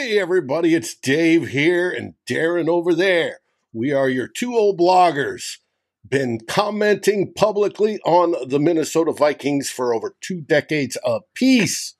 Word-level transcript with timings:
Hey, 0.00 0.16
everybody, 0.20 0.76
it's 0.76 0.94
Dave 0.94 1.48
here 1.48 1.90
and 1.90 2.14
Darren 2.24 2.68
over 2.68 2.94
there. 2.94 3.40
We 3.72 3.90
are 3.92 4.08
your 4.08 4.28
two 4.28 4.54
old 4.54 4.78
bloggers. 4.78 5.56
Been 6.08 6.38
commenting 6.46 7.32
publicly 7.34 7.98
on 8.04 8.48
the 8.48 8.60
Minnesota 8.60 9.10
Vikings 9.10 9.70
for 9.70 9.92
over 9.92 10.14
two 10.20 10.40
decades 10.40 10.96
apiece. 11.04 11.94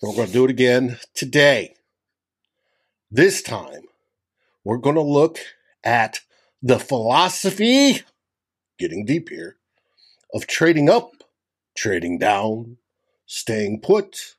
We're 0.00 0.14
going 0.14 0.28
to 0.28 0.32
do 0.32 0.44
it 0.44 0.50
again 0.50 0.98
today. 1.12 1.74
This 3.10 3.42
time, 3.42 3.82
we're 4.62 4.78
going 4.78 4.94
to 4.94 5.02
look 5.02 5.40
at 5.82 6.20
the 6.62 6.78
philosophy, 6.78 8.02
getting 8.78 9.04
deep 9.04 9.28
here, 9.28 9.56
of 10.32 10.46
trading 10.46 10.88
up, 10.88 11.24
trading 11.76 12.20
down, 12.20 12.76
staying 13.26 13.80
put, 13.80 14.35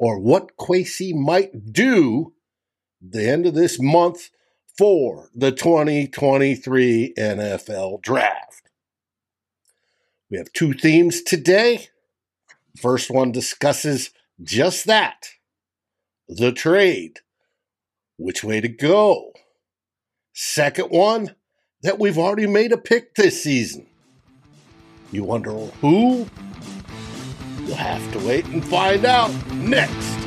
or 0.00 0.18
what 0.18 0.56
Kwesi 0.56 1.14
might 1.14 1.72
do 1.72 2.32
the 3.02 3.28
end 3.28 3.44
of 3.44 3.54
this 3.54 3.78
month 3.78 4.30
for 4.76 5.28
the 5.34 5.52
2023 5.52 7.14
NFL 7.18 8.00
Draft. 8.00 8.70
We 10.30 10.38
have 10.38 10.52
two 10.54 10.72
themes 10.72 11.22
today. 11.22 11.88
First 12.80 13.10
one 13.10 13.30
discusses 13.30 14.10
just 14.42 14.86
that 14.86 15.28
the 16.28 16.52
trade, 16.52 17.20
which 18.16 18.42
way 18.42 18.60
to 18.62 18.68
go. 18.68 19.32
Second 20.32 20.86
one, 20.86 21.34
that 21.82 21.98
we've 21.98 22.18
already 22.18 22.46
made 22.46 22.72
a 22.72 22.78
pick 22.78 23.14
this 23.16 23.42
season. 23.42 23.86
You 25.12 25.24
wonder 25.24 25.50
who? 25.50 26.26
You'll 27.70 27.78
have 27.78 28.12
to 28.14 28.18
wait 28.26 28.46
and 28.46 28.64
find 28.64 29.04
out 29.04 29.30
next 29.52 30.18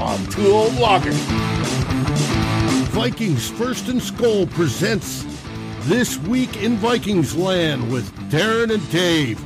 on 0.00 0.18
Two 0.30 0.48
Old 0.48 0.72
Bloggers. 0.72 1.14
Vikings 2.88 3.48
First 3.50 3.86
and 3.86 4.00
Skol 4.00 4.50
presents 4.50 5.24
This 5.82 6.18
Week 6.18 6.56
in 6.56 6.76
Vikings 6.78 7.36
Land 7.36 7.88
with 7.92 8.12
Darren 8.32 8.74
and 8.74 8.90
Dave, 8.90 9.40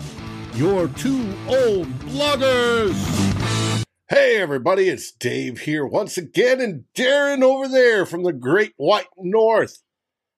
your 0.55 0.89
two 0.89 1.34
old 1.47 1.89
bloggers. 1.98 3.84
Hey, 4.08 4.41
everybody, 4.41 4.89
it's 4.89 5.12
Dave 5.12 5.61
here 5.61 5.84
once 5.84 6.17
again, 6.17 6.58
and 6.58 6.84
Darren 6.95 7.42
over 7.42 7.69
there 7.69 8.06
from 8.06 8.23
the 8.23 8.33
Great 8.33 8.73
White 8.78 9.08
North. 9.19 9.83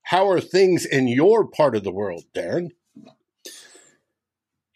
How 0.03 0.29
are 0.29 0.41
things 0.41 0.85
in 0.85 1.07
your 1.07 1.47
part 1.47 1.77
of 1.77 1.85
the 1.85 1.93
world, 1.93 2.25
Darren? 2.35 2.71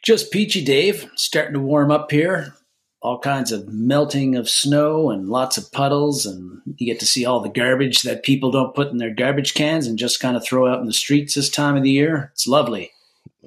Just 0.09 0.31
peachy, 0.31 0.65
Dave. 0.65 1.11
Starting 1.17 1.53
to 1.53 1.61
warm 1.61 1.91
up 1.91 2.11
here. 2.11 2.55
All 3.03 3.19
kinds 3.19 3.53
of 3.53 3.69
melting 3.69 4.37
of 4.37 4.49
snow 4.49 5.11
and 5.11 5.29
lots 5.29 5.59
of 5.59 5.71
puddles, 5.71 6.25
and 6.25 6.63
you 6.79 6.87
get 6.87 6.99
to 7.01 7.07
see 7.07 7.27
all 7.27 7.41
the 7.41 7.51
garbage 7.51 8.05
that 8.05 8.23
people 8.23 8.51
don't 8.51 8.75
put 8.75 8.89
in 8.89 8.97
their 8.97 9.13
garbage 9.13 9.53
cans 9.53 9.87
and 9.87 9.99
just 9.99 10.19
kind 10.19 10.35
of 10.35 10.43
throw 10.43 10.67
out 10.67 10.81
in 10.81 10.87
the 10.87 10.95
streets 10.95 11.35
this 11.35 11.51
time 11.51 11.77
of 11.77 11.83
the 11.83 11.91
year. 11.91 12.31
It's 12.33 12.47
lovely. 12.47 12.91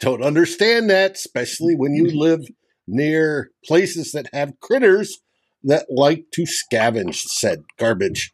don't 0.00 0.22
understand 0.22 0.88
that, 0.88 1.16
especially 1.16 1.76
when 1.76 1.92
you 1.92 2.18
live 2.18 2.46
near 2.86 3.50
places 3.66 4.12
that 4.12 4.30
have 4.32 4.58
critters 4.58 5.18
that 5.64 5.84
like 5.90 6.24
to 6.32 6.46
scavenge 6.46 7.16
said 7.16 7.62
garbage. 7.78 8.32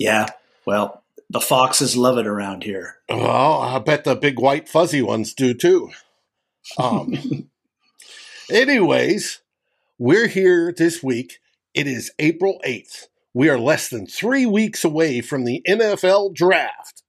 Yeah, 0.00 0.26
well, 0.66 0.99
the 1.30 1.40
foxes 1.40 1.96
love 1.96 2.18
it 2.18 2.26
around 2.26 2.64
here. 2.64 2.96
Well, 3.08 3.62
I 3.62 3.78
bet 3.78 4.02
the 4.02 4.16
big 4.16 4.40
white 4.40 4.68
fuzzy 4.68 5.00
ones 5.00 5.32
do 5.32 5.54
too. 5.54 5.90
Um, 6.76 7.48
anyways, 8.50 9.40
we're 9.96 10.26
here 10.26 10.74
this 10.76 11.02
week. 11.04 11.38
It 11.72 11.86
is 11.86 12.10
April 12.18 12.60
8th. 12.66 13.06
We 13.32 13.48
are 13.48 13.60
less 13.60 13.88
than 13.88 14.08
three 14.08 14.44
weeks 14.44 14.82
away 14.82 15.20
from 15.20 15.44
the 15.44 15.62
NFL 15.68 16.34
draft. 16.34 17.04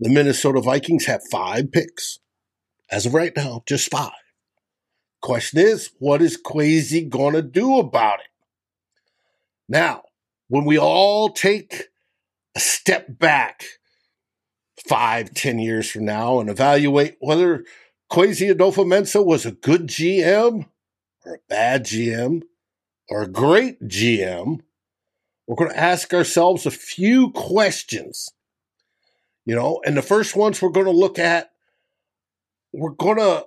The 0.00 0.10
Minnesota 0.10 0.60
Vikings 0.60 1.06
have 1.06 1.22
five 1.30 1.70
picks. 1.70 2.18
As 2.90 3.06
of 3.06 3.14
right 3.14 3.32
now, 3.36 3.62
just 3.68 3.88
five. 3.88 4.10
Question 5.22 5.60
is, 5.60 5.90
what 6.00 6.22
is 6.22 6.40
Kwesi 6.42 7.08
going 7.08 7.34
to 7.34 7.42
do 7.42 7.78
about 7.78 8.18
it? 8.18 8.26
Now, 9.68 10.02
when 10.48 10.64
we 10.64 10.76
all 10.76 11.28
take 11.28 11.89
step 12.60 13.18
back 13.18 13.64
five, 14.86 15.34
ten 15.34 15.58
years 15.58 15.90
from 15.90 16.04
now 16.04 16.40
and 16.40 16.48
evaluate 16.48 17.16
whether 17.20 17.64
Kwesi 18.10 18.52
Adofo-Mensah 18.52 19.24
was 19.24 19.46
a 19.46 19.52
good 19.52 19.86
GM 19.86 20.66
or 21.24 21.34
a 21.34 21.38
bad 21.48 21.84
GM 21.84 22.42
or 23.08 23.22
a 23.22 23.28
great 23.28 23.80
GM, 23.82 24.60
we're 25.46 25.56
going 25.56 25.70
to 25.70 25.78
ask 25.78 26.14
ourselves 26.14 26.66
a 26.66 26.70
few 26.70 27.30
questions. 27.32 28.30
You 29.44 29.56
know, 29.56 29.80
and 29.84 29.96
the 29.96 30.02
first 30.02 30.36
ones 30.36 30.60
we're 30.60 30.70
going 30.70 30.86
to 30.86 30.92
look 30.92 31.18
at, 31.18 31.50
we're 32.72 32.90
going 32.90 33.18
to 33.18 33.46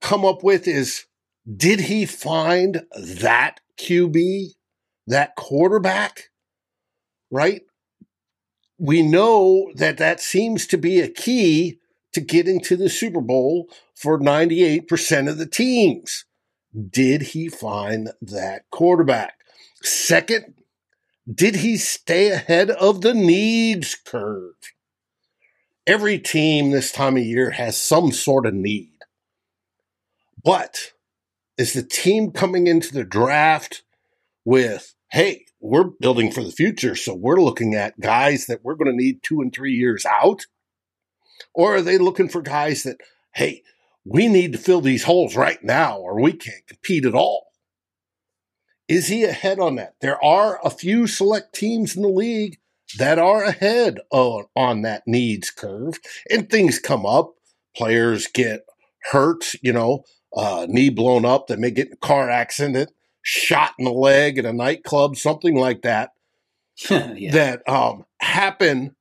come 0.00 0.24
up 0.24 0.42
with 0.44 0.68
is 0.68 1.06
did 1.56 1.80
he 1.80 2.06
find 2.06 2.84
that 2.96 3.60
QB, 3.78 4.54
that 5.06 5.34
quarterback? 5.36 6.30
Right? 7.30 7.62
We 8.80 9.02
know 9.02 9.70
that 9.74 9.98
that 9.98 10.20
seems 10.20 10.66
to 10.68 10.78
be 10.78 11.00
a 11.00 11.08
key 11.08 11.78
to 12.14 12.20
getting 12.20 12.60
to 12.60 12.76
the 12.76 12.88
Super 12.88 13.20
Bowl 13.20 13.68
for 13.94 14.18
98% 14.18 15.28
of 15.28 15.36
the 15.36 15.46
teams. 15.46 16.24
Did 16.88 17.22
he 17.22 17.50
find 17.50 18.10
that 18.22 18.62
quarterback? 18.70 19.34
Second, 19.82 20.54
did 21.32 21.56
he 21.56 21.76
stay 21.76 22.30
ahead 22.30 22.70
of 22.70 23.02
the 23.02 23.12
needs 23.12 23.94
curve? 23.94 24.54
Every 25.86 26.18
team 26.18 26.70
this 26.70 26.90
time 26.90 27.18
of 27.18 27.22
year 27.22 27.50
has 27.50 27.80
some 27.80 28.12
sort 28.12 28.46
of 28.46 28.54
need. 28.54 28.92
But 30.42 30.92
is 31.58 31.74
the 31.74 31.82
team 31.82 32.30
coming 32.30 32.66
into 32.66 32.94
the 32.94 33.04
draft 33.04 33.82
with, 34.42 34.94
hey, 35.10 35.44
we're 35.60 35.84
building 35.84 36.32
for 36.32 36.42
the 36.42 36.50
future. 36.50 36.96
So 36.96 37.14
we're 37.14 37.40
looking 37.40 37.74
at 37.74 38.00
guys 38.00 38.46
that 38.46 38.64
we're 38.64 38.74
going 38.74 38.90
to 38.90 38.96
need 38.96 39.22
two 39.22 39.40
and 39.40 39.52
three 39.52 39.74
years 39.74 40.06
out. 40.06 40.46
Or 41.54 41.76
are 41.76 41.82
they 41.82 41.98
looking 41.98 42.28
for 42.28 42.42
guys 42.42 42.82
that, 42.84 42.98
hey, 43.34 43.62
we 44.04 44.28
need 44.28 44.52
to 44.52 44.58
fill 44.58 44.80
these 44.80 45.04
holes 45.04 45.36
right 45.36 45.62
now 45.62 45.98
or 45.98 46.20
we 46.20 46.32
can't 46.32 46.66
compete 46.66 47.04
at 47.04 47.14
all? 47.14 47.48
Is 48.88 49.08
he 49.08 49.24
ahead 49.24 49.60
on 49.60 49.76
that? 49.76 49.94
There 50.00 50.22
are 50.24 50.58
a 50.64 50.70
few 50.70 51.06
select 51.06 51.54
teams 51.54 51.94
in 51.94 52.02
the 52.02 52.08
league 52.08 52.58
that 52.98 53.18
are 53.18 53.44
ahead 53.44 54.00
on, 54.10 54.46
on 54.56 54.82
that 54.82 55.02
needs 55.06 55.50
curve 55.50 55.98
and 56.28 56.48
things 56.48 56.78
come 56.78 57.06
up. 57.06 57.34
Players 57.76 58.26
get 58.26 58.64
hurt, 59.12 59.44
you 59.62 59.72
know, 59.72 60.04
uh, 60.36 60.66
knee 60.68 60.90
blown 60.90 61.24
up. 61.24 61.46
They 61.46 61.56
may 61.56 61.70
get 61.70 61.88
in 61.88 61.92
a 61.92 61.96
car 61.96 62.28
accident 62.28 62.90
shot 63.22 63.72
in 63.78 63.84
the 63.84 63.92
leg 63.92 64.38
at 64.38 64.46
a 64.46 64.52
nightclub, 64.52 65.16
something 65.16 65.56
like 65.56 65.82
that, 65.82 66.10
yeah. 66.90 67.32
that 67.32 67.68
um, 67.68 68.04
happen. 68.20 68.96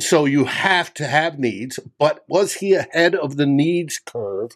So 0.00 0.24
you 0.24 0.44
have 0.44 0.92
to 0.94 1.06
have 1.06 1.38
needs, 1.38 1.78
but 1.98 2.24
was 2.28 2.54
he 2.54 2.74
ahead 2.74 3.14
of 3.14 3.36
the 3.36 3.46
needs 3.46 4.00
curve 4.04 4.52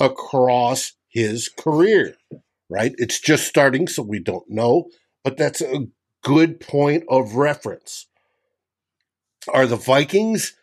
across 0.00 0.92
his 1.08 1.48
career? 1.48 2.16
Right? 2.68 2.94
It's 2.98 3.20
just 3.20 3.46
starting, 3.46 3.86
so 3.86 4.02
we 4.02 4.18
don't 4.18 4.48
know, 4.48 4.88
but 5.22 5.36
that's 5.36 5.60
a 5.60 5.86
good 6.22 6.58
point 6.58 7.04
of 7.08 7.34
reference. 7.34 8.06
Are 9.48 9.66
the 9.66 9.76
Vikings 9.76 10.54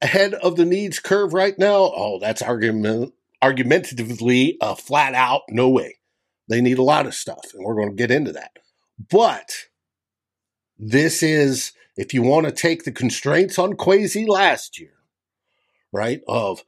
ahead 0.00 0.34
of 0.34 0.56
the 0.56 0.64
needs 0.64 0.98
curve 0.98 1.34
right 1.34 1.58
now? 1.58 1.92
Oh, 1.94 2.18
that's 2.20 2.42
argument 2.42 3.12
argumentatively 3.42 4.56
a 4.60 4.76
flat 4.76 5.14
out 5.14 5.42
no 5.48 5.68
way. 5.68 5.99
They 6.50 6.60
need 6.60 6.78
a 6.78 6.82
lot 6.82 7.06
of 7.06 7.14
stuff, 7.14 7.54
and 7.54 7.64
we're 7.64 7.76
going 7.76 7.90
to 7.90 7.94
get 7.94 8.10
into 8.10 8.32
that. 8.32 8.58
But 9.08 9.52
this 10.76 11.22
is, 11.22 11.70
if 11.96 12.12
you 12.12 12.22
want 12.22 12.46
to 12.46 12.52
take 12.52 12.82
the 12.82 12.90
constraints 12.90 13.56
on 13.56 13.74
Kwesi 13.74 14.26
last 14.26 14.80
year, 14.80 14.94
right, 15.92 16.20
of 16.26 16.64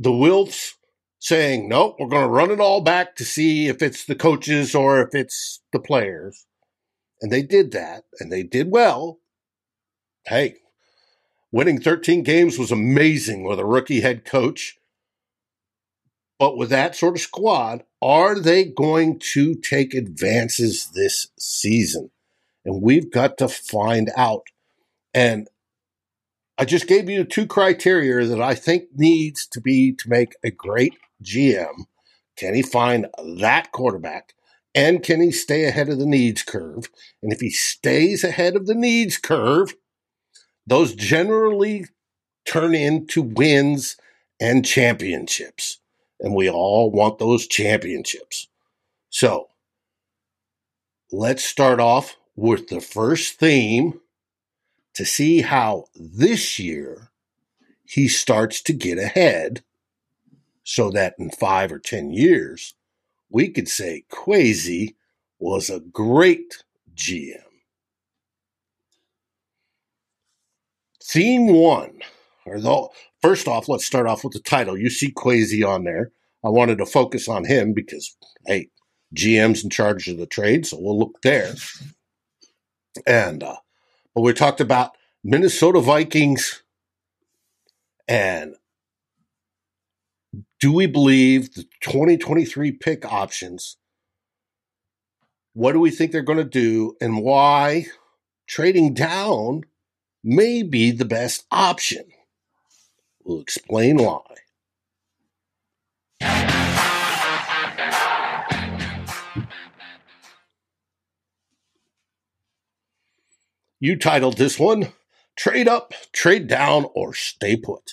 the 0.00 0.10
Wilfs 0.10 0.72
saying, 1.20 1.68
nope, 1.68 1.94
we're 2.00 2.08
going 2.08 2.24
to 2.24 2.28
run 2.28 2.50
it 2.50 2.58
all 2.58 2.80
back 2.80 3.14
to 3.16 3.24
see 3.24 3.68
if 3.68 3.82
it's 3.82 4.04
the 4.04 4.16
coaches 4.16 4.74
or 4.74 5.00
if 5.00 5.14
it's 5.14 5.60
the 5.72 5.78
players. 5.78 6.46
And 7.22 7.30
they 7.30 7.42
did 7.42 7.70
that, 7.70 8.06
and 8.18 8.32
they 8.32 8.42
did 8.42 8.72
well. 8.72 9.20
Hey, 10.26 10.56
winning 11.52 11.80
13 11.80 12.24
games 12.24 12.58
was 12.58 12.72
amazing 12.72 13.44
with 13.44 13.60
a 13.60 13.64
rookie 13.64 14.00
head 14.00 14.24
coach 14.24 14.79
but 16.40 16.56
with 16.56 16.70
that 16.70 16.96
sort 16.96 17.16
of 17.16 17.20
squad, 17.20 17.84
are 18.00 18.34
they 18.40 18.64
going 18.64 19.18
to 19.34 19.54
take 19.54 19.92
advances 19.92 20.88
this 20.94 21.26
season? 21.38 22.10
And 22.64 22.80
we've 22.80 23.10
got 23.10 23.36
to 23.38 23.48
find 23.48 24.10
out. 24.16 24.44
And 25.12 25.48
I 26.56 26.64
just 26.64 26.86
gave 26.86 27.10
you 27.10 27.24
two 27.24 27.46
criteria 27.46 28.26
that 28.26 28.40
I 28.40 28.54
think 28.54 28.84
needs 28.94 29.46
to 29.48 29.60
be 29.60 29.92
to 29.92 30.08
make 30.08 30.32
a 30.42 30.50
great 30.50 30.94
GM. 31.22 31.84
Can 32.38 32.54
he 32.54 32.62
find 32.62 33.06
that 33.36 33.70
quarterback? 33.70 34.32
And 34.74 35.02
can 35.02 35.20
he 35.20 35.32
stay 35.32 35.64
ahead 35.64 35.90
of 35.90 35.98
the 35.98 36.06
needs 36.06 36.42
curve? 36.42 36.88
And 37.22 37.34
if 37.34 37.40
he 37.40 37.50
stays 37.50 38.24
ahead 38.24 38.56
of 38.56 38.66
the 38.66 38.74
needs 38.74 39.18
curve, 39.18 39.74
those 40.66 40.94
generally 40.94 41.84
turn 42.46 42.74
into 42.74 43.20
wins 43.20 43.98
and 44.40 44.64
championships. 44.64 45.80
And 46.20 46.34
we 46.34 46.50
all 46.50 46.90
want 46.90 47.18
those 47.18 47.46
championships. 47.46 48.46
So 49.08 49.48
let's 51.10 51.44
start 51.44 51.80
off 51.80 52.16
with 52.36 52.68
the 52.68 52.80
first 52.80 53.38
theme 53.38 54.00
to 54.94 55.04
see 55.04 55.40
how 55.40 55.86
this 55.94 56.58
year 56.58 57.10
he 57.84 58.06
starts 58.06 58.60
to 58.62 58.72
get 58.72 58.98
ahead 58.98 59.62
so 60.62 60.90
that 60.90 61.14
in 61.18 61.30
five 61.30 61.72
or 61.72 61.78
10 61.78 62.12
years, 62.12 62.74
we 63.30 63.48
could 63.48 63.68
say 63.68 64.04
Kwesi 64.10 64.94
was 65.38 65.70
a 65.70 65.80
great 65.80 66.62
GM. 66.94 67.42
Theme 71.02 71.48
one, 71.48 72.02
or 72.46 72.60
the, 72.60 72.86
first 73.22 73.48
off, 73.48 73.68
let's 73.68 73.86
start 73.86 74.06
off 74.06 74.24
with 74.24 74.32
the 74.32 74.40
title. 74.40 74.76
You 74.76 74.90
see 74.90 75.12
Kwesi 75.12 75.66
on 75.66 75.84
there. 75.84 76.12
I 76.44 76.48
wanted 76.48 76.78
to 76.78 76.86
focus 76.86 77.28
on 77.28 77.44
him 77.44 77.72
because, 77.74 78.16
hey, 78.46 78.68
GM's 79.14 79.62
in 79.62 79.70
charge 79.70 80.08
of 80.08 80.16
the 80.16 80.26
trade, 80.26 80.66
so 80.66 80.78
we'll 80.80 80.98
look 80.98 81.20
there. 81.22 81.54
And, 83.06 83.42
uh, 83.42 83.56
but 84.14 84.22
we 84.22 84.32
talked 84.32 84.60
about 84.60 84.92
Minnesota 85.22 85.80
Vikings 85.80 86.62
and 88.08 88.56
do 90.58 90.72
we 90.72 90.86
believe 90.86 91.54
the 91.54 91.64
2023 91.80 92.72
pick 92.72 93.04
options? 93.04 93.76
What 95.54 95.72
do 95.72 95.80
we 95.80 95.90
think 95.90 96.10
they're 96.10 96.22
going 96.22 96.38
to 96.38 96.44
do 96.44 96.96
and 97.00 97.22
why 97.22 97.86
trading 98.48 98.94
down 98.94 99.62
may 100.24 100.62
be 100.62 100.90
the 100.90 101.04
best 101.04 101.46
option? 101.50 102.04
We'll 103.30 103.42
explain 103.42 103.98
why. 103.98 104.22
You 113.78 113.96
titled 113.96 114.36
this 114.36 114.58
one 114.58 114.88
Trade 115.36 115.68
Up, 115.68 115.94
Trade 116.12 116.48
Down, 116.48 116.86
or 116.92 117.14
Stay 117.14 117.56
Put. 117.56 117.92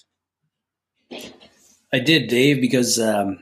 I 1.93 1.99
did, 1.99 2.29
Dave, 2.29 2.59
because 2.59 2.99
um, 2.99 3.37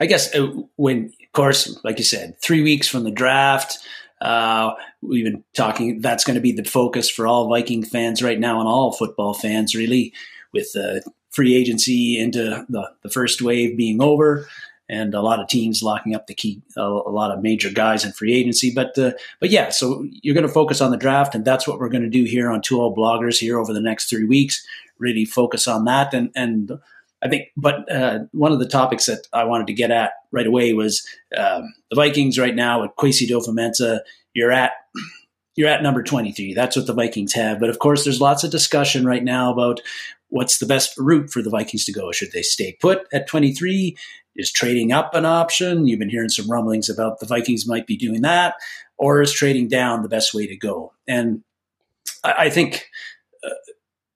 I 0.00 0.06
guess 0.06 0.34
uh, 0.34 0.52
when, 0.76 1.12
of 1.22 1.32
course, 1.34 1.78
like 1.84 1.98
you 1.98 2.04
said, 2.04 2.40
three 2.40 2.62
weeks 2.62 2.88
from 2.88 3.04
the 3.04 3.10
draft, 3.10 3.76
uh, 4.22 4.72
we've 5.02 5.26
been 5.26 5.44
talking. 5.54 6.00
That's 6.00 6.24
going 6.24 6.36
to 6.36 6.40
be 6.40 6.52
the 6.52 6.64
focus 6.64 7.10
for 7.10 7.26
all 7.26 7.50
Viking 7.50 7.84
fans 7.84 8.22
right 8.22 8.40
now, 8.40 8.58
and 8.58 8.66
all 8.66 8.90
football 8.90 9.34
fans, 9.34 9.74
really, 9.74 10.14
with 10.54 10.72
the 10.72 11.02
free 11.30 11.54
agency 11.54 12.18
into 12.18 12.64
the, 12.68 12.90
the 13.02 13.10
first 13.10 13.42
wave 13.42 13.76
being 13.76 14.00
over, 14.00 14.48
and 14.88 15.14
a 15.14 15.22
lot 15.22 15.40
of 15.40 15.48
teams 15.48 15.82
locking 15.82 16.14
up 16.14 16.26
the 16.26 16.34
key, 16.34 16.62
a, 16.76 16.82
lot 16.82 17.30
of 17.30 17.42
major 17.42 17.70
guys 17.70 18.04
in 18.04 18.12
free 18.12 18.34
agency. 18.34 18.72
But 18.74 18.96
uh, 18.98 19.12
but 19.40 19.50
yeah, 19.50 19.70
so 19.70 20.06
you're 20.22 20.34
going 20.34 20.46
to 20.46 20.52
focus 20.52 20.80
on 20.80 20.90
the 20.90 20.96
draft, 20.96 21.34
and 21.34 21.44
that's 21.44 21.66
what 21.66 21.78
we're 21.78 21.88
going 21.88 22.02
to 22.02 22.10
do 22.10 22.24
here 22.24 22.50
on 22.50 22.62
Two 22.62 22.80
Old 22.80 22.96
Bloggers 22.96 23.38
here 23.38 23.58
over 23.58 23.72
the 23.72 23.80
next 23.80 24.08
three 24.08 24.24
weeks. 24.24 24.66
Really 24.98 25.24
focus 25.24 25.66
on 25.66 25.84
that, 25.86 26.14
and 26.14 26.30
and 26.34 26.78
I 27.22 27.28
think, 27.28 27.48
but 27.56 27.90
uh, 27.90 28.20
one 28.32 28.52
of 28.52 28.58
the 28.58 28.68
topics 28.68 29.06
that 29.06 29.26
I 29.32 29.44
wanted 29.44 29.66
to 29.68 29.72
get 29.72 29.90
at 29.90 30.12
right 30.30 30.46
away 30.46 30.74
was 30.74 31.06
um, 31.36 31.72
the 31.90 31.96
Vikings 31.96 32.38
right 32.38 32.54
now 32.54 32.82
with 32.82 32.90
Kwesi 32.98 33.26
Adofo-Mensah. 33.26 34.00
You're 34.34 34.52
at 34.52 34.72
you're 35.56 35.68
at 35.68 35.82
number 35.82 36.02
23. 36.02 36.52
That's 36.52 36.76
what 36.76 36.86
the 36.86 36.92
Vikings 36.92 37.32
have. 37.32 37.60
But 37.60 37.70
of 37.70 37.78
course, 37.78 38.04
there's 38.04 38.20
lots 38.20 38.44
of 38.44 38.50
discussion 38.50 39.06
right 39.06 39.22
now 39.22 39.52
about 39.52 39.80
what's 40.34 40.58
the 40.58 40.66
best 40.66 40.98
route 40.98 41.30
for 41.30 41.42
the 41.42 41.50
Vikings 41.50 41.84
to 41.84 41.92
go. 41.92 42.10
Should 42.10 42.32
they 42.32 42.42
stay 42.42 42.76
put 42.80 43.06
at 43.12 43.28
23? 43.28 43.96
Is 44.34 44.50
trading 44.50 44.90
up 44.90 45.14
an 45.14 45.24
option? 45.24 45.86
You've 45.86 46.00
been 46.00 46.10
hearing 46.10 46.28
some 46.28 46.50
rumblings 46.50 46.88
about 46.88 47.20
the 47.20 47.26
Vikings 47.26 47.68
might 47.68 47.86
be 47.86 47.96
doing 47.96 48.22
that, 48.22 48.54
or 48.98 49.22
is 49.22 49.32
trading 49.32 49.68
down 49.68 50.02
the 50.02 50.08
best 50.08 50.34
way 50.34 50.48
to 50.48 50.56
go? 50.56 50.92
And 51.06 51.44
I, 52.24 52.34
I 52.36 52.50
think 52.50 52.88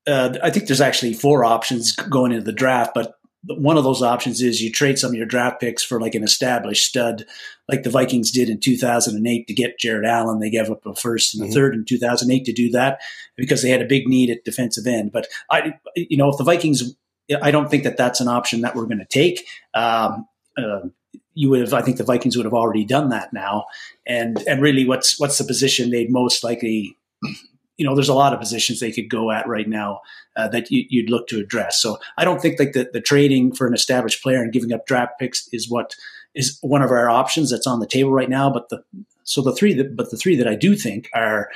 uh, 0.09 0.37
I 0.43 0.51
think 0.51 0.67
there's 0.67 0.81
actually 0.81 1.15
four 1.15 1.45
options 1.45 1.95
going 1.95 2.33
into 2.33 2.45
the 2.45 2.53
draft, 2.53 2.93
but 2.97 3.15
one 3.45 3.77
of 3.77 3.85
those 3.85 4.03
options 4.03 4.41
is 4.41 4.61
you 4.61 4.71
trade 4.71 4.99
some 4.99 5.11
of 5.11 5.17
your 5.17 5.27
draft 5.27 5.61
picks 5.61 5.83
for 5.83 6.01
like 6.01 6.15
an 6.15 6.25
established 6.25 6.85
stud, 6.85 7.25
like 7.69 7.83
the 7.83 7.91
Vikings 7.91 8.31
did 8.31 8.49
in 8.49 8.59
2008 8.59 9.47
to 9.47 9.55
get 9.55 9.79
Jared 9.79 10.05
Allen. 10.05 10.41
They 10.41 10.51
gave 10.51 10.71
up 10.71 10.85
a 10.85 10.95
first 10.95 11.35
and 11.35 11.43
a 11.43 11.47
mm-hmm. 11.47 11.55
third 11.55 11.75
in 11.75 11.85
2008 11.85 12.45
to 12.45 12.53
do 12.53 12.71
that 12.71 13.01
because 13.37 13.63
they 13.63 13.71
had 13.71 13.83
a 13.83 13.87
big 13.87 14.09
need 14.09 14.31
at 14.31 14.45
defensive 14.45 14.87
end. 14.87 15.13
But 15.13 15.29
I, 15.51 15.75
you 15.95 16.17
know, 16.17 16.29
if 16.29 16.37
the 16.37 16.45
Vikings, 16.45 16.95
I 17.41 17.51
don't 17.51 17.71
think 17.71 17.85
that 17.85 17.97
that's 17.97 18.21
an 18.21 18.29
option 18.29 18.63
that 18.63 18.75
we're 18.75 18.87
going 18.87 18.99
to 18.99 19.07
take. 19.07 19.47
Um, 19.75 20.27
uh, 20.57 20.89
you 21.35 21.51
would 21.51 21.61
have, 21.61 21.73
I 21.73 21.83
think 21.83 21.99
the 21.99 22.05
Vikings 22.05 22.37
would 22.37 22.47
have 22.47 22.55
already 22.55 22.85
done 22.85 23.11
that 23.11 23.33
now. 23.33 23.67
And, 24.05 24.43
and 24.49 24.61
really 24.61 24.85
what's, 24.85 25.21
what's 25.21 25.39
the 25.39 25.45
position 25.45 25.91
they'd 25.91 26.11
most 26.11 26.43
likely 26.43 26.97
you 27.79 27.87
know, 27.87 27.95
there's 27.95 28.09
a 28.09 28.15
lot 28.15 28.35
of 28.35 28.41
positions 28.41 28.81
they 28.81 28.93
could 28.93 29.09
go 29.09 29.31
at 29.31 29.49
right 29.49 29.69
now 29.69 30.01
uh, 30.37 30.49
that 30.49 30.71
you, 30.71 31.03
would 31.03 31.11
look 31.11 31.29
to 31.29 31.39
address. 31.39 31.81
So 31.81 31.99
I 32.19 32.25
don't 32.25 32.43
think 32.43 32.59
like 32.59 32.73
the, 32.73 32.91
the 32.93 33.01
trading 33.01 33.55
for 33.55 33.67
an 33.67 33.73
established 33.73 34.23
player 34.23 34.43
and 34.43 34.53
giving 34.53 34.73
up 34.73 34.85
draft 34.85 35.13
picks 35.19 35.49
is 35.53 35.71
what 35.71 35.95
is 36.35 36.59
one 36.61 36.83
of 36.83 36.91
our 36.91 37.09
options 37.09 37.51
that's 37.51 37.67
on 37.67 37.81
the 37.81 37.87
table 37.87 38.11
right 38.11 38.29
now. 38.29 38.51
But 38.51 38.69
the 38.69 38.83
so 39.23 39.41
the 39.43 39.55
three 39.55 39.73
that 39.75 39.97
but 39.97 40.11
the 40.11 40.17
three 40.17 40.37
that 40.37 40.49
I 40.49 40.57
do 40.57 40.75
think 40.75 41.09
are: 41.15 41.49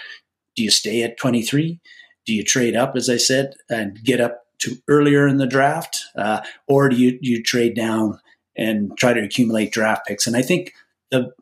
do 0.55 0.63
you 0.63 0.71
stay 0.71 1.03
at 1.03 1.19
23? 1.19 1.81
Do 2.25 2.33
you 2.33 2.45
trade 2.45 2.77
up, 2.77 2.95
as 2.95 3.11
I 3.11 3.17
said, 3.17 3.55
and 3.69 4.03
get 4.03 4.21
up 4.21 4.47
to 4.61 4.77
earlier 4.89 5.27
in 5.27 5.39
the 5.39 5.47
draft, 5.47 5.99
uh, 6.17 6.41
or 6.69 6.89
do 6.89 6.97
you 6.97 7.19
you 7.21 7.43
trade 7.43 7.75
down 7.75 8.21
and 8.57 8.97
try 8.97 9.13
to 9.13 9.23
accumulate 9.23 9.73
draft 9.73 10.07
picks? 10.07 10.27
And 10.29 10.37
I 10.37 10.43
think 10.43 10.73
the 11.11 11.33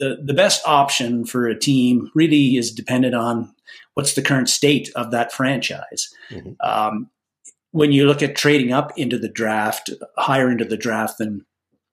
the, 0.00 0.18
the 0.22 0.34
best 0.34 0.66
option 0.66 1.24
for 1.24 1.46
a 1.46 1.58
team 1.58 2.10
really 2.14 2.56
is 2.56 2.72
dependent 2.72 3.14
on 3.14 3.54
what's 3.94 4.14
the 4.14 4.22
current 4.22 4.48
state 4.48 4.90
of 4.96 5.10
that 5.10 5.32
franchise. 5.32 6.08
Mm-hmm. 6.30 6.52
Um, 6.60 7.10
when 7.72 7.92
you 7.92 8.06
look 8.06 8.22
at 8.22 8.36
trading 8.36 8.72
up 8.72 8.92
into 8.96 9.18
the 9.18 9.28
draft, 9.28 9.90
higher 10.16 10.50
into 10.50 10.64
the 10.64 10.76
draft 10.76 11.18
than 11.18 11.44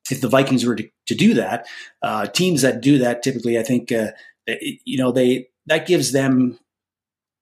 if 0.10 0.22
the 0.22 0.30
Vikings 0.30 0.66
were 0.66 0.76
to, 0.76 0.88
to 1.08 1.16
do 1.16 1.34
that, 1.34 1.68
uh, 2.02 2.28
teams 2.28 2.62
that 2.62 2.82
do 2.82 2.98
that 3.00 3.24
typically, 3.24 3.58
I 3.58 3.64
think, 3.64 3.92
uh, 3.92 4.12
you 4.48 4.98
know, 4.98 5.12
they 5.12 5.48
that 5.66 5.88
gives 5.88 6.12
them, 6.12 6.60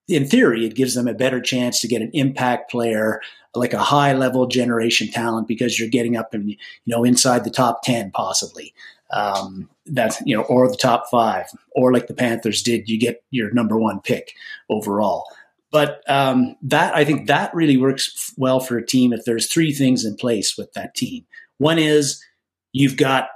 in 0.07 0.25
theory, 0.25 0.65
it 0.65 0.75
gives 0.75 0.95
them 0.95 1.07
a 1.07 1.13
better 1.13 1.41
chance 1.41 1.79
to 1.81 1.87
get 1.87 2.01
an 2.01 2.11
impact 2.13 2.71
player, 2.71 3.21
like 3.53 3.73
a 3.73 3.79
high 3.79 4.13
level 4.13 4.47
generation 4.47 5.09
talent, 5.09 5.47
because 5.47 5.77
you're 5.77 5.89
getting 5.89 6.15
up 6.15 6.33
and 6.33 6.49
you 6.49 6.57
know 6.87 7.03
inside 7.03 7.43
the 7.43 7.51
top 7.51 7.83
ten 7.83 8.11
possibly 8.11 8.73
um, 9.13 9.69
that 9.85 10.17
you 10.25 10.35
know, 10.35 10.43
or 10.43 10.69
the 10.69 10.77
top 10.77 11.05
five, 11.09 11.45
or 11.71 11.93
like 11.93 12.07
the 12.07 12.13
Panthers 12.13 12.61
did, 12.61 12.89
you 12.89 12.99
get 12.99 13.23
your 13.31 13.51
number 13.51 13.77
one 13.77 14.01
pick 14.01 14.33
overall. 14.69 15.25
But 15.71 16.03
um, 16.07 16.55
that 16.63 16.95
I 16.95 17.05
think 17.05 17.27
that 17.27 17.53
really 17.53 17.77
works 17.77 18.33
well 18.37 18.59
for 18.59 18.77
a 18.77 18.85
team 18.85 19.13
if 19.13 19.25
there's 19.25 19.47
three 19.47 19.73
things 19.73 20.05
in 20.05 20.15
place 20.15 20.57
with 20.57 20.73
that 20.73 20.95
team. 20.95 21.25
One 21.57 21.79
is 21.79 22.23
you've 22.73 22.97
got 22.97 23.29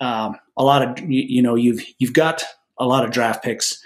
um, 0.00 0.36
a 0.56 0.64
lot 0.64 0.82
of 0.82 0.98
you, 1.00 1.24
you 1.26 1.42
know 1.42 1.54
you've 1.54 1.84
you've 1.98 2.12
got 2.12 2.42
a 2.78 2.86
lot 2.86 3.04
of 3.04 3.10
draft 3.10 3.42
picks 3.44 3.82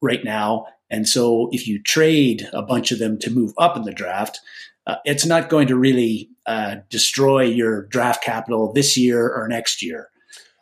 right 0.00 0.24
now, 0.24 0.66
and 0.90 1.08
so 1.08 1.48
if 1.52 1.66
you 1.68 1.82
trade 1.82 2.48
a 2.52 2.62
bunch 2.62 2.90
of 2.90 2.98
them 2.98 3.18
to 3.18 3.30
move 3.30 3.52
up 3.58 3.76
in 3.76 3.82
the 3.82 3.92
draft, 3.92 4.40
uh, 4.86 4.96
it's 5.04 5.26
not 5.26 5.50
going 5.50 5.66
to 5.68 5.76
really 5.76 6.28
uh, 6.46 6.76
destroy 6.88 7.42
your 7.42 7.86
draft 7.86 8.22
capital 8.22 8.72
this 8.72 8.96
year 8.96 9.28
or 9.28 9.46
next 9.48 9.82
year. 9.82 10.08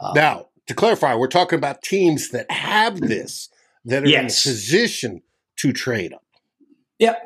Um, 0.01 0.13
now, 0.15 0.47
to 0.67 0.75
clarify, 0.75 1.15
we're 1.15 1.29
talking 1.29 1.59
about 1.59 1.83
teams 1.83 2.31
that 2.31 2.51
have 2.51 3.01
this, 3.01 3.49
that 3.85 4.05
are 4.05 4.09
yes. 4.09 4.47
in 4.47 4.51
a 4.51 4.53
position 4.53 5.23
to 5.57 5.73
trade 5.73 6.13
them. 6.13 6.21
Yeah. 6.99 7.17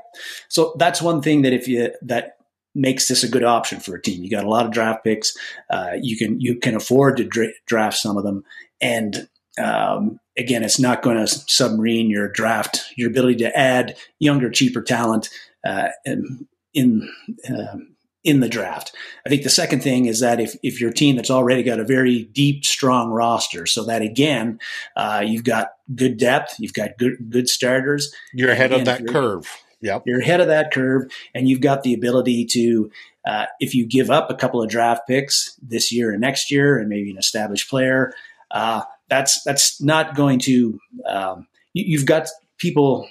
So 0.48 0.74
that's 0.78 1.00
one 1.00 1.22
thing 1.22 1.42
that 1.42 1.52
if 1.52 1.66
you 1.66 1.92
that 2.02 2.36
makes 2.74 3.08
this 3.08 3.22
a 3.22 3.28
good 3.28 3.44
option 3.44 3.80
for 3.80 3.94
a 3.94 4.00
team. 4.00 4.22
You 4.22 4.30
got 4.30 4.44
a 4.44 4.48
lot 4.48 4.64
of 4.64 4.72
draft 4.72 5.04
picks. 5.04 5.36
Uh, 5.70 5.92
you 6.00 6.16
can 6.16 6.40
you 6.40 6.58
can 6.58 6.74
afford 6.74 7.16
to 7.18 7.24
dra- 7.24 7.52
draft 7.66 7.98
some 7.98 8.16
of 8.16 8.24
them, 8.24 8.44
and 8.80 9.28
um, 9.58 10.18
again, 10.38 10.62
it's 10.62 10.80
not 10.80 11.02
going 11.02 11.18
to 11.18 11.26
submarine 11.26 12.10
your 12.10 12.28
draft, 12.28 12.84
your 12.96 13.10
ability 13.10 13.36
to 13.36 13.56
add 13.56 13.96
younger, 14.18 14.50
cheaper 14.50 14.82
talent 14.82 15.28
uh, 15.64 15.88
in, 16.04 16.46
in 16.74 17.08
um, 17.48 17.91
in 18.24 18.40
the 18.40 18.48
draft. 18.48 18.94
I 19.26 19.28
think 19.28 19.42
the 19.42 19.50
second 19.50 19.82
thing 19.82 20.06
is 20.06 20.20
that 20.20 20.40
if, 20.40 20.54
if 20.62 20.80
your 20.80 20.92
team 20.92 21.16
that's 21.16 21.30
already 21.30 21.62
got 21.62 21.80
a 21.80 21.84
very 21.84 22.24
deep, 22.24 22.64
strong 22.64 23.10
roster, 23.10 23.66
so 23.66 23.84
that 23.84 24.02
again, 24.02 24.60
uh, 24.96 25.22
you've 25.26 25.44
got 25.44 25.72
good 25.94 26.18
depth, 26.18 26.54
you've 26.58 26.72
got 26.72 26.98
good 26.98 27.14
good 27.28 27.48
starters. 27.48 28.14
You're 28.32 28.50
ahead 28.50 28.72
again, 28.72 28.80
of 28.80 28.86
that 28.86 29.06
curve. 29.08 29.48
Yep. 29.80 30.04
You're 30.06 30.20
ahead 30.20 30.40
of 30.40 30.46
that 30.46 30.72
curve, 30.72 31.10
and 31.34 31.48
you've 31.48 31.60
got 31.60 31.82
the 31.82 31.94
ability 31.94 32.46
to, 32.52 32.90
uh, 33.26 33.46
if 33.58 33.74
you 33.74 33.84
give 33.84 34.10
up 34.10 34.30
a 34.30 34.34
couple 34.34 34.62
of 34.62 34.70
draft 34.70 35.08
picks 35.08 35.58
this 35.60 35.90
year 35.90 36.12
and 36.12 36.20
next 36.20 36.50
year, 36.50 36.78
and 36.78 36.88
maybe 36.88 37.10
an 37.10 37.18
established 37.18 37.68
player, 37.68 38.12
uh, 38.52 38.82
that's 39.08 39.42
that's 39.42 39.82
not 39.82 40.14
going 40.14 40.38
to. 40.40 40.78
Um, 41.06 41.48
you, 41.72 41.84
you've 41.86 42.06
got 42.06 42.28
people. 42.58 43.08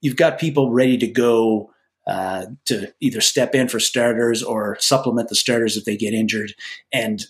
You've 0.00 0.16
got 0.16 0.38
people 0.38 0.70
ready 0.70 0.96
to 0.98 1.08
go 1.08 1.72
uh, 2.08 2.46
to 2.64 2.92
either 3.00 3.20
step 3.20 3.54
in 3.54 3.68
for 3.68 3.78
starters 3.78 4.42
or 4.42 4.76
supplement 4.80 5.28
the 5.28 5.34
starters 5.34 5.76
if 5.76 5.84
they 5.84 5.96
get 5.96 6.14
injured. 6.14 6.54
And 6.92 7.24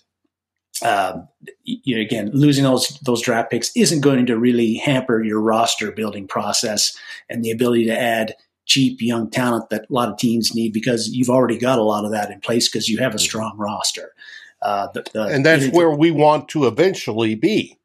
um, 0.82 1.28
you 1.64 1.96
know, 1.96 2.00
again, 2.02 2.30
losing 2.32 2.64
those 2.64 2.88
those 3.02 3.20
draft 3.20 3.50
picks 3.50 3.72
isn't 3.76 4.00
going 4.00 4.26
to 4.26 4.38
really 4.38 4.74
hamper 4.74 5.22
your 5.22 5.40
roster 5.40 5.90
building 5.90 6.28
process 6.28 6.96
and 7.28 7.44
the 7.44 7.50
ability 7.50 7.86
to 7.86 7.98
add 7.98 8.34
cheap 8.66 9.00
young 9.00 9.28
talent 9.30 9.70
that 9.70 9.86
a 9.90 9.92
lot 9.92 10.08
of 10.08 10.18
teams 10.18 10.54
need 10.54 10.72
because 10.72 11.08
you've 11.08 11.30
already 11.30 11.58
got 11.58 11.78
a 11.78 11.82
lot 11.82 12.04
of 12.04 12.12
that 12.12 12.30
in 12.30 12.38
place 12.40 12.68
because 12.68 12.88
you 12.88 12.98
have 12.98 13.12
a 13.12 13.16
mm-hmm. 13.16 13.24
strong 13.24 13.56
roster. 13.56 14.12
Uh, 14.60 14.88
the, 14.92 15.04
the, 15.12 15.22
and 15.24 15.44
that's 15.44 15.68
where 15.68 15.90
we 15.90 16.10
want 16.10 16.48
to 16.48 16.66
eventually 16.66 17.34
be. 17.34 17.78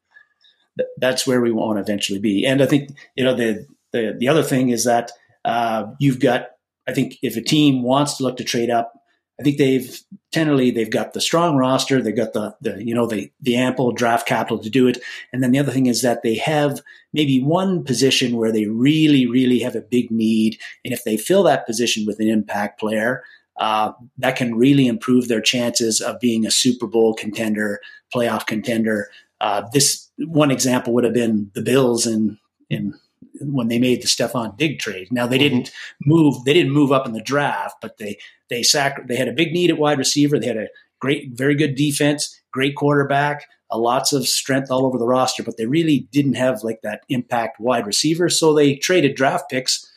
That's 0.98 1.26
where 1.26 1.40
we 1.40 1.52
want 1.52 1.78
to 1.78 1.82
eventually 1.82 2.18
be. 2.18 2.46
And 2.46 2.62
I 2.62 2.66
think 2.66 2.90
you 3.16 3.24
know 3.24 3.34
the 3.34 3.66
the, 3.92 4.14
the 4.16 4.28
other 4.28 4.42
thing 4.42 4.68
is 4.68 4.84
that 4.84 5.10
uh, 5.44 5.86
you've 5.98 6.20
got. 6.20 6.50
I 6.86 6.92
think 6.92 7.16
if 7.22 7.36
a 7.36 7.42
team 7.42 7.82
wants 7.82 8.16
to 8.16 8.22
look 8.22 8.36
to 8.38 8.44
trade 8.44 8.70
up, 8.70 8.92
I 9.38 9.42
think 9.42 9.58
they've 9.58 10.00
generally 10.32 10.70
they've 10.70 10.90
got 10.90 11.12
the 11.12 11.20
strong 11.20 11.56
roster, 11.56 12.00
they've 12.00 12.14
got 12.14 12.34
the 12.34 12.54
the 12.60 12.84
you 12.84 12.94
know 12.94 13.06
the 13.06 13.32
the 13.40 13.56
ample 13.56 13.90
draft 13.92 14.28
capital 14.28 14.58
to 14.60 14.70
do 14.70 14.86
it, 14.86 14.98
and 15.32 15.42
then 15.42 15.50
the 15.50 15.58
other 15.58 15.72
thing 15.72 15.86
is 15.86 16.02
that 16.02 16.22
they 16.22 16.36
have 16.36 16.80
maybe 17.12 17.42
one 17.42 17.82
position 17.82 18.36
where 18.36 18.52
they 18.52 18.66
really 18.66 19.26
really 19.26 19.58
have 19.60 19.74
a 19.74 19.80
big 19.80 20.10
need, 20.10 20.58
and 20.84 20.94
if 20.94 21.02
they 21.04 21.16
fill 21.16 21.42
that 21.44 21.66
position 21.66 22.04
with 22.06 22.20
an 22.20 22.28
impact 22.28 22.78
player, 22.78 23.24
uh, 23.56 23.92
that 24.18 24.36
can 24.36 24.54
really 24.54 24.86
improve 24.86 25.26
their 25.26 25.40
chances 25.40 26.00
of 26.00 26.20
being 26.20 26.46
a 26.46 26.50
Super 26.50 26.86
Bowl 26.86 27.12
contender, 27.14 27.80
playoff 28.14 28.46
contender. 28.46 29.08
Uh, 29.40 29.62
this 29.72 30.10
one 30.18 30.52
example 30.52 30.94
would 30.94 31.04
have 31.04 31.12
been 31.12 31.50
the 31.54 31.62
Bills 31.62 32.06
in 32.06 32.38
in 32.70 32.94
when 33.40 33.68
they 33.68 33.78
made 33.78 34.02
the 34.02 34.08
Stefon 34.08 34.56
Diggs 34.56 34.82
trade. 34.82 35.08
Now 35.10 35.26
they 35.26 35.38
mm-hmm. 35.38 35.56
didn't 35.56 35.72
move; 36.04 36.44
they 36.44 36.52
didn't 36.52 36.72
move 36.72 36.92
up 36.92 37.06
in 37.06 37.12
the 37.12 37.22
draft, 37.22 37.76
but 37.80 37.98
they 37.98 38.18
they 38.50 38.62
sac- 38.62 39.06
They 39.08 39.16
had 39.16 39.28
a 39.28 39.32
big 39.32 39.52
need 39.52 39.70
at 39.70 39.78
wide 39.78 39.98
receiver. 39.98 40.38
They 40.38 40.46
had 40.46 40.56
a 40.56 40.68
great, 41.00 41.30
very 41.32 41.54
good 41.54 41.74
defense, 41.74 42.40
great 42.52 42.76
quarterback, 42.76 43.46
uh, 43.70 43.78
lots 43.78 44.12
of 44.12 44.26
strength 44.26 44.70
all 44.70 44.86
over 44.86 44.98
the 44.98 45.06
roster, 45.06 45.42
but 45.42 45.56
they 45.56 45.66
really 45.66 46.08
didn't 46.12 46.34
have 46.34 46.62
like 46.62 46.80
that 46.82 47.02
impact 47.08 47.60
wide 47.60 47.86
receiver. 47.86 48.28
So 48.28 48.54
they 48.54 48.76
traded 48.76 49.16
draft 49.16 49.50
picks, 49.50 49.90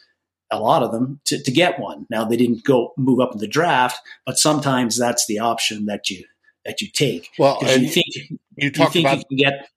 a 0.51 0.59
lot 0.59 0.83
of 0.83 0.91
them, 0.91 1.19
to, 1.25 1.41
to 1.41 1.51
get 1.51 1.79
one. 1.79 2.05
Now 2.09 2.25
they 2.25 2.37
didn't 2.37 2.63
go 2.63 2.93
move 2.97 3.19
up 3.19 3.33
in 3.33 3.39
the 3.39 3.47
draft, 3.47 3.99
but 4.25 4.37
sometimes 4.37 4.97
that's 4.97 5.25
the 5.27 5.39
option 5.39 5.85
that 5.85 6.09
you 6.09 6.25
that 6.65 6.81
you 6.81 6.89
take. 6.89 7.29
Well, 7.39 7.59
you 7.61 7.87
think 7.87 8.05
you 8.57 8.71
talk 8.71 8.95
about 8.95 9.23
you 9.29 9.37
get 9.37 9.69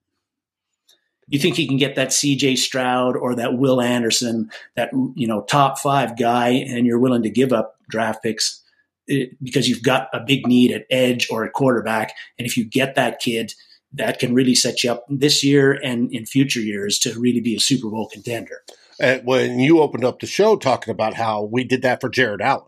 you 1.31 1.39
think 1.39 1.57
you 1.57 1.67
can 1.67 1.77
get 1.77 1.95
that 1.95 2.09
CJ 2.09 2.57
Stroud 2.57 3.15
or 3.15 3.35
that 3.35 3.57
Will 3.57 3.81
Anderson, 3.81 4.51
that 4.75 4.91
you 5.15 5.27
know 5.27 5.41
top 5.41 5.79
five 5.79 6.17
guy, 6.17 6.49
and 6.49 6.85
you're 6.85 6.99
willing 6.99 7.23
to 7.23 7.29
give 7.29 7.53
up 7.53 7.77
draft 7.89 8.21
picks 8.21 8.61
eh, 9.09 9.25
because 9.41 9.69
you've 9.69 9.81
got 9.81 10.09
a 10.13 10.19
big 10.19 10.45
need 10.45 10.71
at 10.71 10.85
edge 10.89 11.27
or 11.31 11.45
at 11.45 11.53
quarterback, 11.53 12.13
and 12.37 12.45
if 12.45 12.57
you 12.57 12.65
get 12.65 12.95
that 12.95 13.19
kid, 13.19 13.53
that 13.93 14.19
can 14.19 14.33
really 14.33 14.55
set 14.55 14.83
you 14.83 14.91
up 14.91 15.05
this 15.09 15.41
year 15.41 15.71
and 15.71 16.11
in 16.11 16.25
future 16.25 16.59
years 16.59 16.99
to 16.99 17.17
really 17.17 17.41
be 17.41 17.55
a 17.55 17.59
Super 17.59 17.89
Bowl 17.89 18.09
contender. 18.11 18.61
And 18.99 19.25
when 19.25 19.59
you 19.59 19.79
opened 19.79 20.03
up 20.03 20.19
the 20.19 20.27
show 20.27 20.57
talking 20.57 20.91
about 20.91 21.13
how 21.13 21.43
we 21.43 21.63
did 21.63 21.81
that 21.81 22.01
for 22.01 22.09
Jared 22.09 22.41
Allen, 22.41 22.67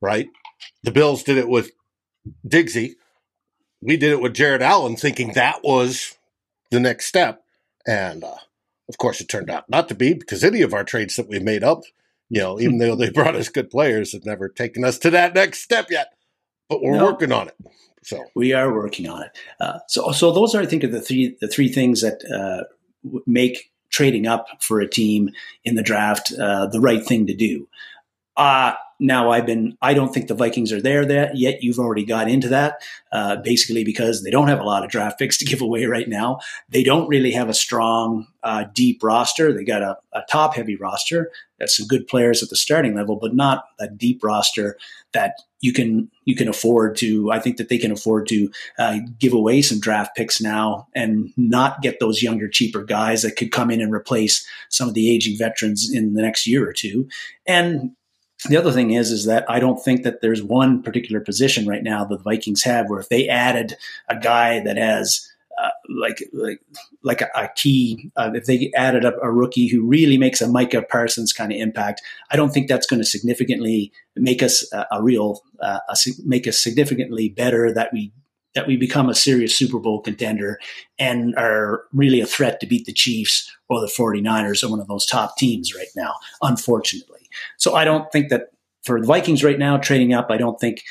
right? 0.00 0.28
The 0.84 0.92
Bills 0.92 1.24
did 1.24 1.36
it 1.36 1.48
with 1.48 1.72
Diggsy. 2.46 2.92
We 3.82 3.96
did 3.96 4.12
it 4.12 4.20
with 4.20 4.34
Jared 4.34 4.62
Allen, 4.62 4.96
thinking 4.96 5.32
that 5.34 5.62
was 5.64 6.16
the 6.70 6.80
next 6.80 7.06
step. 7.06 7.42
And 7.88 8.22
uh, 8.22 8.36
of 8.88 8.98
course, 8.98 9.20
it 9.20 9.28
turned 9.28 9.50
out 9.50 9.68
not 9.68 9.88
to 9.88 9.94
be 9.94 10.12
because 10.12 10.44
any 10.44 10.60
of 10.60 10.74
our 10.74 10.84
trades 10.84 11.16
that 11.16 11.28
we 11.28 11.38
made 11.38 11.64
up, 11.64 11.82
you 12.28 12.40
know, 12.40 12.60
even 12.60 12.78
though 12.78 12.94
they 12.94 13.10
brought 13.10 13.34
us 13.34 13.48
good 13.48 13.70
players, 13.70 14.12
have 14.12 14.26
never 14.26 14.48
taken 14.48 14.84
us 14.84 14.98
to 14.98 15.10
that 15.10 15.34
next 15.34 15.62
step 15.62 15.90
yet. 15.90 16.12
But 16.68 16.82
we're 16.82 16.98
no, 16.98 17.04
working 17.04 17.32
on 17.32 17.48
it. 17.48 17.56
So 18.02 18.26
we 18.34 18.52
are 18.52 18.72
working 18.72 19.08
on 19.08 19.22
it. 19.22 19.30
Uh, 19.58 19.78
so, 19.88 20.12
so 20.12 20.32
those 20.32 20.54
are, 20.54 20.60
I 20.60 20.66
think, 20.66 20.84
are 20.84 20.88
the 20.88 21.00
three 21.00 21.36
the 21.40 21.48
three 21.48 21.68
things 21.68 22.02
that 22.02 22.22
uh, 22.30 22.64
make 23.26 23.72
trading 23.90 24.26
up 24.26 24.46
for 24.60 24.80
a 24.80 24.88
team 24.88 25.30
in 25.64 25.74
the 25.74 25.82
draft 25.82 26.32
uh, 26.38 26.66
the 26.66 26.80
right 26.80 27.04
thing 27.04 27.26
to 27.26 27.34
do. 27.34 27.68
Now 29.00 29.30
I've 29.30 29.46
been, 29.46 29.76
I 29.80 29.94
don't 29.94 30.12
think 30.12 30.26
the 30.26 30.34
Vikings 30.34 30.72
are 30.72 30.82
there 30.82 31.04
that 31.06 31.36
yet. 31.36 31.62
You've 31.62 31.78
already 31.78 32.04
got 32.04 32.28
into 32.28 32.48
that, 32.48 32.82
uh, 33.12 33.36
basically 33.36 33.84
because 33.84 34.22
they 34.22 34.30
don't 34.30 34.48
have 34.48 34.60
a 34.60 34.64
lot 34.64 34.84
of 34.84 34.90
draft 34.90 35.18
picks 35.18 35.38
to 35.38 35.44
give 35.46 35.60
away 35.60 35.84
right 35.84 36.08
now. 36.08 36.40
They 36.68 36.82
don't 36.82 37.08
really 37.08 37.32
have 37.32 37.48
a 37.48 37.54
strong, 37.54 38.26
uh, 38.42 38.64
deep 38.72 39.02
roster. 39.02 39.52
They 39.52 39.64
got 39.64 39.82
a, 39.82 39.98
a 40.12 40.22
top 40.30 40.54
heavy 40.54 40.76
roster. 40.76 41.30
That's 41.58 41.76
some 41.76 41.86
good 41.86 42.06
players 42.06 42.42
at 42.42 42.50
the 42.50 42.56
starting 42.56 42.94
level, 42.94 43.16
but 43.16 43.34
not 43.34 43.64
a 43.80 43.88
deep 43.88 44.22
roster 44.22 44.76
that 45.12 45.34
you 45.60 45.72
can 45.72 46.10
you 46.24 46.36
can 46.36 46.48
afford 46.48 46.96
to. 46.98 47.32
I 47.32 47.40
think 47.40 47.56
that 47.56 47.68
they 47.68 47.78
can 47.78 47.90
afford 47.90 48.28
to 48.28 48.50
uh, 48.78 48.98
give 49.18 49.32
away 49.32 49.62
some 49.62 49.80
draft 49.80 50.16
picks 50.16 50.40
now 50.40 50.86
and 50.94 51.32
not 51.36 51.82
get 51.82 51.98
those 51.98 52.22
younger, 52.22 52.48
cheaper 52.48 52.84
guys 52.84 53.22
that 53.22 53.36
could 53.36 53.50
come 53.50 53.70
in 53.70 53.80
and 53.80 53.92
replace 53.92 54.46
some 54.68 54.88
of 54.88 54.94
the 54.94 55.12
aging 55.12 55.36
veterans 55.36 55.90
in 55.92 56.14
the 56.14 56.22
next 56.22 56.46
year 56.46 56.68
or 56.68 56.72
two. 56.72 57.08
And 57.46 57.96
the 58.46 58.56
other 58.56 58.72
thing 58.72 58.92
is, 58.92 59.10
is 59.10 59.24
that 59.24 59.44
I 59.48 59.58
don't 59.58 59.82
think 59.82 60.04
that 60.04 60.20
there's 60.20 60.42
one 60.42 60.82
particular 60.82 61.20
position 61.20 61.66
right 61.66 61.82
now 61.82 62.04
that 62.04 62.18
the 62.18 62.22
Vikings 62.22 62.62
have 62.62 62.88
where 62.88 63.00
if 63.00 63.08
they 63.08 63.28
added 63.28 63.76
a 64.08 64.18
guy 64.18 64.60
that 64.60 64.76
has 64.76 65.28
uh, 65.60 65.70
like 65.88 66.22
like 66.32 66.60
like 67.02 67.20
a, 67.20 67.28
a 67.34 67.48
key, 67.56 68.12
uh, 68.16 68.30
if 68.34 68.44
they 68.44 68.70
added 68.76 69.04
up 69.04 69.16
a 69.22 69.32
rookie 69.32 69.66
who 69.66 69.84
really 69.84 70.16
makes 70.16 70.40
a 70.40 70.46
Micah 70.46 70.82
Parsons 70.82 71.32
kind 71.32 71.50
of 71.50 71.58
impact, 71.58 72.00
I 72.30 72.36
don't 72.36 72.50
think 72.50 72.68
that's 72.68 72.86
going 72.86 73.00
to 73.00 73.06
significantly 73.06 73.90
make 74.14 74.40
us 74.40 74.70
a, 74.72 74.86
a 74.92 75.02
real 75.02 75.42
uh, 75.60 75.80
a, 75.88 75.96
make 76.24 76.46
us 76.46 76.62
significantly 76.62 77.28
better 77.28 77.72
that 77.72 77.92
we 77.92 78.12
that 78.54 78.68
we 78.68 78.76
become 78.76 79.08
a 79.08 79.14
serious 79.14 79.56
Super 79.56 79.80
Bowl 79.80 80.00
contender 80.00 80.58
and 80.98 81.34
are 81.36 81.84
really 81.92 82.20
a 82.20 82.26
threat 82.26 82.60
to 82.60 82.66
beat 82.66 82.86
the 82.86 82.92
Chiefs 82.92 83.52
or 83.68 83.80
the 83.80 83.86
49ers 83.86 84.62
or 84.62 84.70
one 84.70 84.80
of 84.80 84.88
those 84.88 85.06
top 85.06 85.36
teams 85.36 85.74
right 85.74 85.88
now, 85.96 86.14
unfortunately. 86.40 87.17
So 87.56 87.74
I 87.74 87.84
don't 87.84 88.10
think 88.12 88.28
that 88.30 88.48
for 88.84 89.00
the 89.00 89.06
Vikings 89.06 89.44
right 89.44 89.58
now 89.58 89.76
trading 89.76 90.12
up, 90.12 90.30
I 90.30 90.36
don't 90.36 90.58
think 90.58 90.82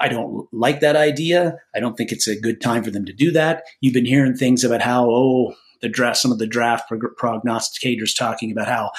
I 0.00 0.08
don't 0.08 0.46
like 0.52 0.80
that 0.80 0.96
idea. 0.96 1.58
I 1.74 1.80
don't 1.80 1.96
think 1.96 2.12
it's 2.12 2.28
a 2.28 2.40
good 2.40 2.60
time 2.60 2.82
for 2.82 2.90
them 2.90 3.04
to 3.04 3.12
do 3.12 3.30
that. 3.32 3.64
You've 3.80 3.94
been 3.94 4.06
hearing 4.06 4.34
things 4.34 4.64
about 4.64 4.82
how 4.82 5.08
oh 5.10 5.54
the 5.82 5.88
draft 5.88 6.18
some 6.18 6.32
of 6.32 6.38
the 6.38 6.46
draft 6.46 6.90
prognosticators 6.90 8.16
talking 8.16 8.50
about 8.50 8.68
how 8.68 8.90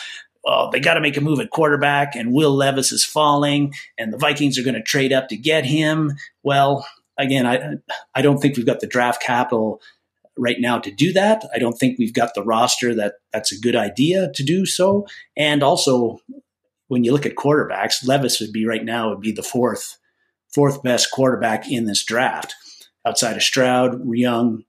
oh, 0.45 0.69
they 0.71 0.79
got 0.79 0.93
to 0.95 1.01
make 1.01 1.17
a 1.17 1.21
move 1.21 1.39
at 1.39 1.49
quarterback 1.49 2.15
and 2.15 2.33
Will 2.33 2.55
Levis 2.55 2.91
is 2.91 3.03
falling 3.03 3.73
and 3.97 4.13
the 4.13 4.17
Vikings 4.17 4.57
are 4.57 4.63
going 4.63 4.75
to 4.75 4.81
trade 4.81 5.11
up 5.11 5.27
to 5.29 5.37
get 5.37 5.65
him. 5.65 6.13
Well, 6.43 6.87
again, 7.17 7.45
I 7.45 7.77
I 8.13 8.21
don't 8.21 8.39
think 8.39 8.57
we've 8.57 8.65
got 8.65 8.79
the 8.79 8.87
draft 8.87 9.21
capital 9.21 9.81
right 10.37 10.57
now 10.59 10.79
to 10.79 10.91
do 10.91 11.13
that. 11.13 11.43
I 11.53 11.59
don't 11.59 11.73
think 11.73 11.97
we've 11.97 12.13
got 12.13 12.33
the 12.33 12.43
roster 12.43 12.93
that 12.95 13.15
that's 13.33 13.51
a 13.51 13.59
good 13.59 13.75
idea 13.75 14.31
to 14.35 14.43
do 14.43 14.65
so. 14.65 15.07
And 15.35 15.63
also, 15.63 16.19
when 16.87 17.03
you 17.03 17.11
look 17.11 17.25
at 17.25 17.35
quarterbacks, 17.35 18.05
Levis 18.05 18.39
would 18.39 18.51
be 18.51 18.65
right 18.65 18.83
now 18.83 19.09
would 19.09 19.21
be 19.21 19.31
the 19.31 19.43
fourth 19.43 19.97
fourth 20.53 20.81
best 20.81 21.11
quarterback 21.11 21.69
in 21.69 21.85
this 21.85 22.03
draft, 22.03 22.55
outside 23.05 23.35
of 23.35 23.43
Stroud, 23.43 24.01
Young, 24.13 24.63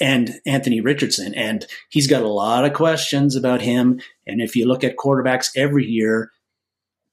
and 0.00 0.40
Anthony 0.46 0.80
Richardson. 0.80 1.34
And 1.34 1.66
he's 1.90 2.06
got 2.06 2.22
a 2.22 2.28
lot 2.28 2.64
of 2.64 2.74
questions 2.74 3.36
about 3.36 3.60
him. 3.60 4.00
And 4.26 4.40
if 4.40 4.54
you 4.54 4.66
look 4.66 4.84
at 4.84 4.96
quarterbacks 4.96 5.50
every 5.56 5.84
year, 5.84 6.30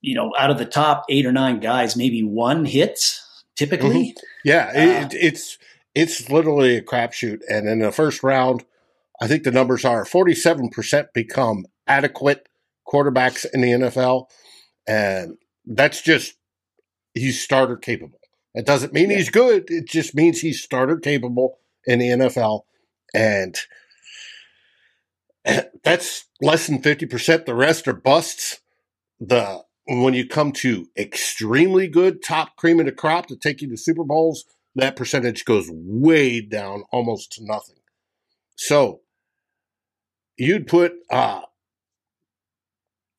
you 0.01 0.15
know, 0.15 0.31
out 0.37 0.51
of 0.51 0.57
the 0.57 0.65
top 0.65 1.05
eight 1.09 1.25
or 1.25 1.31
nine 1.31 1.59
guys, 1.59 1.95
maybe 1.95 2.21
one 2.21 2.65
hits 2.65 3.23
typically. 3.55 4.09
Mm-hmm. 4.11 4.25
Yeah, 4.45 4.67
uh, 4.69 5.05
it, 5.05 5.13
it's 5.13 5.57
it's 5.95 6.29
literally 6.29 6.77
a 6.77 6.81
crapshoot. 6.81 7.39
And 7.49 7.67
in 7.67 7.79
the 7.79 7.91
first 7.91 8.21
round, 8.21 8.63
I 9.19 9.27
think 9.27 9.43
the 9.43 9.51
numbers 9.51 9.83
are 9.83 10.05
forty 10.05 10.35
seven 10.35 10.69
percent 10.69 11.13
become 11.13 11.65
adequate 11.87 12.47
quarterbacks 12.87 13.45
in 13.53 13.61
the 13.61 13.71
NFL, 13.71 14.27
and 14.87 15.37
that's 15.65 16.01
just 16.01 16.35
he's 17.13 17.41
starter 17.41 17.77
capable. 17.77 18.19
It 18.53 18.65
doesn't 18.65 18.93
mean 18.93 19.11
yeah. 19.11 19.17
he's 19.17 19.29
good. 19.29 19.65
It 19.69 19.87
just 19.87 20.15
means 20.15 20.39
he's 20.39 20.61
starter 20.61 20.97
capable 20.97 21.59
in 21.85 21.99
the 21.99 22.09
NFL, 22.09 22.61
and 23.13 23.57
that's 25.83 26.25
less 26.41 26.67
than 26.67 26.81
fifty 26.81 27.05
percent. 27.05 27.45
The 27.45 27.55
rest 27.55 27.87
are 27.87 27.93
busts. 27.93 28.59
The 29.19 29.63
when 29.87 30.13
you 30.13 30.27
come 30.27 30.51
to 30.51 30.87
extremely 30.97 31.87
good 31.87 32.21
top 32.21 32.55
cream 32.57 32.79
of 32.79 32.85
the 32.85 32.91
crop 32.91 33.27
to 33.27 33.37
take 33.37 33.61
you 33.61 33.69
to 33.69 33.77
Super 33.77 34.03
Bowls, 34.03 34.45
that 34.75 34.95
percentage 34.95 35.45
goes 35.45 35.69
way 35.71 36.41
down, 36.41 36.83
almost 36.91 37.31
to 37.33 37.45
nothing. 37.45 37.77
So 38.55 39.01
you'd 40.37 40.67
put 40.67 40.93
uh, 41.09 41.41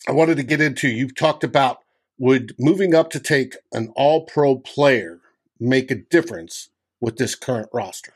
I 0.07 0.13
wanted 0.13 0.37
to 0.37 0.43
get 0.43 0.61
into. 0.61 0.89
You've 0.89 1.17
talked 1.17 1.45
about 1.45 1.79
would 2.19 2.55
moving 2.59 2.95
up 2.95 3.11
to 3.11 3.21
take 3.21 3.57
an 3.73 3.93
all 3.97 4.25
pro 4.27 4.57
player 4.57 5.21
make 5.61 5.91
a 5.91 5.97
difference 5.97 6.71
with 7.01 7.17
this 7.17 7.35
current 7.35 7.69
roster? 7.73 8.15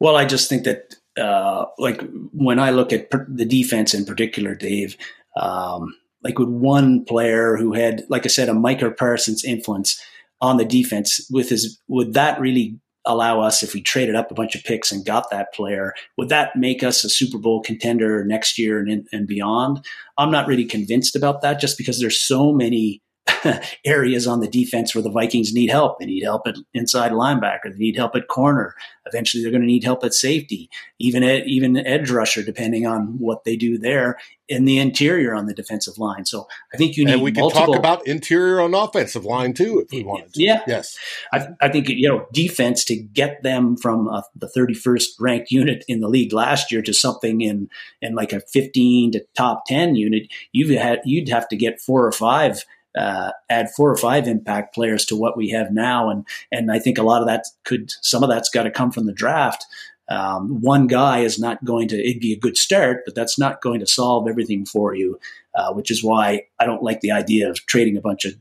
Well, 0.00 0.16
I 0.16 0.24
just 0.24 0.48
think 0.48 0.64
that, 0.64 0.94
uh, 1.16 1.66
like, 1.78 2.02
when 2.32 2.58
I 2.58 2.70
look 2.70 2.92
at 2.92 3.10
per- 3.10 3.26
the 3.28 3.44
defense 3.44 3.94
in 3.94 4.04
particular, 4.04 4.54
Dave, 4.54 4.96
um, 5.36 5.96
like 6.22 6.38
with 6.38 6.48
one 6.48 7.04
player 7.04 7.56
who 7.56 7.72
had, 7.72 8.04
like 8.08 8.24
I 8.24 8.28
said, 8.28 8.48
a 8.48 8.54
Micah 8.54 8.90
Parsons 8.90 9.44
influence 9.44 10.00
on 10.40 10.56
the 10.56 10.64
defense, 10.64 11.28
with 11.30 11.48
his, 11.48 11.80
would 11.88 12.14
that 12.14 12.40
really 12.40 12.78
allow 13.08 13.40
us 13.40 13.62
if 13.62 13.74
we 13.74 13.82
traded 13.82 14.14
up 14.14 14.30
a 14.30 14.34
bunch 14.34 14.54
of 14.54 14.62
picks 14.62 14.92
and 14.92 15.04
got 15.04 15.30
that 15.30 15.52
player 15.52 15.94
would 16.16 16.28
that 16.28 16.54
make 16.54 16.82
us 16.82 17.02
a 17.02 17.08
super 17.08 17.38
bowl 17.38 17.62
contender 17.62 18.24
next 18.24 18.58
year 18.58 18.78
and, 18.78 19.08
and 19.12 19.26
beyond? 19.26 19.84
I'm 20.18 20.30
not 20.30 20.46
really 20.46 20.64
convinced 20.64 21.16
about 21.16 21.42
that 21.42 21.60
just 21.60 21.78
because 21.78 21.98
there's 21.98 22.20
so 22.20 22.52
many 22.52 23.02
areas 23.84 24.26
on 24.26 24.40
the 24.40 24.48
defense 24.48 24.94
where 24.94 25.02
the 25.02 25.10
Vikings 25.10 25.52
need 25.52 25.70
help. 25.70 25.98
They 25.98 26.06
need 26.06 26.22
help 26.22 26.46
at 26.46 26.56
inside 26.74 27.12
linebacker. 27.12 27.72
They 27.72 27.78
need 27.78 27.96
help 27.96 28.14
at 28.16 28.28
corner. 28.28 28.74
Eventually, 29.06 29.42
they're 29.42 29.52
going 29.52 29.62
to 29.62 29.66
need 29.66 29.84
help 29.84 30.04
at 30.04 30.14
safety, 30.14 30.68
even 30.98 31.22
at, 31.22 31.46
even 31.46 31.76
edge 31.76 32.10
rusher, 32.10 32.42
depending 32.42 32.86
on 32.86 33.18
what 33.18 33.44
they 33.44 33.56
do 33.56 33.78
there 33.78 34.18
in 34.48 34.64
the 34.64 34.78
interior 34.78 35.34
on 35.34 35.46
the 35.46 35.54
defensive 35.54 35.98
line. 35.98 36.24
So 36.24 36.48
I 36.72 36.76
think 36.76 36.96
you 36.96 37.04
need. 37.04 37.14
And 37.14 37.22
we 37.22 37.32
can 37.32 37.42
multiple, 37.42 37.74
talk 37.74 37.78
about 37.78 38.06
interior 38.06 38.60
on 38.60 38.74
offensive 38.74 39.24
line 39.24 39.52
too, 39.52 39.80
if 39.80 39.90
we 39.92 40.02
wanted 40.02 40.32
to. 40.34 40.42
Yeah. 40.42 40.62
Yes. 40.66 40.96
I, 41.32 41.48
I 41.60 41.68
think 41.68 41.88
you 41.88 42.08
know 42.08 42.26
defense 42.32 42.84
to 42.86 42.96
get 42.96 43.42
them 43.42 43.76
from 43.76 44.08
uh, 44.08 44.22
the 44.34 44.50
31st 44.56 45.06
ranked 45.20 45.50
unit 45.50 45.84
in 45.86 46.00
the 46.00 46.08
league 46.08 46.32
last 46.32 46.72
year 46.72 46.82
to 46.82 46.92
something 46.92 47.40
in 47.40 47.68
in 48.00 48.14
like 48.14 48.32
a 48.32 48.40
15 48.40 49.12
to 49.12 49.24
top 49.36 49.64
10 49.66 49.94
unit. 49.96 50.32
You've 50.52 50.70
had 50.70 51.00
you'd 51.04 51.28
have 51.28 51.48
to 51.48 51.56
get 51.56 51.80
four 51.80 52.06
or 52.06 52.12
five 52.12 52.64
uh, 52.98 53.30
add 53.48 53.70
four 53.76 53.90
or 53.90 53.96
five 53.96 54.26
impact 54.26 54.74
players 54.74 55.04
to 55.06 55.16
what 55.16 55.36
we 55.36 55.50
have 55.50 55.70
now, 55.70 56.10
and 56.10 56.26
and 56.50 56.70
I 56.72 56.80
think 56.80 56.98
a 56.98 57.04
lot 57.04 57.20
of 57.22 57.28
that 57.28 57.44
could 57.64 57.92
some 58.02 58.24
of 58.24 58.28
that's 58.28 58.50
got 58.50 58.64
to 58.64 58.70
come 58.70 58.90
from 58.90 59.06
the 59.06 59.12
draft. 59.12 59.64
Um, 60.10 60.60
one 60.62 60.86
guy 60.86 61.20
is 61.20 61.38
not 61.38 61.64
going 61.64 61.86
to 61.88 61.96
it'd 61.96 62.20
be 62.20 62.32
a 62.32 62.38
good 62.38 62.56
start, 62.56 63.02
but 63.06 63.14
that's 63.14 63.38
not 63.38 63.62
going 63.62 63.78
to 63.80 63.86
solve 63.86 64.26
everything 64.28 64.66
for 64.66 64.94
you, 64.94 65.18
uh, 65.54 65.72
which 65.72 65.90
is 65.90 66.02
why 66.02 66.42
I 66.58 66.66
don't 66.66 66.82
like 66.82 67.00
the 67.00 67.12
idea 67.12 67.48
of 67.48 67.64
trading 67.66 67.96
a 67.96 68.00
bunch 68.00 68.24
of 68.24 68.34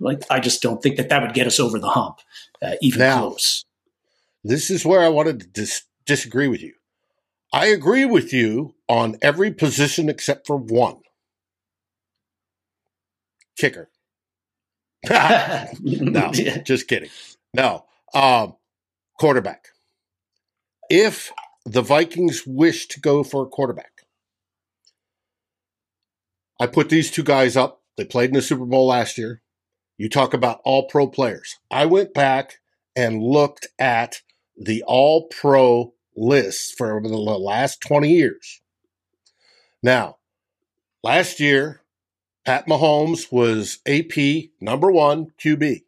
like 0.00 0.22
I 0.30 0.40
just 0.40 0.62
don't 0.62 0.82
think 0.82 0.96
that 0.96 1.08
that 1.10 1.22
would 1.22 1.34
get 1.34 1.46
us 1.46 1.60
over 1.60 1.78
the 1.78 1.90
hump, 1.90 2.18
uh, 2.60 2.74
even 2.80 2.98
now, 2.98 3.28
close. 3.28 3.64
This 4.42 4.68
is 4.68 4.84
where 4.84 5.00
I 5.00 5.08
wanted 5.08 5.40
to 5.40 5.46
dis- 5.46 5.84
disagree 6.06 6.48
with 6.48 6.62
you. 6.62 6.74
I 7.52 7.66
agree 7.66 8.04
with 8.04 8.32
you 8.32 8.74
on 8.88 9.16
every 9.22 9.52
position 9.52 10.08
except 10.08 10.46
for 10.46 10.56
one 10.56 10.98
kicker. 13.56 13.88
no, 15.80 16.32
just 16.32 16.88
kidding. 16.88 17.10
No, 17.54 17.84
um, 18.14 18.56
quarterback. 19.18 19.68
If 20.88 21.32
the 21.64 21.82
Vikings 21.82 22.44
wish 22.46 22.86
to 22.88 23.00
go 23.00 23.24
for 23.24 23.44
a 23.44 23.48
quarterback, 23.48 24.02
I 26.60 26.66
put 26.66 26.88
these 26.88 27.10
two 27.10 27.24
guys 27.24 27.56
up. 27.56 27.82
They 27.96 28.04
played 28.04 28.30
in 28.30 28.34
the 28.34 28.42
Super 28.42 28.64
Bowl 28.64 28.86
last 28.86 29.18
year. 29.18 29.42
You 29.98 30.08
talk 30.08 30.34
about 30.34 30.60
all 30.64 30.86
pro 30.86 31.06
players. 31.06 31.56
I 31.70 31.86
went 31.86 32.14
back 32.14 32.58
and 32.94 33.22
looked 33.22 33.66
at 33.78 34.20
the 34.56 34.82
all 34.86 35.28
pro 35.28 35.94
lists 36.16 36.72
for 36.72 37.00
the 37.02 37.08
last 37.16 37.80
20 37.80 38.10
years. 38.10 38.60
Now, 39.82 40.16
last 41.02 41.40
year, 41.40 41.82
Pat 42.46 42.68
Mahomes 42.68 43.32
was 43.32 43.80
AP 43.86 44.50
number 44.60 44.88
one 44.88 45.32
QB. 45.36 45.82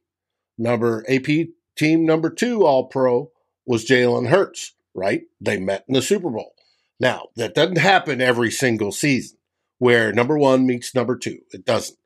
Number 0.58 1.04
AP 1.08 1.50
team 1.76 2.04
number 2.04 2.30
two 2.30 2.66
All 2.66 2.86
Pro 2.88 3.30
was 3.64 3.86
Jalen 3.86 4.26
Hurts, 4.26 4.74
right? 4.92 5.22
They 5.40 5.60
met 5.60 5.84
in 5.86 5.94
the 5.94 6.02
Super 6.02 6.30
Bowl. 6.30 6.54
Now, 6.98 7.28
that 7.36 7.54
doesn't 7.54 7.78
happen 7.78 8.20
every 8.20 8.50
single 8.50 8.90
season 8.90 9.38
where 9.78 10.12
number 10.12 10.36
one 10.36 10.66
meets 10.66 10.96
number 10.96 11.16
two. 11.16 11.38
It 11.52 11.64
doesn't. 11.64 11.96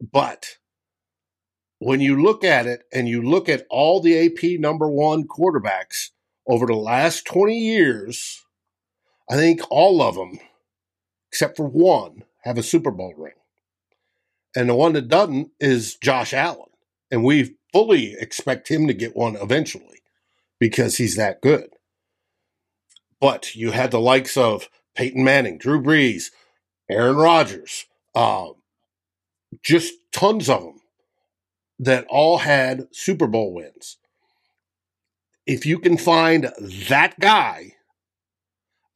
But 0.00 0.56
when 1.78 2.00
you 2.00 2.22
look 2.22 2.42
at 2.42 2.66
it 2.66 2.84
and 2.90 3.06
you 3.06 3.20
look 3.20 3.50
at 3.50 3.66
all 3.68 4.00
the 4.00 4.18
AP 4.18 4.58
number 4.58 4.88
one 4.88 5.28
quarterbacks 5.28 6.08
over 6.46 6.64
the 6.64 6.72
last 6.72 7.26
20 7.26 7.58
years, 7.58 8.46
I 9.28 9.36
think 9.36 9.60
all 9.68 10.00
of 10.00 10.14
them, 10.14 10.38
except 11.30 11.58
for 11.58 11.66
one, 11.66 12.24
have 12.44 12.56
a 12.56 12.62
Super 12.62 12.90
Bowl 12.90 13.12
ring. 13.14 13.34
And 14.56 14.68
the 14.68 14.74
one 14.74 14.92
that 14.92 15.08
doesn't 15.08 15.50
is 15.60 15.96
Josh 15.96 16.32
Allen. 16.32 16.70
And 17.10 17.24
we 17.24 17.56
fully 17.72 18.14
expect 18.14 18.70
him 18.70 18.86
to 18.86 18.94
get 18.94 19.16
one 19.16 19.36
eventually 19.36 20.02
because 20.60 20.96
he's 20.96 21.16
that 21.16 21.40
good. 21.40 21.70
But 23.20 23.54
you 23.54 23.72
had 23.72 23.90
the 23.90 24.00
likes 24.00 24.36
of 24.36 24.68
Peyton 24.94 25.24
Manning, 25.24 25.58
Drew 25.58 25.82
Brees, 25.82 26.26
Aaron 26.88 27.16
Rodgers, 27.16 27.86
uh, 28.14 28.50
just 29.62 29.94
tons 30.12 30.48
of 30.48 30.62
them 30.62 30.80
that 31.78 32.06
all 32.08 32.38
had 32.38 32.86
Super 32.92 33.26
Bowl 33.26 33.52
wins. 33.52 33.96
If 35.46 35.66
you 35.66 35.78
can 35.78 35.96
find 35.96 36.50
that 36.60 37.18
guy, 37.18 37.72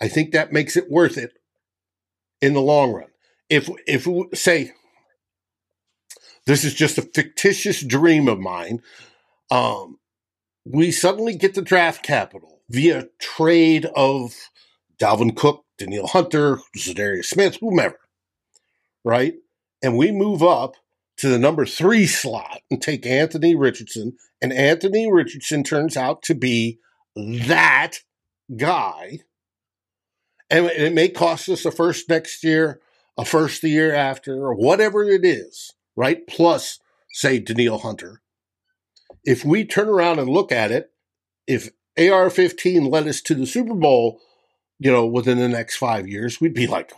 I 0.01 0.09
think 0.09 0.33
that 0.33 0.53
makes 0.53 0.77
it 0.77 0.91
worth 0.91 1.19
it 1.19 1.33
in 2.41 2.55
the 2.55 2.61
long 2.61 2.93
run. 2.93 3.09
If 3.51 3.69
if 3.87 4.07
say 4.39 4.73
this 6.49 6.65
is 6.65 6.73
just 6.73 6.97
a 6.97 7.03
fictitious 7.03 7.83
dream 7.83 8.27
of 8.27 8.41
mine. 8.41 8.81
Um, 9.51 9.99
we 10.65 10.91
suddenly 10.91 11.37
get 11.37 11.53
the 11.53 11.61
draft 11.61 12.03
capital 12.03 12.63
via 12.71 13.09
trade 13.21 13.85
of 13.95 14.35
Dalvin 14.99 15.37
Cook, 15.37 15.67
Danielle 15.77 16.07
Hunter, 16.07 16.61
Za'Darius 16.75 17.27
Smith, 17.27 17.59
whomever, 17.61 18.01
right? 19.05 19.35
And 19.83 19.99
we 19.99 20.11
move 20.11 20.43
up 20.43 20.77
to 21.19 21.29
the 21.29 21.39
number 21.39 21.67
three 21.67 22.07
slot 22.07 22.63
and 22.71 22.81
take 22.81 23.05
Anthony 23.05 23.55
Richardson. 23.55 24.17
And 24.41 24.51
Anthony 24.51 25.13
Richardson 25.13 25.63
turns 25.63 25.99
out 25.99 26.23
to 26.23 26.35
be 26.35 26.79
that 27.15 27.99
guy. 28.57 29.21
And 30.49 30.65
it 30.65 30.95
may 30.95 31.11
cost 31.11 31.51
us 31.51 31.67
a 31.67 31.71
first 31.71 32.09
next 32.09 32.43
year, 32.43 32.81
a 33.19 33.27
first 33.27 33.61
the 33.61 33.69
year 33.69 33.95
after, 33.95 34.47
or 34.47 34.55
whatever 34.55 35.05
it 35.05 35.27
is 35.27 35.75
right? 35.99 36.25
Plus, 36.29 36.79
say, 37.11 37.41
Danielle 37.41 37.79
Hunter. 37.79 38.23
If 39.25 39.45
we 39.45 39.65
turn 39.65 39.89
around 39.89 40.21
and 40.21 40.31
look 40.31 40.53
at 40.53 40.71
it, 40.71 40.93
if 41.49 41.71
AR 41.99 42.31
15 42.31 42.85
led 42.85 43.09
us 43.09 43.21
to 43.23 43.35
the 43.35 43.47
Super 43.47 43.75
Bowl, 43.75 44.21
you 44.79 44.93
know, 44.93 45.05
within 45.05 45.39
the 45.39 45.49
next 45.49 45.77
five 45.77 46.07
years, 46.07 46.41
we'd 46.41 46.55
be 46.55 46.69
like, 46.69 46.93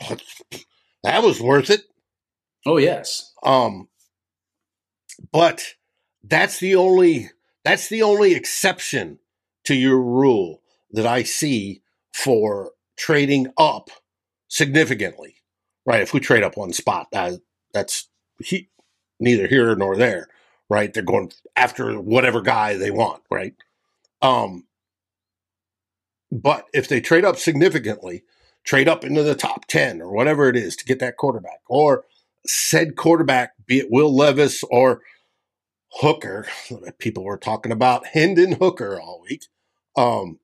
that 1.02 1.22
was 1.22 1.40
worth 1.40 1.70
it. 1.70 1.84
Oh, 2.66 2.76
yes. 2.76 3.32
Um, 3.42 3.88
but 5.32 5.64
that's 6.22 6.60
the 6.60 6.74
only 6.74 7.30
that's 7.64 7.88
the 7.88 8.02
only 8.02 8.34
exception 8.34 9.18
to 9.64 9.74
your 9.74 10.00
rule 10.00 10.60
that 10.90 11.06
I 11.06 11.22
see 11.22 11.82
for 12.12 12.72
trading 12.98 13.46
up 13.56 13.88
significantly. 14.48 15.36
Right? 15.86 16.02
If 16.02 16.12
we 16.12 16.20
trade 16.20 16.42
up 16.42 16.58
one 16.58 16.74
spot, 16.74 17.08
that, 17.12 17.40
that's 17.72 18.08
he, 18.42 18.68
neither 19.20 19.46
here 19.46 19.74
nor 19.76 19.96
there, 19.96 20.28
right? 20.68 20.92
They're 20.92 21.02
going 21.02 21.32
after 21.56 22.00
whatever 22.00 22.40
guy 22.40 22.76
they 22.76 22.90
want, 22.90 23.22
right? 23.30 23.54
Um, 24.22 24.66
but 26.32 26.66
if 26.72 26.88
they 26.88 27.00
trade 27.00 27.24
up 27.24 27.36
significantly, 27.36 28.24
trade 28.64 28.88
up 28.88 29.04
into 29.04 29.22
the 29.22 29.34
top 29.34 29.66
10 29.66 30.00
or 30.00 30.12
whatever 30.12 30.48
it 30.48 30.56
is 30.56 30.76
to 30.76 30.84
get 30.84 30.98
that 31.00 31.16
quarterback, 31.16 31.60
or 31.68 32.04
said 32.46 32.96
quarterback, 32.96 33.52
be 33.66 33.78
it 33.78 33.90
Will 33.90 34.14
Levis 34.14 34.62
or 34.70 35.02
Hooker, 35.94 36.46
people 36.98 37.24
were 37.24 37.38
talking 37.38 37.72
about 37.72 38.06
Hendon 38.06 38.52
Hooker 38.52 39.00
all 39.00 39.22
week. 39.28 39.46
Um, 39.96 40.38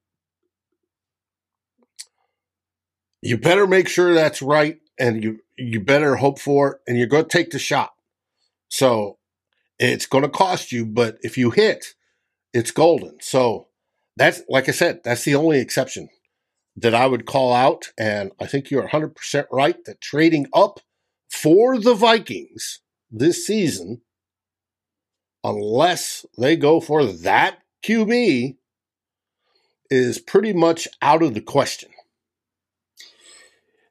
you 3.22 3.38
better 3.38 3.66
make 3.66 3.88
sure 3.88 4.14
that's 4.14 4.42
right 4.42 4.78
and 4.98 5.22
you 5.22 5.40
you 5.56 5.80
better 5.80 6.16
hope 6.16 6.38
for 6.38 6.72
it 6.72 6.80
and 6.86 6.98
you're 6.98 7.06
going 7.06 7.24
to 7.24 7.28
take 7.28 7.50
the 7.50 7.58
shot 7.58 7.94
so 8.68 9.18
it's 9.78 10.06
going 10.06 10.22
to 10.22 10.30
cost 10.30 10.72
you, 10.72 10.86
but 10.86 11.18
if 11.22 11.36
you 11.36 11.50
hit, 11.50 11.94
it's 12.52 12.70
golden. 12.70 13.18
So 13.20 13.68
that's, 14.16 14.42
like 14.48 14.68
I 14.68 14.72
said, 14.72 15.00
that's 15.04 15.24
the 15.24 15.34
only 15.34 15.60
exception 15.60 16.08
that 16.76 16.94
I 16.94 17.06
would 17.06 17.26
call 17.26 17.52
out. 17.52 17.86
And 17.98 18.32
I 18.40 18.46
think 18.46 18.70
you're 18.70 18.88
100% 18.88 19.46
right 19.50 19.76
that 19.84 20.00
trading 20.00 20.46
up 20.54 20.80
for 21.30 21.78
the 21.78 21.94
Vikings 21.94 22.80
this 23.10 23.46
season, 23.46 24.02
unless 25.44 26.24
they 26.38 26.56
go 26.56 26.80
for 26.80 27.04
that 27.04 27.58
QB, 27.84 28.56
is 29.90 30.18
pretty 30.18 30.52
much 30.52 30.88
out 31.00 31.22
of 31.22 31.34
the 31.34 31.40
question. 31.40 31.90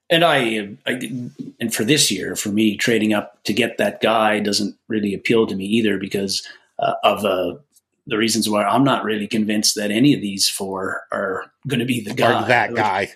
And 0.10 0.24
I, 0.24 0.70
I, 0.86 1.30
and 1.60 1.74
for 1.74 1.84
this 1.84 2.12
year, 2.12 2.36
for 2.36 2.50
me, 2.50 2.78
trading 2.78 3.14
up 3.14 3.44
to 3.46 3.54
get 3.54 3.78
that 3.78 4.02
guy 4.02 4.40
doesn't 4.40 4.76
really 4.88 5.14
appeal 5.14 5.48
to 5.48 5.56
me 5.56 5.66
either 5.66 5.98
because 5.98 6.48
uh, 6.78 6.94
of 7.04 7.26
a 7.26 7.60
the 8.08 8.18
reasons 8.18 8.48
why 8.48 8.64
I'm 8.64 8.84
not 8.84 9.04
really 9.04 9.28
convinced 9.28 9.76
that 9.76 9.90
any 9.90 10.14
of 10.14 10.22
these 10.22 10.48
four 10.48 11.02
are 11.12 11.52
going 11.68 11.80
to 11.80 11.86
be 11.86 12.02
the 12.02 12.14
guy. 12.14 12.44
Or 12.44 12.48
that 12.48 12.76
guy. 12.76 13.14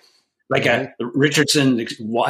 Like 0.48 0.66
a 0.66 0.92
Richardson, 0.98 1.86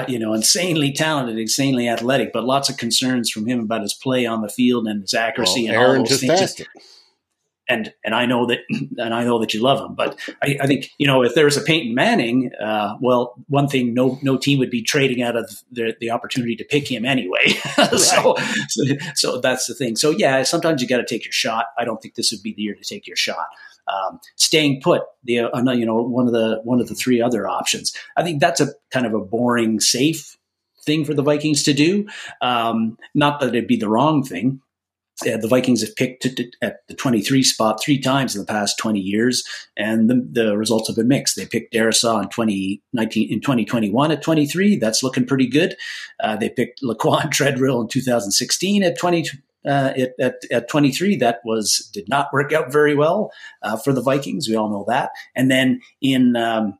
you 0.06 0.18
know, 0.18 0.34
insanely 0.34 0.92
talented, 0.92 1.38
insanely 1.38 1.88
athletic, 1.88 2.34
but 2.34 2.44
lots 2.44 2.68
of 2.68 2.76
concerns 2.76 3.30
from 3.30 3.46
him 3.46 3.60
about 3.60 3.80
his 3.80 3.94
play 3.94 4.26
on 4.26 4.42
the 4.42 4.50
field 4.50 4.86
and 4.86 5.00
his 5.00 5.14
accuracy 5.14 5.64
well, 5.64 5.72
and 5.72 5.82
Aaron 5.82 6.00
all 6.00 6.06
those 6.06 6.20
things 6.20 6.60
and 7.70 7.94
and 8.04 8.14
I 8.14 8.26
know 8.26 8.46
that 8.46 8.58
and 8.98 9.14
I 9.14 9.24
know 9.24 9.38
that 9.38 9.54
you 9.54 9.62
love 9.62 9.80
him. 9.80 9.94
But 9.94 10.18
I, 10.42 10.58
I 10.60 10.66
think 10.66 10.90
you 10.98 11.06
know 11.06 11.22
if 11.22 11.34
there 11.34 11.44
was 11.44 11.56
a 11.56 11.62
Peyton 11.62 11.94
Manning, 11.94 12.50
uh, 12.60 12.96
well, 13.00 13.34
one 13.48 13.68
thing 13.68 13.94
no 13.94 14.18
no 14.22 14.36
team 14.36 14.58
would 14.58 14.70
be 14.70 14.82
trading 14.82 15.22
out 15.22 15.36
of 15.36 15.48
the, 15.70 15.96
the 16.00 16.10
opportunity 16.10 16.56
to 16.56 16.64
pick 16.64 16.90
him 16.90 17.04
anyway. 17.04 17.46
so, 17.96 18.36
so, 18.68 18.84
so 19.14 19.40
that's 19.40 19.66
the 19.66 19.74
thing. 19.74 19.96
So 19.96 20.10
yeah, 20.10 20.42
sometimes 20.42 20.82
you 20.82 20.88
got 20.88 20.98
to 20.98 21.06
take 21.06 21.24
your 21.24 21.32
shot. 21.32 21.66
I 21.78 21.84
don't 21.84 22.02
think 22.02 22.16
this 22.16 22.32
would 22.32 22.42
be 22.42 22.52
the 22.52 22.62
year 22.62 22.74
to 22.74 22.84
take 22.84 23.06
your 23.06 23.16
shot. 23.16 23.46
Um, 23.88 24.20
staying 24.36 24.82
put, 24.82 25.02
the 25.24 25.40
uh, 25.40 25.72
you 25.72 25.86
know 25.86 26.02
one 26.02 26.26
of 26.26 26.32
the 26.32 26.60
one 26.64 26.80
of 26.80 26.88
the 26.88 26.94
three 26.94 27.22
other 27.22 27.48
options. 27.48 27.94
I 28.16 28.22
think 28.22 28.40
that's 28.40 28.60
a 28.60 28.68
kind 28.90 29.06
of 29.06 29.14
a 29.14 29.20
boring, 29.20 29.80
safe 29.80 30.36
thing 30.84 31.04
for 31.04 31.14
the 31.14 31.22
Vikings 31.22 31.62
to 31.64 31.74
do. 31.74 32.08
Um, 32.40 32.96
not 33.14 33.40
that 33.40 33.50
it'd 33.50 33.66
be 33.66 33.76
the 33.76 33.88
wrong 33.88 34.22
thing, 34.22 34.60
uh, 35.26 35.36
the 35.36 35.48
Vikings 35.48 35.82
have 35.82 35.94
picked 35.96 36.26
at 36.62 36.86
the 36.88 36.94
23 36.94 37.42
spot 37.42 37.82
three 37.82 37.98
times 37.98 38.34
in 38.34 38.40
the 38.40 38.46
past 38.46 38.78
20 38.78 39.00
years, 39.00 39.44
and 39.76 40.08
the, 40.08 40.26
the 40.30 40.56
results 40.56 40.88
have 40.88 40.96
been 40.96 41.08
mixed. 41.08 41.36
They 41.36 41.46
picked 41.46 41.74
Darrisaw 41.74 42.22
in 42.22 42.28
2019 42.28 43.32
in 43.32 43.40
2021 43.40 44.10
at 44.10 44.22
23. 44.22 44.76
That's 44.76 45.02
looking 45.02 45.26
pretty 45.26 45.46
good. 45.46 45.76
Uh, 46.22 46.36
they 46.36 46.48
picked 46.48 46.82
Laquan 46.82 47.30
Treadwell 47.30 47.80
in 47.80 47.88
2016 47.88 48.82
at 48.82 48.98
20. 48.98 49.28
Uh, 49.66 49.92
at, 49.94 50.14
at, 50.18 50.36
at, 50.50 50.68
23, 50.70 51.16
that 51.16 51.40
was 51.44 51.90
did 51.92 52.08
not 52.08 52.32
work 52.32 52.50
out 52.50 52.72
very 52.72 52.94
well 52.94 53.30
uh, 53.62 53.76
for 53.76 53.92
the 53.92 54.00
Vikings. 54.00 54.48
We 54.48 54.56
all 54.56 54.70
know 54.70 54.86
that. 54.88 55.10
And 55.36 55.50
then 55.50 55.82
in 56.00 56.34
um, 56.34 56.78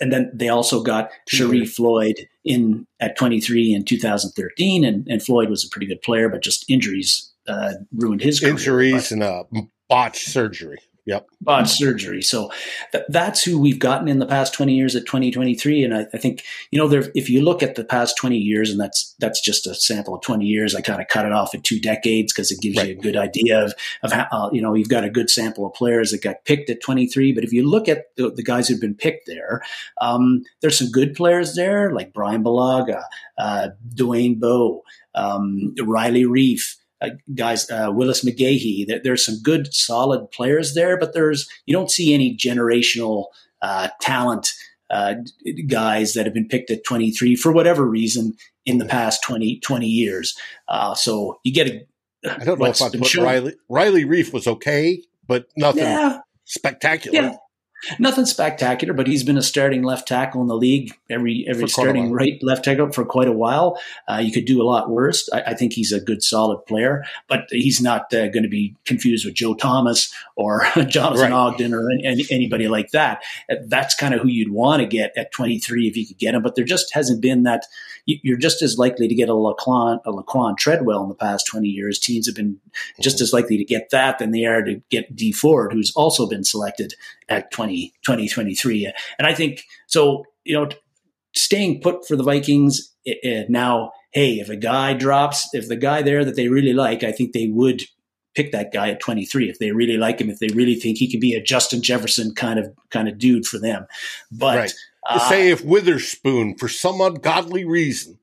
and 0.00 0.12
then 0.12 0.30
they 0.34 0.50
also 0.50 0.82
got 0.82 1.10
Sharrif 1.30 1.70
Floyd 1.70 2.28
in 2.44 2.86
at 3.00 3.16
23 3.16 3.72
in 3.72 3.84
2013, 3.84 4.84
and, 4.84 5.08
and 5.08 5.22
Floyd 5.22 5.48
was 5.48 5.64
a 5.64 5.68
pretty 5.70 5.86
good 5.86 6.02
player, 6.02 6.28
but 6.28 6.42
just 6.42 6.68
injuries 6.70 7.27
uh, 7.48 7.74
ruined 7.94 8.20
his 8.20 8.40
career. 8.40 8.52
Injuries 8.52 9.12
and 9.12 9.22
uh, 9.22 9.44
botched 9.88 10.28
surgery. 10.28 10.78
Yep. 11.08 11.26
Botched 11.40 11.70
surgery. 11.70 12.20
So 12.20 12.52
th- 12.92 13.04
that's 13.08 13.42
who 13.42 13.58
we've 13.58 13.78
gotten 13.78 14.08
in 14.08 14.18
the 14.18 14.26
past 14.26 14.52
20 14.52 14.74
years 14.74 14.94
at 14.94 15.06
2023. 15.06 15.82
And 15.82 15.96
I, 15.96 16.06
I 16.12 16.18
think, 16.18 16.44
you 16.70 16.78
know, 16.78 16.86
there, 16.86 17.10
if 17.14 17.30
you 17.30 17.42
look 17.42 17.62
at 17.62 17.76
the 17.76 17.84
past 17.84 18.18
20 18.18 18.36
years, 18.36 18.70
and 18.70 18.78
that's 18.78 19.14
that's 19.18 19.40
just 19.40 19.66
a 19.66 19.74
sample 19.74 20.14
of 20.14 20.20
20 20.20 20.44
years, 20.44 20.74
I 20.74 20.82
kind 20.82 21.00
of 21.00 21.08
cut 21.08 21.24
it 21.24 21.32
off 21.32 21.54
at 21.54 21.64
two 21.64 21.80
decades 21.80 22.30
because 22.30 22.50
it 22.50 22.60
gives 22.60 22.76
right. 22.76 22.88
you 22.88 22.98
a 22.98 23.00
good 23.00 23.16
idea 23.16 23.64
of, 23.64 23.72
of 24.02 24.12
how, 24.12 24.26
uh, 24.30 24.50
you 24.52 24.60
know, 24.60 24.74
you've 24.74 24.90
got 24.90 25.02
a 25.02 25.08
good 25.08 25.30
sample 25.30 25.64
of 25.64 25.72
players 25.72 26.10
that 26.10 26.22
got 26.22 26.44
picked 26.44 26.68
at 26.68 26.82
23. 26.82 27.32
But 27.32 27.42
if 27.42 27.54
you 27.54 27.66
look 27.66 27.88
at 27.88 28.14
the, 28.16 28.30
the 28.30 28.42
guys 28.42 28.68
who've 28.68 28.78
been 28.78 28.94
picked 28.94 29.26
there, 29.26 29.62
um, 30.02 30.42
there's 30.60 30.76
some 30.76 30.90
good 30.90 31.14
players 31.14 31.54
there, 31.54 31.90
like 31.90 32.12
Bryan 32.12 32.44
Bulaga, 32.44 33.02
uh, 33.38 33.68
Dwayne 33.94 34.38
Bowe, 34.38 34.82
um, 35.14 35.74
Riley 35.82 36.24
Reiff 36.24 36.76
uh, 37.00 37.10
guys, 37.34 37.70
uh, 37.70 37.90
Willis 37.92 38.24
McGahee. 38.24 38.86
There, 38.86 39.00
there's 39.02 39.24
some 39.24 39.40
good, 39.42 39.72
solid 39.72 40.30
players 40.30 40.74
there, 40.74 40.98
but 40.98 41.12
there's 41.12 41.48
you 41.66 41.72
don't 41.72 41.90
see 41.90 42.14
any 42.14 42.36
generational 42.36 43.26
uh, 43.62 43.88
talent 44.00 44.48
uh, 44.90 45.14
guys 45.66 46.14
that 46.14 46.24
have 46.24 46.34
been 46.34 46.48
picked 46.48 46.70
at 46.70 46.84
23 46.84 47.36
for 47.36 47.52
whatever 47.52 47.84
reason 47.84 48.34
in 48.64 48.78
the 48.78 48.84
past 48.84 49.22
20, 49.22 49.60
20 49.60 49.86
years. 49.86 50.36
Uh, 50.66 50.94
so 50.94 51.38
you 51.44 51.52
get 51.52 51.66
a. 51.68 51.86
I 52.28 52.44
don't 52.44 52.58
know 52.58 52.66
if 52.66 52.82
I 52.82 52.90
put 52.90 53.14
Riley. 53.14 53.54
Riley 53.68 54.04
Reiff 54.04 54.32
was 54.32 54.46
okay, 54.46 55.02
but 55.26 55.46
nothing 55.56 55.84
yeah. 55.84 56.18
spectacular. 56.44 57.20
Yeah. 57.20 57.36
Nothing 57.98 58.26
spectacular, 58.26 58.92
but 58.92 59.06
he's 59.06 59.22
been 59.22 59.38
a 59.38 59.42
starting 59.42 59.84
left 59.84 60.08
tackle 60.08 60.40
in 60.42 60.48
the 60.48 60.56
league 60.56 60.92
every 61.08 61.46
every 61.48 61.68
starting 61.68 62.10
right 62.10 62.42
left 62.42 62.64
tackle 62.64 62.90
for 62.90 63.04
quite 63.04 63.28
a 63.28 63.32
while. 63.32 63.78
Uh, 64.08 64.16
you 64.16 64.32
could 64.32 64.46
do 64.46 64.60
a 64.60 64.64
lot 64.64 64.90
worse. 64.90 65.28
I, 65.32 65.42
I, 65.42 65.54
think 65.54 65.74
he's 65.74 65.92
a 65.92 66.00
good, 66.00 66.22
solid 66.22 66.66
player, 66.66 67.04
but 67.28 67.46
he's 67.50 67.80
not 67.80 68.12
uh, 68.12 68.28
going 68.28 68.42
to 68.42 68.48
be 68.48 68.74
confused 68.84 69.24
with 69.24 69.34
Joe 69.34 69.54
Thomas 69.54 70.12
or 70.34 70.66
Jonathan 70.88 71.30
right. 71.30 71.32
Ogden 71.32 71.72
or 71.72 71.88
any, 72.04 72.26
anybody 72.32 72.66
like 72.66 72.90
that. 72.90 73.22
That's 73.66 73.94
kind 73.94 74.12
of 74.12 74.22
who 74.22 74.28
you'd 74.28 74.52
want 74.52 74.80
to 74.80 74.86
get 74.86 75.12
at 75.16 75.30
23 75.30 75.86
if 75.86 75.96
you 75.96 76.04
could 76.04 76.18
get 76.18 76.34
him. 76.34 76.42
But 76.42 76.56
there 76.56 76.64
just 76.64 76.92
hasn't 76.94 77.20
been 77.20 77.44
that. 77.44 77.66
You're 78.06 78.38
just 78.38 78.62
as 78.62 78.78
likely 78.78 79.06
to 79.06 79.14
get 79.14 79.28
a 79.28 79.32
Laquan, 79.32 80.00
a 80.04 80.10
Laquan 80.10 80.56
Treadwell 80.56 81.02
in 81.02 81.10
the 81.10 81.14
past 81.14 81.46
20 81.46 81.68
years. 81.68 81.98
Teams 81.98 82.26
have 82.26 82.34
been 82.34 82.58
just 83.00 83.16
mm-hmm. 83.16 83.22
as 83.24 83.32
likely 83.32 83.58
to 83.58 83.64
get 83.64 83.90
that 83.90 84.18
than 84.18 84.32
they 84.32 84.46
are 84.46 84.62
to 84.62 84.80
get 84.88 85.14
Dee 85.14 85.30
Ford, 85.30 85.72
who's 85.72 85.92
also 85.94 86.26
been 86.26 86.42
selected 86.42 86.94
at 87.28 87.50
20, 87.50 87.67
2023. 88.04 88.92
And 89.18 89.26
I 89.26 89.34
think 89.34 89.62
so, 89.86 90.24
you 90.44 90.54
know, 90.54 90.68
staying 91.34 91.80
put 91.80 92.06
for 92.06 92.16
the 92.16 92.22
Vikings 92.22 92.94
it, 93.04 93.18
it, 93.22 93.50
now, 93.50 93.92
hey, 94.12 94.34
if 94.34 94.48
a 94.48 94.56
guy 94.56 94.94
drops, 94.94 95.48
if 95.52 95.68
the 95.68 95.76
guy 95.76 96.02
there 96.02 96.24
that 96.24 96.36
they 96.36 96.48
really 96.48 96.72
like, 96.72 97.02
I 97.02 97.12
think 97.12 97.32
they 97.32 97.48
would 97.48 97.82
pick 98.34 98.52
that 98.52 98.72
guy 98.72 98.90
at 98.90 99.00
23 99.00 99.48
if 99.48 99.58
they 99.58 99.72
really 99.72 99.96
like 99.96 100.20
him, 100.20 100.30
if 100.30 100.38
they 100.38 100.48
really 100.48 100.74
think 100.74 100.98
he 100.98 101.10
can 101.10 101.20
be 101.20 101.34
a 101.34 101.42
Justin 101.42 101.82
Jefferson 101.82 102.34
kind 102.34 102.58
of 102.58 102.72
kind 102.90 103.08
of 103.08 103.18
dude 103.18 103.46
for 103.46 103.58
them. 103.58 103.86
But 104.30 104.56
right. 104.56 104.74
uh, 105.08 105.28
say 105.28 105.50
if 105.50 105.64
Witherspoon, 105.64 106.56
for 106.56 106.68
some 106.68 107.00
ungodly 107.00 107.64
reason, 107.64 108.18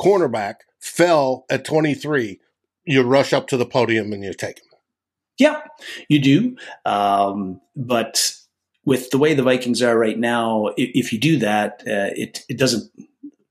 cornerback 0.00 0.56
fell 0.80 1.44
at 1.50 1.64
23, 1.64 2.40
you 2.84 3.02
rush 3.02 3.32
up 3.32 3.46
to 3.48 3.56
the 3.56 3.66
podium 3.66 4.12
and 4.12 4.22
you 4.22 4.32
take 4.32 4.58
him. 4.58 4.78
Yeah, 5.38 5.62
you 6.08 6.20
do. 6.20 6.56
Um, 6.84 7.60
but 7.74 8.36
with 8.84 9.10
the 9.10 9.18
way 9.18 9.34
the 9.34 9.42
Vikings 9.42 9.82
are 9.82 9.98
right 9.98 10.18
now, 10.18 10.68
if, 10.76 10.90
if 10.94 11.12
you 11.12 11.18
do 11.18 11.38
that, 11.38 11.82
uh, 11.86 12.12
it 12.16 12.44
it 12.48 12.58
doesn't. 12.58 12.90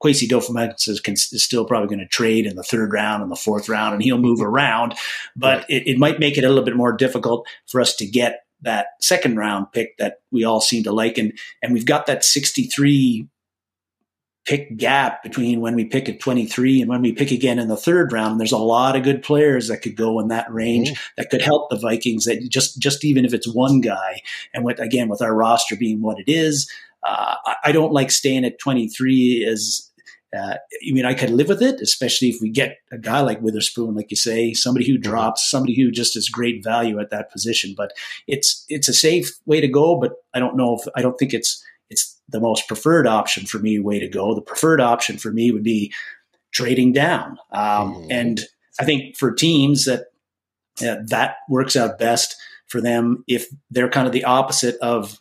Kwesi 0.04 0.28
Adofo-Mensah 0.28 0.90
is, 0.90 1.02
is 1.32 1.46
still 1.46 1.64
probably 1.64 1.88
going 1.88 2.00
to 2.00 2.06
trade 2.06 2.46
in 2.46 2.58
the 2.58 2.64
third 2.64 2.92
round 2.92 3.24
and 3.24 3.32
the 3.32 3.38
fourth 3.38 3.70
round, 3.70 3.94
and 3.94 4.04
he'll 4.04 4.18
move 4.18 4.42
around. 4.42 4.96
But 5.34 5.60
right. 5.60 5.70
it, 5.70 5.88
it 5.88 5.98
might 5.98 6.20
make 6.20 6.38
it 6.38 6.44
a 6.44 6.50
little 6.50 6.66
bit 6.66 6.76
more 6.76 6.92
difficult 6.92 7.48
for 7.68 7.80
us 7.80 7.96
to 7.96 8.06
get 8.06 8.42
that 8.64 8.88
second 9.00 9.38
round 9.38 9.72
pick 9.72 9.98
that 10.00 10.20
we 10.30 10.44
all 10.44 10.60
seem 10.60 10.84
to 10.84 10.92
like, 10.92 11.18
and 11.18 11.32
and 11.62 11.74
we've 11.74 11.86
got 11.86 12.06
that 12.08 12.26
sixty 12.26 12.64
three 12.64 13.28
pick 14.46 14.76
gap 14.76 15.24
between 15.24 15.62
when 15.62 15.76
we 15.76 15.86
pick 15.86 16.10
at 16.10 16.20
23 16.20 16.82
and 16.82 16.90
when 16.90 17.02
we 17.02 17.14
pick 17.14 17.32
again 17.32 17.60
in 17.60 17.70
the 17.70 17.78
third 17.78 18.12
round. 18.12 18.40
There's 18.40 18.52
a 18.52 18.58
lot 18.58 18.96
of 18.96 19.04
good 19.04 19.24
players 19.24 19.70
that 19.70 19.82
could 19.82 19.96
go 19.96 20.20
in 20.20 20.28
that 20.28 20.52
range 20.52 20.92
mm-hmm. 20.92 21.02
that 21.18 21.30
could 21.30 21.42
help 21.42 21.70
the 21.70 21.78
Vikings. 21.78 22.26
That 22.26 22.50
just 22.50 22.80
just 22.80 23.06
even 23.06 23.26
if 23.26 23.34
it's 23.34 23.48
one 23.48 23.82
guy, 23.82 24.22
and 24.54 24.66
with 24.66 24.80
again 24.80 25.08
with 25.08 25.22
our 25.22 25.34
roster 25.34 25.76
being 25.76 26.02
what 26.02 26.20
it 26.20 26.30
is, 26.30 26.70
uh, 27.04 27.36
I, 27.46 27.56
I, 27.66 27.72
don't 27.72 27.94
like 27.94 28.12
staying 28.12 28.46
at 28.46 28.60
23 28.60 29.46
as. 29.46 29.90
Uh, 30.36 30.56
I 30.56 30.92
mean, 30.92 31.06
I 31.06 31.14
could 31.14 31.30
live 31.30 31.48
with 31.48 31.62
it, 31.62 31.80
especially 31.80 32.30
if 32.30 32.42
we 32.42 32.50
get 32.50 32.80
a 32.92 32.98
guy 32.98 33.20
like 33.20 33.40
Witherspoon, 33.44 33.94
like 33.94 34.10
you 34.10 34.18
say, 34.18 34.52
somebody 34.52 34.84
who 34.84 34.94
mm-hmm. 34.94 35.04
drops, 35.04 35.48
somebody 35.48 35.76
who 35.76 35.92
just 35.92 36.18
is 36.18 36.28
great 36.28 36.64
value 36.64 37.00
at 37.00 37.12
that 37.12 37.32
position. 37.32 37.76
But 37.78 37.94
it's 38.26 38.66
it's 38.68 38.90
a 38.90 38.94
safe 38.94 39.32
way 39.46 39.62
to 39.62 39.68
go. 39.68 39.96
But 39.96 40.14
I 40.34 40.40
don't 40.40 40.58
know 40.58 40.76
if 40.76 40.88
I 40.96 41.04
don't 41.04 41.20
think 41.20 41.36
it's 41.36 41.64
the 42.34 42.42
most 42.42 42.68
preferred 42.68 43.08
option 43.08 43.46
for 43.46 43.60
me 43.60 43.80
way 43.80 44.00
to 44.00 44.10
go. 44.10 44.36
The 44.36 44.42
preferred 44.42 44.82
option 44.82 45.18
for 45.18 45.32
me 45.32 45.52
would 45.52 45.64
be 45.64 45.94
trading 46.52 46.92
down. 46.92 47.38
Um, 47.52 47.94
mm-hmm. 47.94 48.12
And 48.12 48.42
I 48.80 48.86
think 48.86 49.16
for 49.16 49.32
teams 49.32 49.86
that 49.86 50.08
uh, 50.82 50.98
that 51.08 51.36
works 51.48 51.76
out 51.76 52.00
best 52.00 52.36
for 52.68 52.82
them 52.82 53.24
if 53.28 53.48
they're 53.70 53.90
kind 53.90 54.08
of 54.08 54.14
the 54.14 54.24
opposite 54.24 54.76
of 54.82 55.20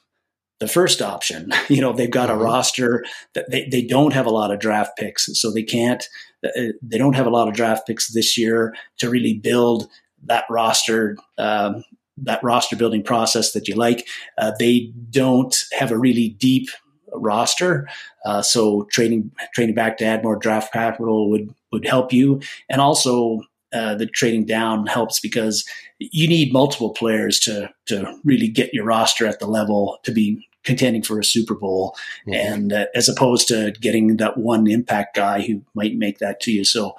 the 0.58 0.68
first 0.68 1.02
option. 1.02 1.52
You 1.68 1.80
know, 1.80 1.92
they've 1.92 2.10
got 2.10 2.28
mm-hmm. 2.28 2.40
a 2.40 2.44
roster 2.44 3.04
that 3.34 3.50
they, 3.50 3.68
they 3.70 3.82
don't 3.82 4.12
have 4.14 4.26
a 4.26 4.30
lot 4.30 4.50
of 4.50 4.60
draft 4.60 4.96
picks, 4.96 5.28
so 5.38 5.50
they 5.50 5.62
can't, 5.62 6.06
uh, 6.44 6.72
they 6.82 6.98
don't 6.98 7.16
have 7.16 7.26
a 7.26 7.30
lot 7.30 7.48
of 7.48 7.54
draft 7.54 7.86
picks 7.86 8.12
this 8.12 8.38
year 8.38 8.74
to 8.98 9.10
really 9.10 9.34
build 9.34 9.88
that 10.24 10.44
roster 10.48 11.16
um, 11.38 11.84
that 12.16 12.42
roster 12.42 12.76
building 12.76 13.02
process 13.02 13.52
that 13.52 13.68
you 13.68 13.74
like. 13.74 14.06
Uh, 14.38 14.52
they 14.58 14.92
don't 15.10 15.64
have 15.72 15.90
a 15.90 15.98
really 15.98 16.30
deep 16.38 16.68
roster, 17.14 17.88
uh, 18.24 18.42
so 18.42 18.86
trading 18.90 19.30
trading 19.54 19.74
back 19.74 19.98
to 19.98 20.04
add 20.04 20.22
more 20.22 20.36
draft 20.36 20.72
capital 20.72 21.30
would 21.30 21.54
would 21.72 21.86
help 21.86 22.12
you, 22.12 22.40
and 22.68 22.80
also. 22.80 23.42
Uh, 23.74 23.94
the 23.94 24.04
trading 24.04 24.44
down 24.44 24.84
helps 24.84 25.18
because 25.18 25.66
you 25.98 26.28
need 26.28 26.52
multiple 26.52 26.90
players 26.90 27.40
to 27.40 27.70
to 27.86 28.04
really 28.22 28.46
get 28.46 28.74
your 28.74 28.84
roster 28.84 29.26
at 29.26 29.38
the 29.38 29.46
level 29.46 29.98
to 30.02 30.12
be 30.12 30.46
contending 30.64 31.02
for 31.02 31.18
a 31.18 31.24
Super 31.24 31.54
Bowl, 31.54 31.96
mm-hmm. 32.26 32.34
and 32.34 32.72
uh, 32.72 32.86
as 32.94 33.08
opposed 33.08 33.48
to 33.48 33.72
getting 33.80 34.16
that 34.18 34.36
one 34.36 34.66
impact 34.66 35.16
guy 35.16 35.40
who 35.40 35.62
might 35.74 35.96
make 35.96 36.18
that 36.18 36.40
to 36.40 36.52
you. 36.52 36.64
So, 36.64 36.96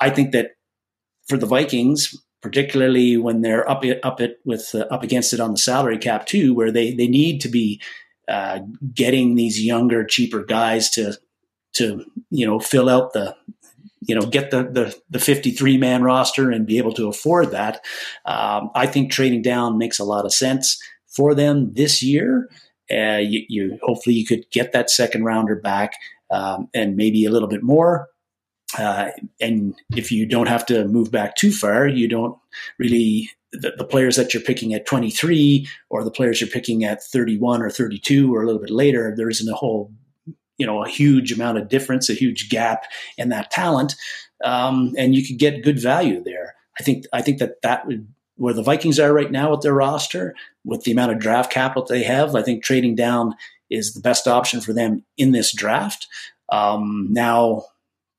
I 0.00 0.10
think 0.10 0.32
that 0.32 0.56
for 1.28 1.38
the 1.38 1.46
Vikings, 1.46 2.14
particularly 2.42 3.16
when 3.16 3.40
they're 3.40 3.68
up 3.68 3.84
it, 3.84 4.00
up 4.02 4.20
it 4.20 4.38
with 4.44 4.74
uh, 4.74 4.86
up 4.90 5.02
against 5.02 5.32
it 5.32 5.40
on 5.40 5.52
the 5.52 5.58
salary 5.58 5.98
cap 5.98 6.26
too, 6.26 6.54
where 6.54 6.70
they 6.70 6.94
they 6.94 7.08
need 7.08 7.40
to 7.40 7.48
be 7.48 7.80
uh, 8.28 8.60
getting 8.92 9.34
these 9.34 9.62
younger, 9.62 10.04
cheaper 10.04 10.44
guys 10.44 10.90
to 10.90 11.14
to 11.74 12.04
you 12.30 12.46
know 12.46 12.58
fill 12.58 12.88
out 12.88 13.12
the 13.12 13.36
you 14.00 14.14
know 14.14 14.22
get 14.22 14.50
the 14.50 14.64
the, 14.64 14.96
the 15.10 15.18
53 15.18 15.78
man 15.78 16.02
roster 16.02 16.50
and 16.50 16.66
be 16.66 16.78
able 16.78 16.92
to 16.94 17.08
afford 17.08 17.50
that. 17.50 17.84
Um, 18.24 18.70
i 18.74 18.86
think 18.86 19.10
trading 19.10 19.42
down 19.42 19.78
makes 19.78 19.98
a 19.98 20.04
lot 20.04 20.24
of 20.24 20.32
sense 20.32 20.80
for 21.08 21.34
them 21.34 21.72
this 21.74 22.02
year. 22.02 22.48
Uh, 22.88 23.18
you, 23.18 23.44
you, 23.48 23.78
hopefully 23.82 24.14
you 24.14 24.24
could 24.24 24.48
get 24.52 24.72
that 24.72 24.90
second 24.90 25.24
rounder 25.24 25.56
back 25.56 25.94
um, 26.30 26.68
and 26.72 26.94
maybe 26.94 27.24
a 27.24 27.30
little 27.30 27.48
bit 27.48 27.64
more. 27.64 28.06
Uh, 28.78 29.08
and 29.40 29.74
if 29.96 30.12
you 30.12 30.24
don't 30.24 30.46
have 30.46 30.64
to 30.66 30.86
move 30.86 31.10
back 31.10 31.36
too 31.36 31.52
far 31.52 31.86
you 31.86 32.08
don't 32.08 32.36
really 32.80 33.30
the, 33.60 33.74
the, 33.76 33.84
players 33.84 34.16
that 34.16 34.32
you're 34.32 34.42
picking 34.42 34.74
at 34.74 34.86
23 34.86 35.66
or 35.90 36.04
the 36.04 36.10
players 36.10 36.40
you're 36.40 36.50
picking 36.50 36.84
at 36.84 37.02
31 37.02 37.62
or 37.62 37.70
32 37.70 38.34
or 38.34 38.42
a 38.42 38.46
little 38.46 38.60
bit 38.60 38.70
later 38.70 39.14
there 39.16 39.30
isn't 39.30 39.52
a 39.52 39.56
whole 39.56 39.92
you 40.58 40.66
know 40.66 40.82
a 40.82 40.88
huge 40.88 41.32
amount 41.32 41.58
of 41.58 41.68
difference, 41.68 42.08
a 42.08 42.14
huge 42.14 42.48
gap 42.48 42.84
in 43.18 43.28
that 43.28 43.50
talent, 43.50 43.94
um, 44.44 44.94
and 44.96 45.14
you 45.14 45.26
could 45.26 45.38
get 45.38 45.62
good 45.62 45.80
value 45.80 46.22
there. 46.22 46.54
I 46.78 46.82
think 46.82 47.04
I 47.12 47.22
think 47.22 47.38
that 47.38 47.62
that 47.62 47.86
would 47.86 48.08
where 48.36 48.54
the 48.54 48.62
Vikings 48.62 48.98
are 49.00 49.12
right 49.12 49.30
now 49.30 49.50
with 49.50 49.62
their 49.62 49.74
roster, 49.74 50.34
with 50.64 50.84
the 50.84 50.92
amount 50.92 51.12
of 51.12 51.18
draft 51.18 51.50
capital 51.50 51.86
they 51.86 52.02
have, 52.02 52.34
I 52.34 52.42
think 52.42 52.62
trading 52.62 52.94
down 52.94 53.34
is 53.70 53.94
the 53.94 54.00
best 54.00 54.28
option 54.28 54.60
for 54.60 54.72
them 54.72 55.04
in 55.16 55.32
this 55.32 55.54
draft. 55.54 56.06
Um, 56.50 57.08
now, 57.10 57.64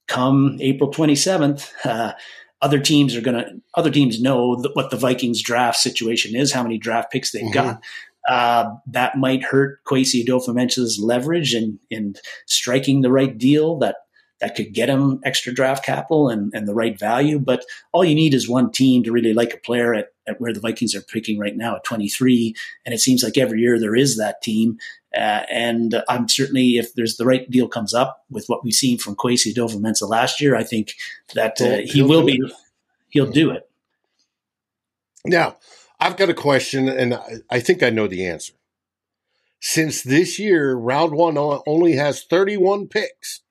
come 0.08 0.58
April 0.60 0.92
27th, 0.92 1.72
uh, 1.86 2.14
other 2.62 2.80
teams 2.80 3.16
are 3.16 3.22
going 3.22 3.38
to, 3.38 3.62
other 3.76 3.92
teams 3.92 4.22
know 4.22 4.62
what 4.74 4.90
the 4.90 4.98
Vikings 4.98 5.42
draft 5.42 5.78
situation 5.78 6.36
is, 6.36 6.52
how 6.52 6.64
many 6.64 6.78
draft 6.78 7.12
picks 7.12 7.32
they've 7.32 7.44
mm-hmm. 7.44 7.54
got. 7.54 7.84
Uh, 8.28 8.76
that 8.86 9.18
might 9.18 9.44
hurt 9.44 9.82
Kwesi 9.86 10.26
Adofo-Mensah's 10.26 11.00
leverage 11.00 11.56
in, 11.56 11.80
in 11.90 12.16
striking 12.46 13.02
the 13.02 13.12
right 13.12 13.38
deal 13.38 13.78
that 13.80 13.96
that 14.40 14.56
could 14.56 14.74
get 14.74 14.90
him 14.90 15.20
extra 15.24 15.54
draft 15.54 15.84
capital 15.84 16.30
and, 16.30 16.54
and 16.54 16.68
the 16.68 16.74
right 16.74 17.00
value. 17.00 17.40
But 17.40 17.66
all 17.92 18.06
you 18.06 18.16
need 18.16 18.34
is 18.34 18.48
one 18.48 18.72
team 18.72 19.04
to 19.04 19.12
really 19.12 19.34
like 19.34 19.54
a 19.54 19.58
player 19.58 19.94
at, 19.94 20.10
at 20.28 20.40
where 20.40 20.54
the 20.54 20.60
Vikings 20.60 20.94
are 20.94 21.02
picking 21.02 21.40
right 21.40 21.56
now 21.56 21.78
at 21.78 21.84
23. 21.84 22.54
And 22.86 22.94
it 22.94 23.00
seems 23.00 23.24
like 23.24 23.38
every 23.38 23.62
year 23.62 23.80
there 23.80 23.96
is 23.96 24.18
that 24.18 24.42
team. 24.42 24.78
Uh, 25.16 25.44
and 25.50 26.04
I'm 26.10 26.28
certainly, 26.28 26.78
if 26.78 26.94
there's 26.94 27.18
the 27.18 27.26
right 27.26 27.50
deal 27.50 27.68
comes 27.68 27.94
up 27.94 28.26
with 28.30 28.48
what 28.48 28.64
we've 28.64 28.74
seen 28.74 28.98
from 28.98 29.16
Kwesi 29.16 29.54
Adofo-Mensah 29.54 30.08
last 30.08 30.42
year, 30.42 30.56
I 30.56 30.64
think 30.64 30.94
that 31.34 31.62
uh, 31.62 31.78
he 31.78 32.02
will 32.02 32.26
be, 32.26 32.42
he'll 33.10 33.32
do 33.32 33.52
it. 33.52 33.70
Now, 35.26 35.58
I've 36.00 36.18
got 36.18 36.30
a 36.30 36.34
question, 36.34 36.88
and 36.90 37.14
I, 37.14 37.38
I 37.50 37.60
think 37.60 37.82
I 37.84 37.90
know 37.90 38.08
the 38.08 38.26
answer. 38.26 38.54
Since 39.60 40.04
this 40.04 40.38
year, 40.38 40.76
round 40.76 41.14
one 41.14 41.38
only 41.38 41.94
has 41.94 42.24
31 42.24 42.88
picks, 42.88 43.42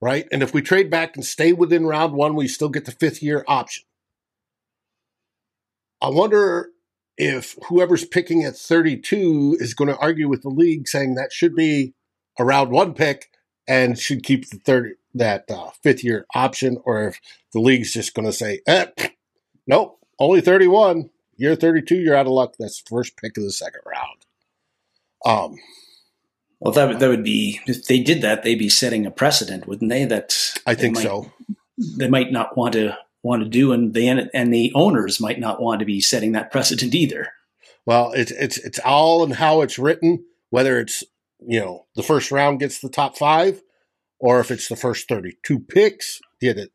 right? 0.00 0.26
And 0.30 0.42
if 0.42 0.54
we 0.54 0.62
trade 0.62 0.90
back 0.90 1.16
and 1.16 1.24
stay 1.24 1.52
within 1.52 1.86
round 1.86 2.12
one, 2.12 2.36
we 2.36 2.46
still 2.46 2.68
get 2.68 2.84
the 2.84 2.92
fifth 2.92 3.22
year 3.22 3.44
option. 3.48 3.84
I 6.00 6.10
wonder 6.10 6.70
if 7.18 7.56
whoever's 7.68 8.04
picking 8.04 8.44
at 8.44 8.56
32 8.56 9.58
is 9.58 9.74
going 9.74 9.88
to 9.88 9.98
argue 9.98 10.28
with 10.28 10.42
the 10.42 10.48
league 10.48 10.86
saying 10.88 11.14
that 11.14 11.32
should 11.32 11.54
be 11.54 11.94
a 12.38 12.44
round 12.44 12.70
one 12.70 12.94
pick 12.94 13.30
and 13.66 13.98
should 13.98 14.22
keep 14.22 14.48
the 14.48 14.58
third 14.58 14.94
that 15.14 15.50
uh, 15.50 15.70
fifth 15.82 16.04
year 16.04 16.26
option, 16.34 16.78
or 16.84 17.08
if 17.08 17.20
the 17.52 17.60
league's 17.60 17.92
just 17.92 18.14
going 18.14 18.26
to 18.26 18.32
say, 18.32 18.60
eh, 18.66 18.86
nope, 19.66 19.98
only 20.18 20.40
31. 20.40 21.10
you're 21.36 21.56
32, 21.56 21.96
you're 21.96 22.16
out 22.16 22.26
of 22.26 22.32
luck. 22.32 22.54
That's 22.58 22.82
first 22.88 23.16
pick 23.16 23.36
of 23.36 23.42
the 23.42 23.52
second 23.52 23.80
round. 23.84 24.24
Um, 25.24 25.56
well, 26.60 26.72
that 26.72 26.88
would, 26.88 27.00
that 27.00 27.08
would 27.08 27.24
be 27.24 27.60
if 27.66 27.86
they 27.86 28.00
did 28.00 28.22
that, 28.22 28.42
they'd 28.42 28.58
be 28.58 28.68
setting 28.68 29.06
a 29.06 29.10
precedent, 29.10 29.66
wouldn't 29.66 29.90
they? 29.90 30.04
That 30.04 30.36
I 30.66 30.74
think 30.74 30.96
might, 30.96 31.02
so. 31.02 31.32
They 31.96 32.08
might 32.08 32.32
not 32.32 32.56
want 32.56 32.74
to 32.74 32.96
want 33.22 33.42
to 33.42 33.48
do, 33.48 33.72
and 33.72 33.94
the 33.94 34.08
and 34.08 34.52
the 34.52 34.72
owners 34.74 35.20
might 35.20 35.40
not 35.40 35.60
want 35.60 35.80
to 35.80 35.86
be 35.86 36.00
setting 36.00 36.32
that 36.32 36.50
precedent 36.50 36.94
either. 36.94 37.28
Well, 37.86 38.12
it's 38.12 38.30
it's 38.32 38.58
it's 38.58 38.78
all 38.80 39.24
in 39.24 39.32
how 39.32 39.60
it's 39.62 39.78
written. 39.78 40.24
Whether 40.50 40.80
it's 40.80 41.04
you 41.40 41.60
know 41.60 41.86
the 41.96 42.02
first 42.02 42.30
round 42.30 42.60
gets 42.60 42.80
the 42.80 42.88
top 42.88 43.16
five, 43.16 43.62
or 44.18 44.40
if 44.40 44.50
it's 44.50 44.68
the 44.68 44.76
first 44.76 45.08
thirty-two 45.08 45.60
picks 45.60 46.20
get 46.40 46.58
it. 46.58 46.72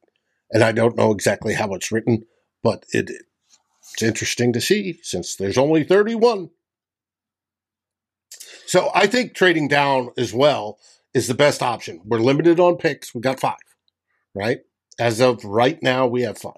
And 0.51 0.63
I 0.63 0.71
don't 0.71 0.97
know 0.97 1.11
exactly 1.11 1.53
how 1.53 1.73
it's 1.73 1.91
written, 1.91 2.23
but 2.61 2.85
it 2.91 3.09
it's 3.93 4.03
interesting 4.03 4.53
to 4.53 4.61
see 4.61 4.99
since 5.03 5.35
there's 5.35 5.57
only 5.57 5.83
31. 5.83 6.49
So 8.65 8.89
I 8.95 9.07
think 9.07 9.35
trading 9.35 9.67
down 9.67 10.09
as 10.17 10.33
well 10.33 10.79
is 11.13 11.27
the 11.27 11.35
best 11.35 11.61
option. 11.61 12.01
We're 12.05 12.19
limited 12.19 12.59
on 12.59 12.77
picks. 12.77 13.13
We 13.13 13.21
got 13.21 13.39
five, 13.39 13.57
right? 14.33 14.61
As 14.99 15.19
of 15.19 15.43
right 15.43 15.81
now, 15.81 16.07
we 16.07 16.21
have 16.23 16.37
five. 16.37 16.53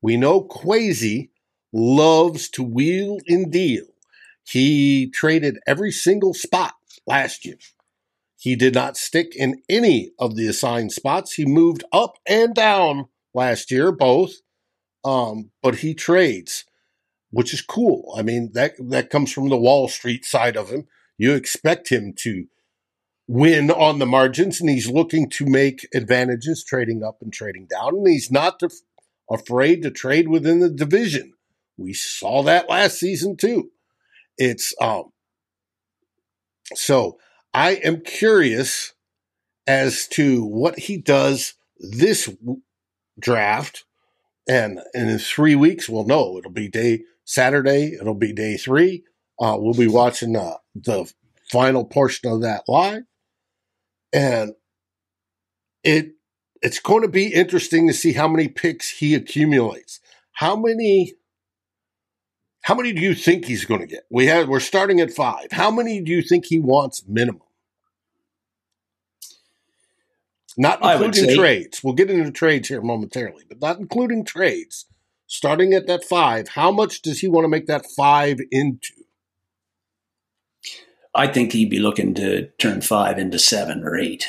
We 0.00 0.16
know 0.16 0.42
Kwesi 0.42 1.30
loves 1.72 2.48
to 2.50 2.62
wheel 2.62 3.18
and 3.28 3.50
deal. 3.52 3.86
He 4.44 5.08
traded 5.10 5.58
every 5.66 5.92
single 5.92 6.34
spot 6.34 6.74
last 7.06 7.44
year. 7.44 7.58
He 8.36 8.56
did 8.56 8.74
not 8.74 8.96
stick 8.96 9.36
in 9.36 9.62
any 9.68 10.10
of 10.18 10.34
the 10.34 10.48
assigned 10.48 10.92
spots. 10.92 11.34
He 11.34 11.46
moved 11.46 11.84
up 11.92 12.18
and 12.26 12.54
down 12.54 13.06
last 13.34 13.70
year, 13.70 13.92
both 13.92 14.34
um, 15.04 15.50
but 15.62 15.76
he 15.76 15.94
trades, 15.94 16.64
which 17.30 17.52
is 17.52 17.60
cool. 17.60 18.14
I 18.16 18.22
mean, 18.22 18.50
that 18.54 18.72
that 18.78 19.10
comes 19.10 19.32
from 19.32 19.48
the 19.48 19.56
Wall 19.56 19.88
Street 19.88 20.24
side 20.24 20.56
of 20.56 20.70
him. 20.70 20.86
You 21.18 21.34
expect 21.34 21.90
him 21.90 22.12
to 22.18 22.46
win 23.32 23.70
on 23.70 23.98
the 23.98 24.04
margins, 24.06 24.60
and 24.60 24.68
he's 24.68 24.90
looking 24.90 25.30
to 25.30 25.46
make 25.46 25.88
advantages 25.94 26.62
trading 26.62 27.02
up 27.02 27.22
and 27.22 27.32
trading 27.32 27.66
down, 27.66 27.96
and 27.96 28.06
he's 28.06 28.30
not 28.30 28.58
to, 28.60 28.68
afraid 29.30 29.82
to 29.82 29.90
trade 29.90 30.28
within 30.28 30.60
the 30.60 30.68
division. 30.68 31.32
We 31.78 31.94
saw 31.94 32.42
that 32.42 32.68
last 32.68 32.98
season 32.98 33.38
too. 33.38 33.70
It's 34.36 34.74
um 34.80 35.12
so 36.74 37.18
I 37.54 37.72
am 37.72 38.02
curious 38.02 38.92
as 39.66 40.06
to 40.08 40.44
what 40.44 40.78
he 40.78 40.98
does 40.98 41.54
this 41.78 42.28
draft 43.18 43.84
and, 44.48 44.80
and 44.92 45.10
in 45.10 45.18
three 45.18 45.54
weeks, 45.54 45.88
we'll 45.88 46.06
know. 46.06 46.36
It'll 46.38 46.50
be 46.50 46.68
day 46.68 47.04
Saturday. 47.24 47.96
It'll 47.98 48.14
be 48.14 48.32
day 48.32 48.56
three. 48.56 49.04
Uh, 49.40 49.56
we'll 49.58 49.74
be 49.74 49.86
watching 49.86 50.36
uh, 50.36 50.56
the 50.74 51.10
final 51.50 51.84
portion 51.84 52.30
of 52.30 52.42
that 52.42 52.64
live. 52.68 53.02
And 54.12 54.54
it 55.82 56.12
it's 56.62 56.78
going 56.78 57.02
to 57.02 57.08
be 57.08 57.26
interesting 57.26 57.88
to 57.88 57.92
see 57.92 58.12
how 58.12 58.28
many 58.28 58.48
picks 58.48 58.88
he 58.88 59.14
accumulates. 59.14 60.00
How 60.32 60.56
many 60.56 61.14
how 62.62 62.74
many 62.74 62.92
do 62.92 63.00
you 63.00 63.14
think 63.14 63.46
he's 63.46 63.64
going 63.64 63.80
to 63.80 63.86
get? 63.86 64.04
We 64.10 64.26
have 64.26 64.48
we're 64.48 64.60
starting 64.60 65.00
at 65.00 65.12
5. 65.12 65.48
How 65.50 65.70
many 65.70 66.00
do 66.00 66.12
you 66.12 66.22
think 66.22 66.46
he 66.46 66.60
wants 66.60 67.04
minimum? 67.06 67.42
Not 70.56 70.80
including 70.82 71.34
trades. 71.34 71.82
We'll 71.82 71.94
get 71.94 72.10
into 72.10 72.30
trades 72.30 72.68
here 72.68 72.82
momentarily, 72.82 73.44
but 73.48 73.60
not 73.60 73.78
including 73.78 74.24
trades. 74.24 74.86
Starting 75.26 75.72
at 75.72 75.86
that 75.86 76.04
five, 76.04 76.48
how 76.48 76.70
much 76.70 77.00
does 77.00 77.20
he 77.20 77.28
want 77.28 77.44
to 77.44 77.48
make 77.48 77.66
that 77.66 77.86
five 77.96 78.38
into? 78.50 79.01
I 81.14 81.26
think 81.26 81.52
he'd 81.52 81.70
be 81.70 81.78
looking 81.78 82.14
to 82.14 82.48
turn 82.58 82.80
five 82.80 83.18
into 83.18 83.38
seven 83.38 83.84
or 83.84 83.98
eight. 83.98 84.26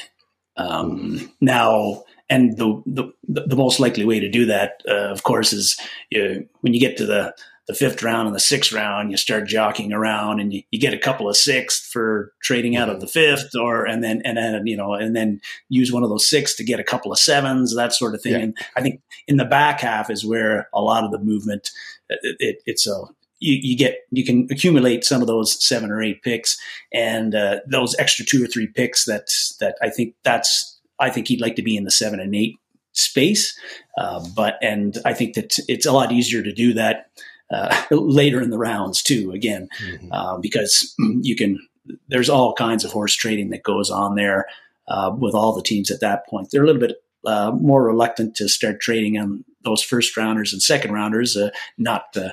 Um, 0.57 1.31
now, 1.41 2.03
and 2.29 2.57
the, 2.57 2.81
the 2.85 3.13
the 3.27 3.55
most 3.55 3.79
likely 3.79 4.05
way 4.05 4.19
to 4.19 4.29
do 4.29 4.45
that, 4.45 4.81
uh, 4.87 5.11
of 5.11 5.23
course, 5.23 5.53
is 5.53 5.79
uh, 6.15 6.41
when 6.61 6.73
you 6.73 6.79
get 6.79 6.97
to 6.97 7.05
the 7.05 7.33
the 7.67 7.73
fifth 7.73 8.03
round 8.03 8.27
and 8.27 8.35
the 8.35 8.41
sixth 8.41 8.73
round, 8.73 9.09
you 9.09 9.15
start 9.15 9.47
jockeying 9.47 9.93
around 9.93 10.41
and 10.41 10.53
you, 10.53 10.63
you 10.71 10.79
get 10.79 10.93
a 10.93 10.97
couple 10.97 11.29
of 11.29 11.37
sixth 11.37 11.85
for 11.85 12.33
trading 12.41 12.75
out 12.75 12.89
of 12.89 12.99
the 12.99 13.07
fifth 13.07 13.55
or, 13.55 13.85
and 13.85 14.03
then, 14.03 14.21
and 14.25 14.35
then, 14.35 14.67
you 14.67 14.75
know, 14.75 14.93
and 14.93 15.15
then 15.15 15.39
use 15.69 15.89
one 15.89 16.03
of 16.03 16.09
those 16.09 16.27
six 16.27 16.55
to 16.55 16.63
get 16.65 16.81
a 16.81 16.83
couple 16.83 17.09
of 17.09 17.19
sevens, 17.19 17.73
that 17.73 17.93
sort 17.93 18.15
of 18.15 18.21
thing. 18.21 18.33
Yeah. 18.33 18.39
And 18.39 18.57
I 18.75 18.81
think 18.81 19.01
in 19.29 19.37
the 19.37 19.45
back 19.45 19.79
half 19.79 20.09
is 20.09 20.25
where 20.25 20.67
a 20.73 20.81
lot 20.81 21.05
of 21.05 21.11
the 21.11 21.19
movement, 21.19 21.71
it, 22.09 22.35
it, 22.39 22.57
it's 22.65 22.85
a, 22.85 23.03
you, 23.43 23.59
you, 23.61 23.77
get 23.77 23.97
you 24.11 24.23
can 24.25 24.47
accumulate 24.51 25.03
some 25.03 25.21
of 25.21 25.27
those 25.27 25.63
seven 25.65 25.91
or 25.91 26.01
eight 26.01 26.21
picks 26.23 26.57
and 26.93 27.35
uh, 27.35 27.59
those 27.69 27.95
extra 27.99 28.25
two 28.25 28.43
or 28.43 28.47
three 28.47 28.67
picks 28.67 29.05
that 29.05 29.27
that 29.59 29.77
I 29.81 29.89
think 29.89 30.15
that's 30.23 30.79
I 30.99 31.09
think 31.09 31.27
he'd 31.27 31.41
like 31.41 31.55
to 31.55 31.63
be 31.63 31.75
in 31.75 31.83
the 31.83 31.91
seven 31.91 32.19
and 32.19 32.35
eight 32.35 32.55
space 32.93 33.57
uh, 33.97 34.23
but 34.35 34.55
and 34.61 34.97
I 35.05 35.13
think 35.13 35.35
that 35.35 35.57
it's 35.67 35.85
a 35.85 35.91
lot 35.91 36.11
easier 36.11 36.41
to 36.41 36.53
do 36.53 36.73
that 36.73 37.07
uh, 37.51 37.83
later 37.91 38.41
in 38.41 38.49
the 38.49 38.57
rounds 38.57 39.01
too. 39.01 39.31
Again, 39.31 39.69
mm-hmm. 39.81 40.11
uh, 40.11 40.37
because 40.37 40.95
you 41.21 41.35
can 41.35 41.59
there's 42.07 42.29
all 42.29 42.53
kinds 42.53 42.85
of 42.85 42.91
horse 42.91 43.13
trading 43.13 43.49
that 43.49 43.63
goes 43.63 43.89
on 43.89 44.15
there 44.15 44.47
uh, 44.87 45.11
with 45.17 45.35
all 45.35 45.53
the 45.53 45.61
teams 45.61 45.91
at 45.91 45.99
that 45.99 46.25
point. 46.27 46.49
They're 46.51 46.63
a 46.63 46.65
little 46.65 46.81
bit 46.81 46.97
uh, 47.25 47.51
more 47.51 47.83
reluctant 47.83 48.35
to 48.35 48.49
start 48.49 48.79
trading 48.79 49.17
on 49.17 49.45
those 49.63 49.83
first 49.83 50.15
rounders 50.17 50.53
and 50.53 50.61
second 50.61 50.91
rounders, 50.91 51.35
uh, 51.35 51.49
not 51.77 52.15
uh, 52.15 52.29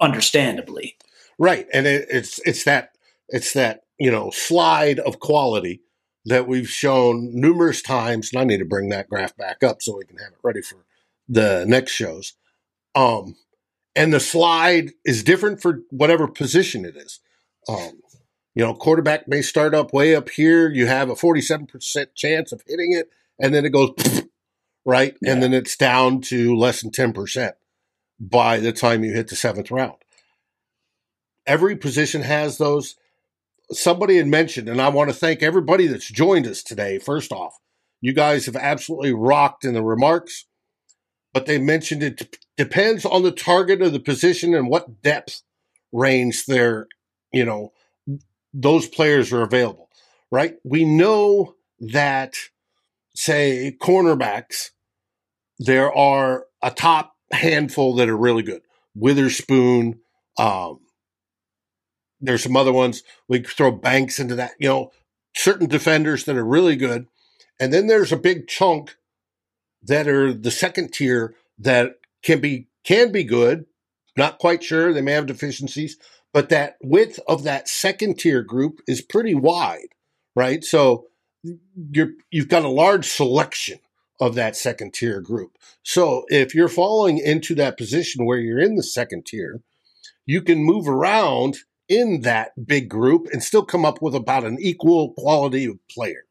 understandably. 0.00 0.96
Right, 1.38 1.66
and 1.72 1.86
it, 1.86 2.06
it's 2.10 2.40
it's 2.44 2.64
that 2.64 2.92
it's 3.28 3.52
that 3.54 3.82
you 3.98 4.10
know 4.10 4.30
slide 4.30 4.98
of 5.00 5.20
quality 5.20 5.80
that 6.26 6.48
we've 6.48 6.68
shown 6.68 7.30
numerous 7.32 7.82
times, 7.82 8.30
and 8.32 8.40
I 8.40 8.44
need 8.44 8.58
to 8.58 8.64
bring 8.64 8.88
that 8.90 9.08
graph 9.08 9.36
back 9.36 9.62
up 9.62 9.82
so 9.82 9.96
we 9.96 10.04
can 10.04 10.18
have 10.18 10.32
it 10.32 10.38
ready 10.42 10.62
for 10.62 10.84
the 11.28 11.64
next 11.66 11.92
shows. 11.92 12.34
Um, 12.94 13.36
and 13.96 14.12
the 14.12 14.20
slide 14.20 14.92
is 15.04 15.22
different 15.22 15.60
for 15.60 15.82
whatever 15.90 16.26
position 16.26 16.84
it 16.84 16.96
is. 16.96 17.20
Um, 17.68 18.00
you 18.54 18.64
know, 18.64 18.74
quarterback 18.74 19.26
may 19.26 19.42
start 19.42 19.74
up 19.74 19.92
way 19.92 20.14
up 20.14 20.28
here. 20.30 20.70
You 20.70 20.86
have 20.86 21.10
a 21.10 21.14
47% 21.14 22.14
chance 22.14 22.52
of 22.52 22.62
hitting 22.66 22.92
it, 22.92 23.10
and 23.38 23.54
then 23.54 23.64
it 23.64 23.70
goes 23.70 23.90
right, 24.84 25.16
yeah. 25.20 25.32
and 25.32 25.42
then 25.42 25.52
it's 25.52 25.76
down 25.76 26.20
to 26.22 26.56
less 26.56 26.82
than 26.82 26.90
10% 26.90 27.52
by 28.20 28.58
the 28.58 28.72
time 28.72 29.04
you 29.04 29.12
hit 29.12 29.28
the 29.28 29.36
seventh 29.36 29.70
round. 29.70 29.96
Every 31.46 31.76
position 31.76 32.22
has 32.22 32.58
those. 32.58 32.96
Somebody 33.70 34.16
had 34.16 34.26
mentioned, 34.26 34.68
and 34.68 34.80
I 34.80 34.88
want 34.88 35.10
to 35.10 35.16
thank 35.16 35.42
everybody 35.42 35.86
that's 35.86 36.08
joined 36.08 36.46
us 36.46 36.62
today. 36.62 36.98
First 36.98 37.32
off, 37.32 37.58
you 38.00 38.12
guys 38.12 38.46
have 38.46 38.56
absolutely 38.56 39.12
rocked 39.12 39.64
in 39.64 39.74
the 39.74 39.82
remarks, 39.82 40.46
but 41.32 41.46
they 41.46 41.58
mentioned 41.58 42.02
it 42.02 42.38
depends 42.56 43.04
on 43.04 43.22
the 43.22 43.32
target 43.32 43.82
of 43.82 43.92
the 43.92 44.00
position 44.00 44.54
and 44.54 44.68
what 44.68 45.02
depth 45.02 45.42
range 45.92 46.46
they're, 46.46 46.86
you 47.32 47.44
know, 47.44 47.72
those 48.52 48.86
players 48.86 49.32
are 49.32 49.42
available, 49.42 49.88
right? 50.30 50.56
We 50.64 50.84
know 50.84 51.56
that, 51.80 52.34
say, 53.14 53.76
cornerbacks, 53.80 54.70
there 55.58 55.92
are 55.92 56.46
a 56.62 56.70
top 56.70 57.14
handful 57.32 57.94
that 57.96 58.08
are 58.08 58.16
really 58.16 58.42
good. 58.42 58.62
Witherspoon, 58.94 60.00
um, 60.38 60.80
there's 62.20 62.42
some 62.42 62.56
other 62.56 62.72
ones. 62.72 63.02
We 63.28 63.40
throw 63.40 63.70
Banks 63.70 64.18
into 64.18 64.34
that, 64.36 64.52
you 64.58 64.68
know, 64.68 64.90
certain 65.36 65.68
defenders 65.68 66.24
that 66.24 66.36
are 66.36 66.44
really 66.44 66.76
good. 66.76 67.06
And 67.60 67.72
then 67.72 67.86
there's 67.86 68.12
a 68.12 68.16
big 68.16 68.48
chunk 68.48 68.96
that 69.82 70.08
are 70.08 70.32
the 70.32 70.50
second 70.50 70.92
tier 70.92 71.34
that 71.58 71.92
can 72.22 72.40
be 72.40 72.68
can 72.84 73.12
be 73.12 73.24
good. 73.24 73.66
Not 74.16 74.38
quite 74.38 74.62
sure. 74.62 74.92
They 74.92 75.00
may 75.00 75.12
have 75.12 75.26
deficiencies, 75.26 75.96
but 76.32 76.48
that 76.48 76.76
width 76.82 77.18
of 77.28 77.42
that 77.44 77.68
second 77.68 78.18
tier 78.18 78.42
group 78.42 78.80
is 78.86 79.02
pretty 79.02 79.34
wide, 79.34 79.88
right? 80.36 80.64
So 80.64 81.06
you're 81.90 82.12
you've 82.30 82.48
got 82.48 82.64
a 82.64 82.68
large 82.68 83.06
selection 83.06 83.78
of 84.20 84.34
that 84.34 84.56
second 84.56 84.94
tier 84.94 85.20
group. 85.20 85.58
So 85.82 86.24
if 86.28 86.54
you're 86.54 86.68
falling 86.68 87.18
into 87.18 87.54
that 87.56 87.76
position 87.76 88.24
where 88.24 88.38
you're 88.38 88.60
in 88.60 88.76
the 88.76 88.82
second 88.82 89.26
tier, 89.26 89.60
you 90.24 90.40
can 90.40 90.62
move 90.62 90.88
around 90.88 91.58
in 91.88 92.22
that 92.22 92.52
big 92.66 92.88
group 92.88 93.26
and 93.32 93.42
still 93.42 93.64
come 93.64 93.84
up 93.84 94.00
with 94.00 94.14
about 94.14 94.44
an 94.44 94.56
equal 94.60 95.12
quality 95.14 95.64
of 95.66 95.78
player, 95.88 96.24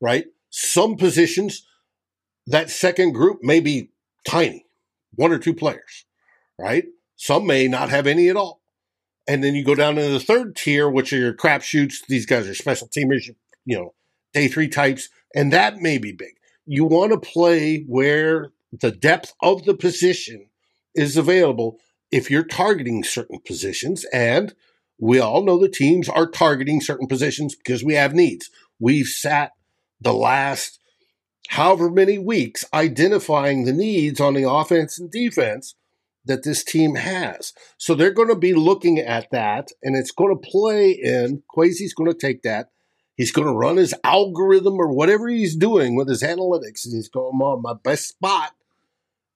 right? 0.00 0.26
Some 0.50 0.96
positions, 0.96 1.66
that 2.46 2.70
second 2.70 3.12
group 3.12 3.40
may 3.42 3.60
be 3.60 3.90
tiny, 4.26 4.64
one 5.14 5.32
or 5.32 5.38
two 5.38 5.54
players, 5.54 6.04
right? 6.58 6.84
Some 7.16 7.46
may 7.46 7.68
not 7.68 7.90
have 7.90 8.06
any 8.06 8.28
at 8.28 8.36
all. 8.36 8.62
And 9.28 9.44
then 9.44 9.54
you 9.54 9.64
go 9.64 9.74
down 9.74 9.98
into 9.98 10.10
the 10.10 10.20
third 10.20 10.56
tier, 10.56 10.88
which 10.88 11.12
are 11.12 11.18
your 11.18 11.34
crapshoots. 11.34 12.06
These 12.08 12.26
guys 12.26 12.48
are 12.48 12.54
special 12.54 12.88
teamers, 12.88 13.30
you 13.64 13.76
know, 13.76 13.94
day 14.32 14.48
three 14.48 14.68
types, 14.68 15.08
and 15.34 15.52
that 15.52 15.78
may 15.78 15.98
be 15.98 16.12
big. 16.12 16.34
You 16.66 16.84
want 16.84 17.12
to 17.12 17.18
play 17.18 17.84
where 17.88 18.52
the 18.72 18.90
depth 18.90 19.34
of 19.42 19.64
the 19.64 19.74
position 19.74 20.46
is 20.94 21.16
available 21.16 21.78
if 22.10 22.30
you're 22.30 22.44
targeting 22.44 23.04
certain 23.04 23.40
positions. 23.46 24.04
And 24.12 24.54
we 24.98 25.18
all 25.18 25.42
know 25.42 25.58
the 25.58 25.68
teams 25.68 26.08
are 26.08 26.30
targeting 26.30 26.80
certain 26.80 27.06
positions 27.06 27.54
because 27.54 27.82
we 27.82 27.94
have 27.94 28.14
needs. 28.14 28.50
We've 28.78 29.06
sat 29.06 29.52
the 30.00 30.12
last 30.12 30.78
however 31.48 31.90
many 31.90 32.18
weeks 32.18 32.64
identifying 32.72 33.64
the 33.64 33.72
needs 33.72 34.20
on 34.20 34.34
the 34.34 34.48
offense 34.48 34.98
and 34.98 35.10
defense 35.10 35.74
that 36.24 36.44
this 36.44 36.62
team 36.62 36.94
has. 36.94 37.52
So 37.78 37.94
they're 37.94 38.12
going 38.12 38.28
to 38.28 38.36
be 38.36 38.54
looking 38.54 38.98
at 38.98 39.30
that 39.32 39.68
and 39.82 39.96
it's 39.96 40.12
going 40.12 40.34
to 40.34 40.50
play 40.50 40.92
in. 40.92 41.42
Kwesi's 41.54 41.94
going 41.94 42.10
to 42.10 42.16
take 42.16 42.42
that. 42.42 42.68
He's 43.16 43.32
going 43.32 43.46
to 43.46 43.54
run 43.54 43.76
his 43.76 43.94
algorithm 44.04 44.74
or 44.74 44.92
whatever 44.92 45.28
he's 45.28 45.54
doing 45.54 45.96
with 45.96 46.08
his 46.08 46.22
analytics. 46.22 46.84
And 46.84 46.94
he's 46.94 47.08
going, 47.08 47.40
on 47.40 47.62
my 47.62 47.74
best 47.74 48.08
spot. 48.08 48.52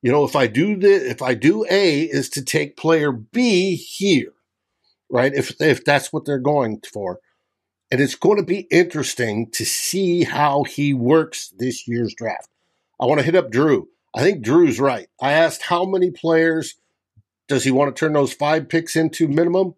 You 0.02 0.12
know, 0.12 0.24
if 0.24 0.36
I 0.36 0.46
do 0.46 0.76
the, 0.76 1.10
if 1.10 1.20
I 1.22 1.34
do 1.34 1.66
A 1.68 2.02
is 2.02 2.28
to 2.30 2.44
take 2.44 2.76
player 2.76 3.12
B 3.12 3.76
here, 3.76 4.32
right? 5.10 5.32
If, 5.34 5.60
if 5.60 5.84
that's 5.84 6.12
what 6.12 6.24
they're 6.24 6.38
going 6.38 6.82
for. 6.92 7.20
And 7.90 8.00
it's 8.00 8.14
going 8.14 8.38
to 8.38 8.42
be 8.42 8.66
interesting 8.70 9.50
to 9.52 9.64
see 9.64 10.24
how 10.24 10.64
he 10.64 10.92
works 10.92 11.52
this 11.56 11.86
year's 11.86 12.14
draft. 12.14 12.48
I 13.00 13.06
want 13.06 13.20
to 13.20 13.24
hit 13.24 13.36
up 13.36 13.50
Drew. 13.50 13.88
I 14.14 14.22
think 14.22 14.42
Drew's 14.42 14.80
right. 14.80 15.08
I 15.20 15.32
asked 15.32 15.62
how 15.62 15.84
many 15.84 16.10
players 16.10 16.76
does 17.48 17.64
he 17.64 17.70
want 17.70 17.94
to 17.94 17.98
turn 17.98 18.14
those 18.14 18.32
five 18.32 18.68
picks 18.68 18.96
into 18.96 19.28
minimum? 19.28 19.74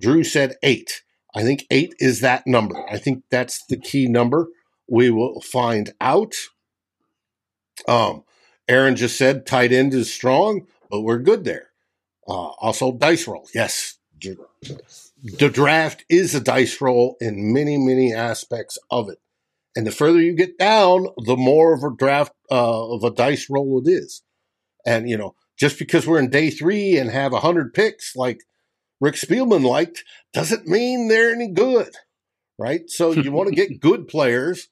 Drew 0.00 0.24
said 0.24 0.56
eight. 0.62 1.02
I 1.34 1.42
think 1.42 1.66
eight 1.70 1.94
is 1.98 2.20
that 2.20 2.46
number. 2.46 2.76
I 2.90 2.98
think 2.98 3.24
that's 3.30 3.64
the 3.66 3.76
key 3.76 4.08
number. 4.08 4.48
We 4.88 5.10
will 5.10 5.40
find 5.40 5.92
out. 6.00 6.34
Um, 7.86 8.24
Aaron 8.66 8.96
just 8.96 9.16
said 9.16 9.46
tight 9.46 9.72
end 9.72 9.94
is 9.94 10.12
strong, 10.12 10.66
but 10.90 11.02
we're 11.02 11.18
good 11.18 11.44
there. 11.44 11.70
Uh, 12.26 12.52
also, 12.60 12.92
dice 12.92 13.26
roll. 13.26 13.48
Yes, 13.54 13.98
the 14.20 15.48
draft 15.48 16.04
is 16.08 16.34
a 16.34 16.40
dice 16.40 16.80
roll 16.80 17.16
in 17.20 17.52
many, 17.52 17.76
many 17.76 18.12
aspects 18.12 18.78
of 18.90 19.08
it. 19.08 19.18
And 19.76 19.86
the 19.86 19.92
further 19.92 20.20
you 20.20 20.34
get 20.34 20.58
down, 20.58 21.06
the 21.24 21.36
more 21.36 21.72
of 21.72 21.82
a 21.82 21.94
draft 21.94 22.32
uh, 22.50 22.94
of 22.94 23.04
a 23.04 23.10
dice 23.10 23.48
roll 23.48 23.80
it 23.84 23.90
is. 23.90 24.22
And, 24.84 25.08
you 25.08 25.16
know, 25.16 25.34
just 25.58 25.78
because 25.78 26.06
we're 26.06 26.18
in 26.18 26.30
day 26.30 26.50
three 26.50 26.96
and 26.96 27.10
have 27.10 27.32
100 27.32 27.74
picks 27.74 28.16
like 28.16 28.40
Rick 29.00 29.14
Spielman 29.14 29.64
liked, 29.64 30.04
doesn't 30.32 30.66
mean 30.66 31.08
they're 31.08 31.32
any 31.32 31.48
good, 31.48 31.94
right? 32.58 32.88
So 32.88 33.10
you 33.12 33.32
want 33.32 33.48
to 33.48 33.54
get 33.54 33.80
good 33.80 34.08
players 34.08 34.68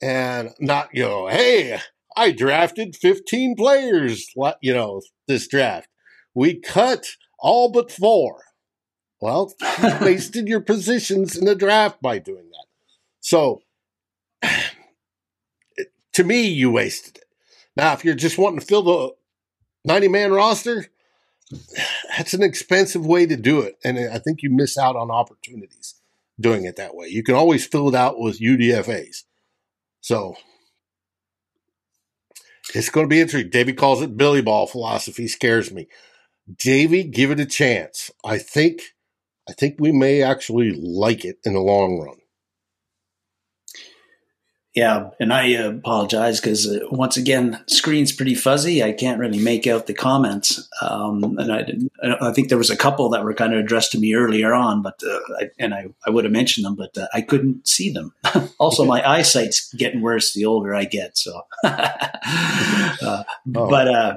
and 0.00 0.50
not, 0.60 0.90
you 0.92 1.04
know, 1.04 1.28
hey, 1.28 1.80
I 2.16 2.32
drafted 2.32 2.96
15 2.96 3.56
players, 3.56 4.26
you 4.60 4.74
know, 4.74 5.00
this 5.28 5.46
draft. 5.46 5.88
We 6.34 6.60
cut 6.60 7.06
all 7.38 7.70
but 7.70 7.90
four. 7.90 8.42
Well, 9.20 9.52
you 9.80 9.96
wasted 10.00 10.48
your 10.48 10.60
positions 10.60 11.36
in 11.36 11.44
the 11.44 11.54
draft 11.54 12.02
by 12.02 12.18
doing 12.18 12.50
that. 12.50 12.66
So, 13.20 13.62
to 16.14 16.24
me, 16.24 16.48
you 16.48 16.70
wasted 16.72 17.18
it. 17.18 17.24
Now, 17.76 17.92
if 17.92 18.04
you're 18.04 18.14
just 18.14 18.36
wanting 18.36 18.58
to 18.58 18.66
fill 18.66 18.82
the 18.82 19.10
90 19.84 20.08
man 20.08 20.32
roster, 20.32 20.86
that's 22.16 22.34
an 22.34 22.42
expensive 22.42 23.06
way 23.06 23.26
to 23.26 23.36
do 23.36 23.60
it. 23.60 23.76
And 23.84 23.98
I 23.98 24.18
think 24.18 24.42
you 24.42 24.50
miss 24.50 24.76
out 24.76 24.96
on 24.96 25.10
opportunities 25.10 25.94
doing 26.38 26.64
it 26.64 26.76
that 26.76 26.94
way. 26.94 27.08
You 27.08 27.22
can 27.22 27.34
always 27.34 27.66
fill 27.66 27.88
it 27.88 27.94
out 27.94 28.18
with 28.18 28.40
UDFAs. 28.40 29.24
So, 30.00 30.36
it's 32.74 32.90
going 32.90 33.06
to 33.06 33.10
be 33.10 33.20
interesting. 33.20 33.50
David 33.50 33.76
calls 33.76 34.02
it 34.02 34.16
Billy 34.16 34.42
Ball 34.42 34.66
philosophy, 34.66 35.28
scares 35.28 35.72
me. 35.72 35.88
Davy, 36.58 37.04
give 37.04 37.30
it 37.30 37.40
a 37.40 37.46
chance. 37.46 38.10
I 38.24 38.38
think 38.38 38.82
I 39.48 39.52
think 39.52 39.76
we 39.78 39.92
may 39.92 40.22
actually 40.22 40.72
like 40.72 41.24
it 41.24 41.38
in 41.44 41.54
the 41.54 41.60
long 41.60 41.98
run. 41.98 42.16
Yeah, 44.74 45.10
and 45.20 45.34
I 45.34 45.54
uh, 45.54 45.70
apologize 45.72 46.40
because 46.40 46.66
uh, 46.66 46.78
once 46.90 47.18
again, 47.18 47.62
screen's 47.66 48.10
pretty 48.10 48.34
fuzzy. 48.34 48.82
I 48.82 48.92
can't 48.92 49.20
really 49.20 49.38
make 49.38 49.66
out 49.66 49.86
the 49.86 49.92
comments, 49.92 50.66
um, 50.80 51.36
and 51.38 51.52
I, 51.52 52.28
I 52.28 52.32
think 52.32 52.48
there 52.48 52.56
was 52.56 52.70
a 52.70 52.76
couple 52.76 53.10
that 53.10 53.22
were 53.22 53.34
kind 53.34 53.52
of 53.52 53.60
addressed 53.60 53.92
to 53.92 53.98
me 53.98 54.14
earlier 54.14 54.54
on, 54.54 54.80
but 54.80 54.98
uh, 55.06 55.18
I, 55.38 55.50
and 55.58 55.74
I, 55.74 55.88
I 56.06 56.10
would 56.10 56.24
have 56.24 56.32
mentioned 56.32 56.64
them, 56.64 56.74
but 56.74 56.96
uh, 56.96 57.06
I 57.12 57.20
couldn't 57.20 57.68
see 57.68 57.90
them. 57.90 58.14
also, 58.58 58.86
my 58.86 59.06
eyesight's 59.06 59.70
getting 59.74 60.00
worse 60.00 60.32
the 60.32 60.46
older 60.46 60.74
I 60.74 60.86
get. 60.86 61.18
So, 61.18 61.42
uh, 61.64 61.88
oh. 63.02 63.24
but 63.44 63.88
uh, 63.88 64.14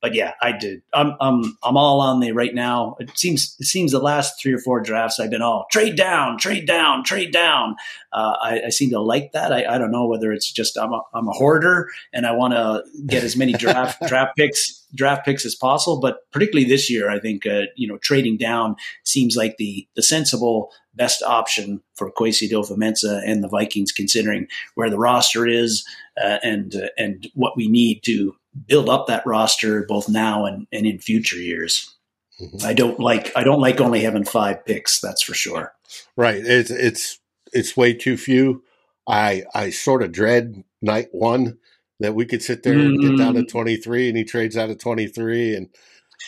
but 0.00 0.14
yeah, 0.14 0.34
I 0.40 0.52
did. 0.52 0.82
I'm 0.94 1.14
I'm 1.20 1.56
I'm 1.62 1.76
all 1.76 2.00
on 2.00 2.20
the 2.20 2.32
right 2.32 2.54
now. 2.54 2.96
It 3.00 3.16
seems 3.18 3.56
it 3.58 3.66
seems 3.66 3.92
the 3.92 3.98
last 3.98 4.40
three 4.40 4.52
or 4.52 4.58
four 4.58 4.80
drafts 4.80 5.18
I've 5.18 5.30
been 5.30 5.42
all 5.42 5.66
trade 5.72 5.96
down, 5.96 6.38
trade 6.38 6.66
down, 6.66 7.02
trade 7.02 7.32
down. 7.32 7.76
Uh, 8.12 8.36
I, 8.40 8.62
I, 8.66 8.68
seem 8.70 8.90
to 8.90 9.00
like 9.00 9.32
that. 9.32 9.52
I, 9.52 9.66
I 9.66 9.76
don't 9.76 9.90
know 9.90 10.06
whether 10.06 10.32
it's 10.32 10.50
just 10.50 10.78
I'm 10.78 10.92
a 10.92 11.02
I'm 11.12 11.28
a 11.28 11.32
hoarder 11.32 11.88
and 12.12 12.26
I 12.26 12.32
want 12.32 12.54
to 12.54 12.84
get 13.06 13.24
as 13.24 13.36
many 13.36 13.52
draft 13.52 14.00
draft 14.06 14.36
picks 14.36 14.84
draft 14.94 15.24
picks 15.24 15.44
as 15.44 15.54
possible. 15.54 16.00
But 16.00 16.30
particularly 16.30 16.68
this 16.68 16.88
year, 16.88 17.10
I 17.10 17.18
think 17.18 17.44
uh, 17.44 17.62
you 17.76 17.88
know 17.88 17.98
trading 17.98 18.36
down 18.36 18.76
seems 19.04 19.36
like 19.36 19.56
the 19.56 19.86
the 19.96 20.02
sensible 20.02 20.70
best 20.94 21.22
option 21.22 21.80
for 21.94 22.10
Kwesi 22.10 22.50
Adofo-Mensah 22.50 23.22
and 23.24 23.42
the 23.42 23.48
Vikings, 23.48 23.92
considering 23.92 24.48
where 24.74 24.90
the 24.90 24.98
roster 24.98 25.46
is 25.46 25.84
uh, 26.22 26.38
and 26.42 26.74
uh, 26.76 26.88
and 26.96 27.28
what 27.34 27.56
we 27.56 27.68
need 27.68 28.02
to 28.04 28.34
build 28.66 28.88
up 28.88 29.06
that 29.06 29.26
roster 29.26 29.84
both 29.86 30.08
now 30.08 30.44
and, 30.44 30.66
and 30.72 30.86
in 30.86 30.98
future 30.98 31.36
years. 31.38 31.94
Mm-hmm. 32.40 32.66
I 32.66 32.72
don't 32.72 33.00
like 33.00 33.32
I 33.36 33.42
don't 33.44 33.60
like 33.60 33.80
only 33.80 34.00
having 34.00 34.24
five 34.24 34.64
picks. 34.64 35.00
That's 35.00 35.22
for 35.22 35.34
sure. 35.34 35.72
Right. 36.16 36.40
It's 36.44 36.70
it's 36.70 37.18
it's 37.52 37.76
way 37.76 37.94
too 37.94 38.16
few. 38.16 38.62
I 39.08 39.44
I 39.54 39.70
sort 39.70 40.02
of 40.02 40.12
dread 40.12 40.62
night 40.80 41.08
one 41.12 41.58
that 42.00 42.14
we 42.14 42.24
could 42.26 42.42
sit 42.42 42.62
there 42.62 42.78
and 42.78 43.00
get 43.00 43.16
down 43.18 43.34
to 43.34 43.42
Mm. 43.42 43.48
23 43.48 44.08
and 44.08 44.16
he 44.16 44.22
trades 44.24 44.56
out 44.56 44.70
of 44.70 44.78
23 44.78 45.56
and 45.56 45.68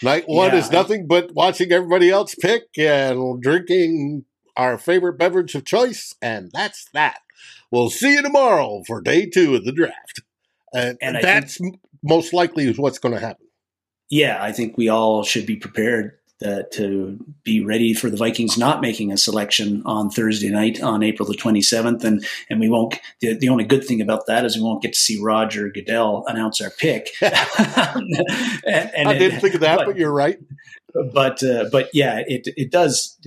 night 0.02 0.24
one 0.26 0.50
Yeah, 0.50 0.56
is 0.58 0.70
nothing 0.72 1.06
but 1.06 1.32
watching 1.32 1.70
everybody 1.70 2.10
else 2.10 2.34
pick 2.34 2.64
and 2.76 3.40
drinking 3.40 4.24
our 4.56 4.78
favorite 4.78 5.16
beverage 5.16 5.54
of 5.54 5.64
choice 5.64 6.12
and 6.20 6.50
that's 6.52 6.88
that 6.92 7.20
we'll 7.70 7.88
see 7.90 8.14
you 8.14 8.22
tomorrow 8.22 8.82
for 8.84 9.00
day 9.00 9.26
two 9.26 9.54
of 9.54 9.64
the 9.64 9.70
draft 9.70 10.22
and, 10.74 10.98
And 11.00 11.18
that's 11.22 11.60
m 11.60 11.74
most 12.02 12.32
likely 12.32 12.66
is 12.66 12.78
what's 12.78 12.98
going 12.98 13.14
to 13.14 13.20
happen 13.20 13.46
yeah, 14.12 14.42
I 14.42 14.50
think 14.50 14.76
we 14.76 14.88
all 14.88 15.22
should 15.22 15.46
be 15.46 15.54
prepared 15.54 16.18
uh, 16.44 16.62
to 16.72 17.16
be 17.44 17.62
ready 17.64 17.94
for 17.94 18.10
the 18.10 18.16
Vikings 18.16 18.58
not 18.58 18.80
making 18.80 19.12
a 19.12 19.16
selection 19.16 19.82
on 19.84 20.10
Thursday 20.10 20.48
night 20.48 20.82
on 20.82 21.02
April 21.02 21.28
the 21.28 21.36
27th. 21.36 22.02
And, 22.02 22.26
and 22.48 22.58
we 22.58 22.68
won't, 22.68 22.96
the, 23.20 23.34
the 23.34 23.48
only 23.50 23.62
good 23.62 23.84
thing 23.84 24.00
about 24.00 24.26
that 24.26 24.44
is 24.44 24.56
we 24.56 24.62
won't 24.62 24.82
get 24.82 24.94
to 24.94 24.98
see 24.98 25.20
Roger 25.22 25.68
Goodell 25.68 26.24
announce 26.26 26.60
our 26.60 26.70
pick. 26.70 27.10
and, 27.20 28.10
and 28.66 29.08
i 29.08 29.16
didn't 29.16 29.40
think 29.40 29.54
of 29.54 29.60
that 29.60 29.76
but- 29.78 29.86
but 29.86 29.96
you're 29.96 30.12
right 30.12 30.40
but 31.12 31.42
uh, 31.42 31.68
but 31.70 31.90
yeah, 31.92 32.22
it 32.26 32.48
it 32.56 32.70
does 32.70 33.18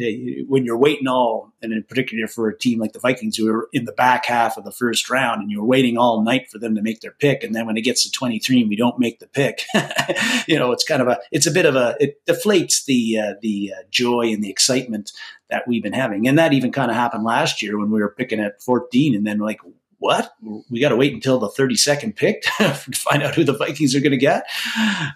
when 0.47 0.65
you're 0.65 0.77
waiting 0.77 1.07
all, 1.07 1.53
and 1.61 1.71
in 1.71 1.83
particular 1.83 2.27
for 2.27 2.47
a 2.47 2.57
team 2.57 2.79
like 2.79 2.93
the 2.93 2.99
Vikings 2.99 3.37
who 3.37 3.49
are 3.53 3.69
in 3.73 3.85
the 3.85 3.91
back 3.91 4.25
half 4.25 4.57
of 4.57 4.63
the 4.63 4.71
first 4.71 5.09
round, 5.09 5.41
and 5.41 5.51
you're 5.51 5.63
waiting 5.63 5.97
all 5.97 6.21
night 6.21 6.49
for 6.49 6.59
them 6.59 6.75
to 6.75 6.81
make 6.81 7.01
their 7.01 7.11
pick, 7.11 7.43
and 7.43 7.53
then 7.53 7.65
when 7.65 7.77
it 7.77 7.81
gets 7.81 8.03
to 8.03 8.11
23 8.11 8.61
and 8.61 8.69
we 8.69 8.75
don't 8.75 8.99
make 8.99 9.19
the 9.19 9.27
pick, 9.27 9.63
you 10.47 10.57
know, 10.57 10.71
it's 10.71 10.83
kind 10.83 11.01
of 11.01 11.07
a 11.07 11.19
it's 11.31 11.47
a 11.47 11.51
bit 11.51 11.65
of 11.65 11.75
a 11.75 11.95
it 11.99 12.25
deflates 12.25 12.85
the 12.85 13.19
uh, 13.19 13.33
the 13.41 13.73
uh, 13.77 13.83
joy 13.89 14.27
and 14.27 14.43
the 14.43 14.49
excitement 14.49 15.11
that 15.49 15.67
we've 15.67 15.83
been 15.83 15.93
having, 15.93 16.27
and 16.27 16.37
that 16.39 16.53
even 16.53 16.71
kind 16.71 16.89
of 16.89 16.97
happened 16.97 17.23
last 17.23 17.61
year 17.61 17.77
when 17.77 17.91
we 17.91 18.01
were 18.01 18.15
picking 18.17 18.39
at 18.39 18.61
14, 18.61 19.15
and 19.15 19.25
then 19.25 19.39
like. 19.39 19.59
What 20.03 20.33
we 20.69 20.81
got 20.81 20.89
to 20.89 20.97
wait 20.97 21.13
until 21.13 21.39
the 21.39 21.47
32nd 21.47 22.17
pick 22.17 22.41
to 22.57 22.73
find 22.73 23.23
out 23.23 23.35
who 23.35 23.45
the 23.45 23.55
Vikings 23.57 23.95
are 23.95 24.01
going 24.01 24.11
to 24.11 24.17
get, 24.17 24.43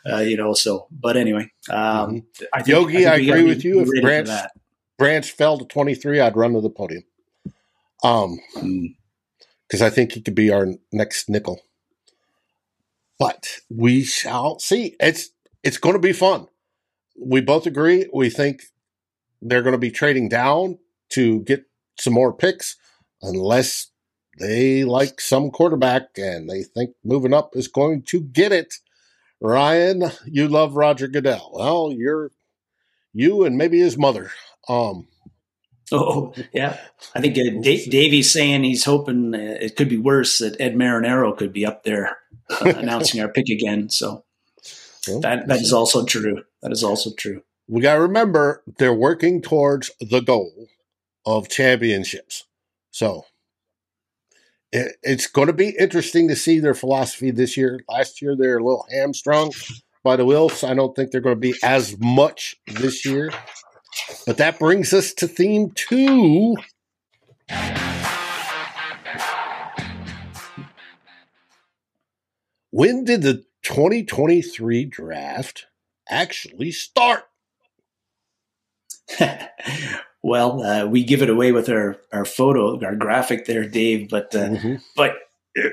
uh, 0.10 0.20
you 0.20 0.38
know. 0.38 0.54
So, 0.54 0.88
but 0.90 1.18
anyway, 1.18 1.52
um, 1.70 2.24
I 2.54 2.62
think, 2.64 2.68
Yogi, 2.70 3.06
I 3.06 3.18
think 3.18 3.22
we 3.22 3.30
agree 3.30 3.44
with 3.44 3.66
you. 3.66 3.82
If 3.82 4.02
Branch- 4.02 4.30
branch 4.98 5.32
fell 5.32 5.58
to 5.60 5.66
23 5.66 6.20
i'd 6.22 6.36
run 6.36 6.54
to 6.54 6.62
the 6.62 6.70
podium 6.72 7.04
um 8.04 8.40
Mm. 8.56 8.96
because 9.68 9.82
I 9.82 9.90
think 9.92 10.14
he 10.14 10.22
could 10.22 10.34
be 10.36 10.50
our 10.52 10.68
next 10.92 11.30
nickel. 11.30 11.60
But 13.20 13.48
we 13.70 14.04
shall 14.04 14.58
see. 14.60 14.96
It's 15.00 15.30
it's 15.64 15.78
going 15.78 15.94
to 15.96 16.00
be 16.00 16.14
fun. 16.14 16.48
We 17.20 17.42
both 17.42 17.66
agree. 17.66 18.08
We 18.14 18.30
think 18.30 18.64
they're 19.42 19.64
going 19.64 19.74
to 19.74 19.78
be 19.90 19.92
trading 19.92 20.30
down 20.30 20.80
to 21.10 21.42
get 21.42 21.66
some 22.00 22.14
more 22.14 22.32
picks, 22.34 22.76
unless 23.22 23.88
they 24.40 24.84
like 24.84 25.20
some 25.22 25.50
quarterback 25.52 26.18
and 26.18 26.50
they 26.50 26.64
think 26.64 26.92
moving 27.04 27.34
up 27.34 27.56
is 27.56 27.68
going 27.68 28.04
to 28.04 28.22
get 28.22 28.52
it. 28.52 28.76
Ryan, 29.42 30.12
you 30.26 30.48
love 30.48 30.76
Roger 30.76 31.08
Goodell. 31.08 31.52
Well, 31.54 31.92
you're 31.92 32.32
you 33.14 33.44
and 33.46 33.58
maybe 33.58 33.80
his 33.80 33.98
mother. 33.98 34.32
Um, 34.68 35.08
Oh 35.90 36.34
yeah, 36.52 36.78
I 37.16 37.22
think 37.22 37.38
uh, 37.38 37.62
da- 37.62 37.88
Davey's 37.88 38.30
saying 38.30 38.66
he's 38.66 38.84
hoping 38.84 39.34
uh, 39.34 39.38
it 39.38 39.78
could 39.78 39.88
be 39.88 39.98
worse 39.98 40.40
that 40.40 40.60
Ed 40.60 40.76
Marinaro 40.76 41.38
could 41.38 41.54
be 41.54 41.66
up 41.66 41.86
there 41.86 42.18
uh, 42.50 42.74
announcing 42.76 43.22
our 43.22 43.30
pick 43.30 43.48
again. 43.48 43.90
So 43.90 44.26
well, 45.08 45.22
that 45.22 45.48
that 45.48 45.62
is 45.62 45.72
also 45.72 46.04
true. 46.04 46.44
That 46.62 46.74
is 46.74 46.84
also 46.84 47.12
true. 47.18 47.42
we 47.70 47.80
got 47.82 47.96
to 47.96 48.02
remember 48.02 48.64
they're 48.80 48.94
working 48.94 49.42
towards 49.42 49.90
the 50.02 50.20
goal 50.20 50.68
of 51.26 51.48
championships. 51.48 52.44
So 52.92 53.24
it, 54.72 54.98
it's 55.04 55.28
going 55.28 55.48
to 55.48 55.54
be 55.54 55.76
interesting 55.80 56.28
to 56.28 56.36
see 56.36 56.60
their 56.60 56.74
philosophy 56.74 57.32
this 57.32 57.58
year. 57.58 57.80
Last 57.90 58.22
year, 58.22 58.36
they're 58.36 58.58
a 58.58 58.64
little 58.64 58.86
hamstrung 58.92 59.52
by 60.04 60.16
the 60.16 60.26
Wilfs. 60.26 60.68
I 60.68 60.74
don't 60.74 60.96
think 60.96 61.12
they're 61.12 61.22
going 61.22 61.36
to 61.36 61.40
be 61.40 61.56
as 61.64 61.98
much 62.00 62.56
this 62.68 63.06
year. 63.06 63.32
But 64.26 64.38
that 64.38 64.60
brings 64.60 64.94
us 64.94 65.14
to 65.16 65.28
theme 65.28 65.72
two. 65.72 66.56
When 72.70 73.06
did 73.06 73.22
the 73.22 73.46
2023 73.64 74.86
draft 74.86 75.66
actually 76.10 76.72
start? 76.72 77.24
well, 80.28 80.62
uh, 80.62 80.86
we 80.86 81.04
give 81.04 81.22
it 81.22 81.30
away 81.30 81.52
with 81.52 81.70
our 81.70 81.98
our 82.12 82.26
photo, 82.26 82.84
our 82.86 82.96
graphic 82.96 83.46
there, 83.46 83.68
Dave. 83.68 84.10
But 84.10 84.36
uh, 84.36 84.50
Mhm. 84.50 84.82
but 84.96 85.14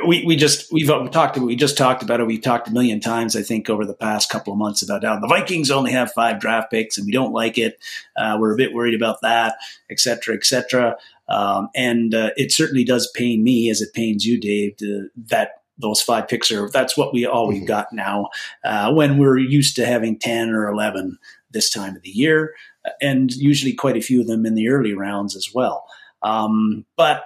we 0.06 0.24
we 0.24 0.36
just 0.36 0.72
we've 0.72 0.88
talked 1.10 1.36
we 1.38 1.56
just 1.56 1.76
talked 1.76 2.02
about 2.02 2.20
it. 2.20 2.26
We've 2.26 2.40
talked 2.40 2.68
a 2.68 2.72
million 2.72 3.00
times, 3.00 3.36
I 3.36 3.42
think, 3.42 3.68
over 3.68 3.84
the 3.84 3.94
past 3.94 4.30
couple 4.30 4.52
of 4.52 4.58
months 4.58 4.80
about 4.82 5.04
how 5.04 5.18
the 5.20 5.26
Vikings 5.28 5.70
only 5.70 5.92
have 5.92 6.12
five 6.12 6.40
draft 6.40 6.70
picks 6.70 6.96
and 6.96 7.04
we 7.06 7.12
don't 7.12 7.32
like 7.32 7.58
it. 7.58 7.78
Uh, 8.16 8.36
we're 8.40 8.54
a 8.54 8.56
bit 8.56 8.72
worried 8.72 8.94
about 8.94 9.18
that, 9.22 9.56
et 9.90 10.00
cetera, 10.00 10.34
et 10.34 10.44
cetera. 10.46 10.96
Um, 11.28 11.68
and 11.74 12.14
uh, 12.14 12.30
it 12.36 12.50
certainly 12.52 12.84
does 12.84 13.10
pain 13.14 13.42
me, 13.44 13.68
as 13.70 13.80
it 13.82 13.92
pains 13.94 14.24
you, 14.24 14.38
Dave, 14.40 14.76
to, 14.78 15.08
that 15.28 15.50
those 15.78 16.00
five 16.00 16.28
picks 16.28 16.50
are 16.52 16.68
that's 16.70 16.96
what 16.96 17.12
we 17.12 17.26
all 17.26 17.48
we've 17.48 17.62
Mhm. 17.62 17.66
got 17.76 17.92
now. 17.92 18.28
Uh, 18.64 18.92
when 18.92 19.18
we're 19.18 19.38
used 19.38 19.74
to 19.76 19.84
having 19.84 20.18
ten 20.18 20.50
or 20.50 20.68
eleven 20.68 21.18
this 21.50 21.68
time 21.70 21.94
of 21.96 22.02
the 22.02 22.10
year, 22.10 22.54
and 23.00 23.32
usually 23.34 23.72
quite 23.72 23.96
a 23.96 24.02
few 24.02 24.20
of 24.20 24.26
them 24.26 24.46
in 24.46 24.54
the 24.54 24.68
early 24.68 24.94
rounds 24.94 25.36
as 25.36 25.50
well. 25.54 25.86
Um, 26.22 26.84
but 26.96 27.24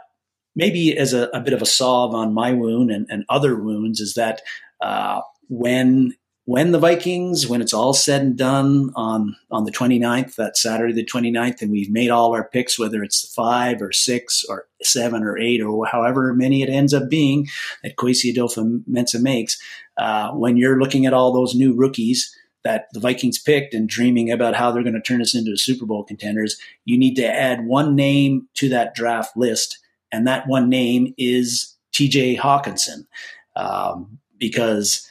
maybe 0.54 0.96
as 0.96 1.12
a, 1.12 1.28
a 1.32 1.40
bit 1.40 1.52
of 1.52 1.62
a 1.62 1.66
solve 1.66 2.14
on 2.14 2.34
my 2.34 2.52
wound 2.52 2.90
and, 2.90 3.06
and 3.08 3.24
other 3.28 3.56
wounds 3.56 4.00
is 4.00 4.14
that 4.14 4.42
uh, 4.80 5.20
when 5.48 6.14
when 6.48 6.72
the 6.72 6.78
Vikings, 6.78 7.46
when 7.46 7.60
it's 7.60 7.74
all 7.74 7.92
said 7.92 8.22
and 8.22 8.38
done 8.38 8.90
on 8.96 9.36
on 9.50 9.64
the 9.64 9.70
29th, 9.70 10.36
that 10.36 10.56
Saturday 10.56 10.94
the 10.94 11.04
29th, 11.04 11.60
and 11.60 11.70
we've 11.70 11.90
made 11.90 12.08
all 12.08 12.34
our 12.34 12.48
picks, 12.48 12.78
whether 12.78 13.02
it's 13.02 13.30
five 13.34 13.82
or 13.82 13.92
six 13.92 14.46
or 14.48 14.66
seven 14.82 15.22
or 15.22 15.36
eight 15.36 15.60
or 15.60 15.84
however 15.84 16.32
many 16.32 16.62
it 16.62 16.70
ends 16.70 16.94
up 16.94 17.10
being 17.10 17.46
that 17.82 17.96
Kwesi 17.96 18.34
Adofo-Mensah 18.34 19.20
makes, 19.20 19.60
uh, 19.98 20.30
when 20.30 20.56
you're 20.56 20.80
looking 20.80 21.04
at 21.04 21.12
all 21.12 21.34
those 21.34 21.54
new 21.54 21.74
rookies 21.74 22.34
that 22.64 22.86
the 22.92 23.00
Vikings 23.00 23.38
picked 23.38 23.74
and 23.74 23.88
dreaming 23.88 24.30
about 24.30 24.54
how 24.54 24.70
they're 24.70 24.82
going 24.82 24.94
to 24.94 25.00
turn 25.00 25.22
us 25.22 25.34
into 25.34 25.56
Super 25.56 25.86
Bowl 25.86 26.04
contenders, 26.04 26.58
you 26.84 26.98
need 26.98 27.14
to 27.16 27.26
add 27.26 27.66
one 27.66 27.94
name 27.94 28.48
to 28.54 28.68
that 28.68 28.94
draft 28.94 29.36
list 29.36 29.78
and 30.12 30.26
that 30.26 30.46
one 30.46 30.68
name 30.68 31.14
is 31.18 31.74
T.J. 31.92 32.36
Hockenson, 32.36 33.06
um, 33.56 34.18
because 34.38 35.08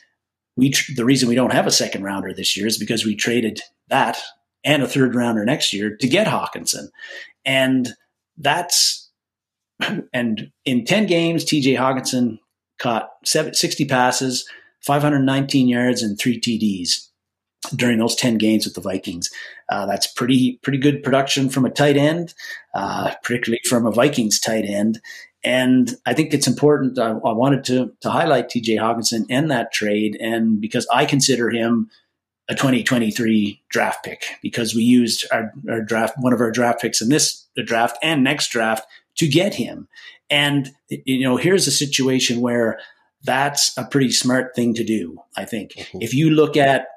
we 0.55 0.71
tr- 0.71 0.93
the 0.95 1.05
reason 1.05 1.29
we 1.29 1.35
don't 1.35 1.53
have 1.53 1.67
a 1.67 1.71
second 1.71 2.03
rounder 2.03 2.33
this 2.33 2.57
year 2.57 2.67
is 2.67 2.77
because 2.77 3.05
we 3.05 3.15
traded 3.15 3.61
that 3.89 4.17
and 4.63 4.81
a 4.81 4.87
third 4.87 5.15
rounder 5.15 5.45
next 5.45 5.73
year 5.73 5.95
to 5.97 6.07
get 6.07 6.27
Hockenson, 6.27 6.87
and 7.45 7.89
that's 8.37 9.09
and 10.13 10.51
in 10.65 10.85
ten 10.85 11.05
games, 11.05 11.43
T.J. 11.43 11.75
Hockenson 11.75 12.39
caught 12.79 13.09
seven, 13.25 13.53
60 13.53 13.85
passes, 13.85 14.47
519 14.81 15.67
yards, 15.67 16.03
and 16.03 16.17
three 16.17 16.39
TDs 16.39 17.06
during 17.75 17.99
those 17.99 18.15
10 18.15 18.37
games 18.37 18.65
with 18.65 18.75
the 18.75 18.81
Vikings. 18.81 19.29
Uh, 19.69 19.85
that's 19.85 20.07
pretty 20.07 20.59
pretty 20.63 20.77
good 20.77 21.03
production 21.03 21.49
from 21.49 21.65
a 21.65 21.69
tight 21.69 21.97
end, 21.97 22.33
uh, 22.73 23.13
particularly 23.23 23.61
from 23.67 23.85
a 23.85 23.91
Vikings 23.91 24.39
tight 24.39 24.65
end. 24.65 24.99
And 25.43 25.95
I 26.05 26.13
think 26.13 26.33
it's 26.33 26.47
important. 26.47 26.97
I, 26.99 27.11
I 27.11 27.31
wanted 27.33 27.63
to 27.65 27.93
to 28.01 28.09
highlight 28.09 28.49
T.J. 28.49 28.77
Hockenson 28.77 29.25
and 29.29 29.51
that 29.51 29.71
trade, 29.71 30.17
and 30.19 30.59
because 30.59 30.87
I 30.91 31.05
consider 31.05 31.49
him 31.49 31.89
a 32.49 32.55
2023 32.55 33.61
draft 33.69 34.05
pick 34.05 34.23
because 34.41 34.73
we 34.73 34.81
used 34.81 35.25
our, 35.31 35.51
our 35.69 35.81
draft 35.81 36.15
one 36.19 36.31
of 36.33 36.39
our 36.39 36.51
draft 36.51 36.81
picks 36.81 37.01
in 37.01 37.09
this 37.09 37.45
draft 37.65 37.97
and 38.01 38.23
next 38.23 38.49
draft 38.49 38.87
to 39.17 39.27
get 39.27 39.53
him. 39.55 39.87
And 40.29 40.69
you 40.89 41.23
know, 41.23 41.37
here's 41.37 41.67
a 41.67 41.71
situation 41.71 42.39
where 42.41 42.79
that's 43.23 43.77
a 43.77 43.83
pretty 43.83 44.11
smart 44.11 44.55
thing 44.55 44.73
to 44.75 44.83
do. 44.83 45.17
I 45.35 45.43
think 45.45 45.71
Mhm. 45.73 46.01
if 46.03 46.13
you 46.13 46.29
look 46.29 46.55
at 46.55 46.87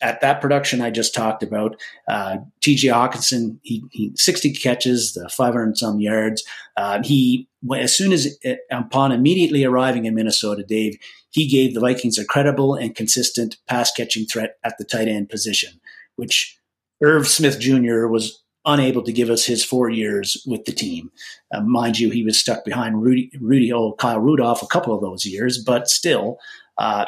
at 0.00 0.20
that 0.20 0.40
production 0.40 0.80
I 0.80 0.90
just 0.90 1.14
talked 1.14 1.42
about, 1.42 1.76
uh, 2.08 2.38
T.J. 2.60 2.88
Hockenson, 2.88 3.58
he, 3.62 3.82
he 3.90 4.12
60 4.14 4.52
catches, 4.52 5.14
the 5.14 5.28
500 5.28 5.76
some 5.76 6.00
yards. 6.00 6.44
Uh, 6.76 7.02
he 7.02 7.48
as 7.74 7.96
soon 7.96 8.12
as 8.12 8.36
uh, 8.44 8.54
upon 8.70 9.12
immediately 9.12 9.64
arriving 9.64 10.04
in 10.04 10.14
Minnesota, 10.14 10.62
Dave, 10.62 10.98
he 11.30 11.48
gave 11.48 11.74
the 11.74 11.80
Vikings 11.80 12.18
a 12.18 12.24
credible 12.24 12.74
and 12.74 12.94
consistent 12.94 13.56
pass 13.68 13.90
catching 13.90 14.26
threat 14.26 14.56
at 14.64 14.76
the 14.78 14.84
tight 14.84 15.08
end 15.08 15.30
position, 15.30 15.80
which 16.16 16.58
Irv 17.02 17.26
Smith 17.26 17.58
Jr. 17.58 18.06
was 18.06 18.42
unable 18.66 19.02
to 19.02 19.12
give 19.12 19.30
us 19.30 19.44
his 19.44 19.64
four 19.64 19.90
years 19.90 20.42
with 20.46 20.64
the 20.64 20.72
team. 20.72 21.10
Uh, 21.52 21.60
mind 21.60 21.98
you, 21.98 22.10
he 22.10 22.24
was 22.24 22.38
stuck 22.38 22.64
behind 22.64 23.02
Rudy, 23.02 23.30
Rudy, 23.40 23.72
oh, 23.72 23.92
Kyle 23.92 24.20
Rudolph 24.20 24.62
a 24.62 24.66
couple 24.66 24.94
of 24.94 25.02
those 25.02 25.26
years, 25.26 25.62
but 25.62 25.88
still, 25.88 26.38
uh, 26.78 27.04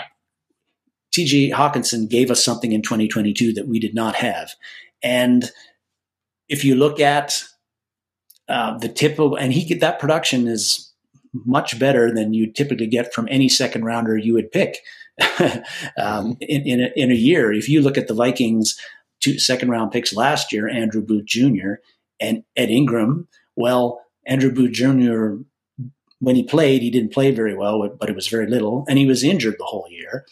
TJ 1.16 1.52
Hockenson 1.52 2.08
gave 2.08 2.30
us 2.30 2.44
something 2.44 2.72
in 2.72 2.82
2022 2.82 3.54
that 3.54 3.66
we 3.66 3.78
did 3.78 3.94
not 3.94 4.16
have. 4.16 4.52
And 5.02 5.50
if 6.48 6.64
you 6.64 6.74
look 6.74 7.00
at 7.00 7.42
uh, 8.48 8.78
the 8.78 8.88
typical, 8.88 9.36
and 9.36 9.52
he 9.52 9.74
that 9.74 9.98
production 9.98 10.46
is 10.46 10.92
much 11.44 11.78
better 11.78 12.12
than 12.12 12.34
you 12.34 12.50
typically 12.50 12.86
get 12.86 13.12
from 13.12 13.28
any 13.30 13.48
second 13.48 13.84
rounder 13.84 14.16
you 14.16 14.32
would 14.34 14.52
pick 14.52 14.78
um, 15.98 16.36
in, 16.40 16.62
in 16.62 16.80
a, 16.80 16.90
in, 16.96 17.10
a, 17.10 17.14
year. 17.14 17.52
If 17.52 17.68
you 17.68 17.82
look 17.82 17.98
at 17.98 18.08
the 18.08 18.14
Vikings' 18.14 18.78
two 19.20 19.38
second 19.38 19.70
round 19.70 19.90
picks 19.92 20.14
last 20.14 20.52
year, 20.52 20.68
Andrew 20.68 21.02
Booth 21.02 21.24
Jr. 21.24 21.74
and 22.20 22.44
Ed 22.54 22.70
Ingram, 22.70 23.26
well, 23.56 24.02
Andrew 24.26 24.52
Booth 24.52 24.72
Jr. 24.72 25.42
When 26.20 26.36
he 26.36 26.44
played, 26.44 26.82
he 26.82 26.90
didn't 26.90 27.12
play 27.12 27.30
very 27.30 27.54
well, 27.54 27.88
but 27.98 28.08
it 28.08 28.16
was 28.16 28.28
very 28.28 28.46
little, 28.46 28.84
and 28.88 28.98
he 28.98 29.06
was 29.06 29.22
injured 29.22 29.56
the 29.58 29.64
whole 29.64 29.86
year. 29.90 30.24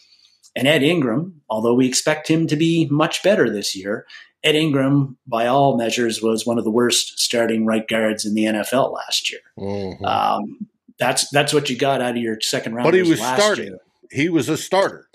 And 0.55 0.67
Ed 0.67 0.83
Ingram, 0.83 1.41
although 1.49 1.73
we 1.73 1.87
expect 1.87 2.29
him 2.29 2.47
to 2.47 2.55
be 2.55 2.87
much 2.89 3.21
better 3.23 3.49
this 3.49 3.75
year, 3.75 4.05
Ed 4.43 4.55
Ingram, 4.55 5.17
by 5.25 5.47
all 5.47 5.75
measures, 5.75 6.21
was 6.21 6.45
one 6.45 6.57
of 6.57 6.63
the 6.63 6.71
worst 6.71 7.19
starting 7.19 7.65
right 7.65 7.87
guards 7.87 8.25
in 8.25 8.35
the 8.35 8.43
NFL 8.45 8.93
last 8.93 9.31
year. 9.31 9.41
Mm-hmm. 9.57 10.05
Um, 10.05 10.67
that's 10.99 11.29
that's 11.29 11.53
what 11.53 11.69
you 11.69 11.77
got 11.77 11.99
out 11.99 12.11
of 12.11 12.21
your 12.21 12.39
second 12.41 12.75
round. 12.75 12.85
But 12.85 12.93
he 12.93 13.01
was 13.01 13.19
starting. 13.19 13.67
Year. 13.67 13.79
He 14.11 14.29
was 14.29 14.47
a 14.47 14.55
starter. 14.55 15.09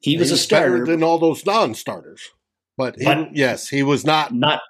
He 0.00 0.16
was, 0.16 0.28
he 0.28 0.32
was 0.32 0.40
a 0.40 0.42
starter 0.42 0.84
than 0.84 1.02
all 1.02 1.18
those 1.18 1.44
non-starters. 1.44 2.28
But, 2.76 2.96
he, 2.96 3.04
but, 3.04 3.34
yes, 3.34 3.68
he 3.68 3.82
was 3.82 4.04
not 4.04 4.34
not 4.34 4.60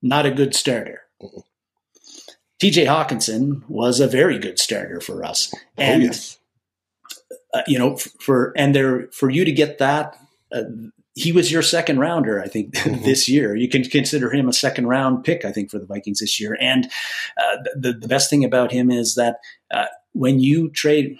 not 0.00 0.26
a 0.26 0.30
good 0.30 0.54
starter. 0.54 1.02
Mm-hmm. 1.20 1.40
TJ 2.62 2.86
Hockenson 2.86 3.68
was 3.68 4.00
a 4.00 4.06
very 4.06 4.38
good 4.38 4.58
starter 4.58 5.00
for 5.00 5.24
us, 5.24 5.52
oh, 5.54 5.58
and 5.76 6.02
oh, 6.02 6.06
yes. 6.06 6.38
Uh, 7.52 7.62
you 7.66 7.78
know, 7.78 7.96
for 8.20 8.52
and 8.56 8.74
there 8.74 9.08
for 9.12 9.30
you 9.30 9.44
to 9.44 9.52
get 9.52 9.78
that, 9.78 10.16
uh, 10.52 10.62
he 11.14 11.32
was 11.32 11.50
your 11.50 11.62
second 11.62 11.98
rounder, 11.98 12.40
I 12.42 12.46
think, 12.46 12.74
mm-hmm. 12.74 13.04
this 13.04 13.28
year. 13.28 13.56
You 13.56 13.68
can 13.68 13.82
consider 13.84 14.30
him 14.30 14.48
a 14.48 14.52
second 14.52 14.86
round 14.86 15.24
pick, 15.24 15.44
I 15.44 15.52
think, 15.52 15.70
for 15.70 15.78
the 15.78 15.86
Vikings 15.86 16.20
this 16.20 16.40
year. 16.40 16.56
And 16.60 16.86
uh, 17.38 17.56
the 17.74 17.92
the 17.92 18.08
best 18.08 18.30
thing 18.30 18.44
about 18.44 18.70
him 18.70 18.90
is 18.90 19.14
that 19.14 19.38
uh, 19.72 19.86
when 20.12 20.40
you 20.40 20.70
trade 20.70 21.16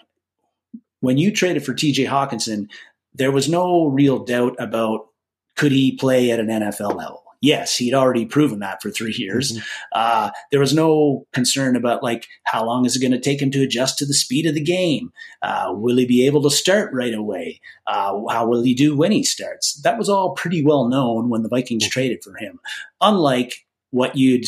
when 1.01 1.19
you 1.19 1.31
traded 1.31 1.65
for 1.65 1.75
T.J. 1.75 2.05
Hockenson, 2.05 2.69
there 3.15 3.33
was 3.33 3.49
no 3.49 3.87
real 3.87 4.25
doubt 4.25 4.57
about 4.59 5.09
could 5.57 5.73
he 5.73 5.97
play 5.97 6.31
at 6.31 6.41
an 6.41 6.49
NFL 6.49 6.97
level 6.97 7.26
yes, 7.41 7.77
he'd 7.77 7.95
already 7.95 8.25
proven 8.25 8.61
that 8.61 8.83
for 8.83 8.91
three 8.91 9.15
years. 9.17 9.53
Mm-hmm. 9.53 9.63
Uh, 9.93 10.31
there 10.51 10.61
was 10.61 10.75
no 10.75 11.27
concern 11.33 11.77
about 11.77 12.03
like 12.03 12.27
how 12.45 12.65
long 12.65 12.85
is 12.85 12.97
it 12.97 13.01
going 13.01 13.13
to 13.13 13.21
take 13.21 13.41
him 13.41 13.51
to 13.53 13.63
adjust 13.63 13.99
to 13.99 14.07
the 14.07 14.15
speed 14.15 14.47
of 14.47 14.55
the 14.55 14.61
game? 14.61 15.13
Uh, 15.43 15.73
will 15.75 15.97
he 15.97 16.07
be 16.07 16.27
able 16.27 16.43
to 16.43 16.51
start 16.51 16.93
right 16.93 17.15
away? 17.15 17.61
Uh, 17.87 18.21
how 18.31 18.47
will 18.47 18.63
he 18.63 18.75
do 18.75 18.97
when 18.97 19.13
he 19.13 19.23
starts? 19.23 19.81
That 19.83 19.99
was 19.99 20.09
all 20.09 20.35
pretty 20.35 20.65
well 20.65 20.89
known 20.89 21.29
when 21.29 21.43
the 21.43 21.49
Vikings 21.49 21.85
mm-hmm. 21.85 21.91
traded 21.91 22.25
for 22.25 22.37
him. 22.37 22.59
Unlike 23.01 23.66
what 23.91 24.17
you'd 24.17 24.47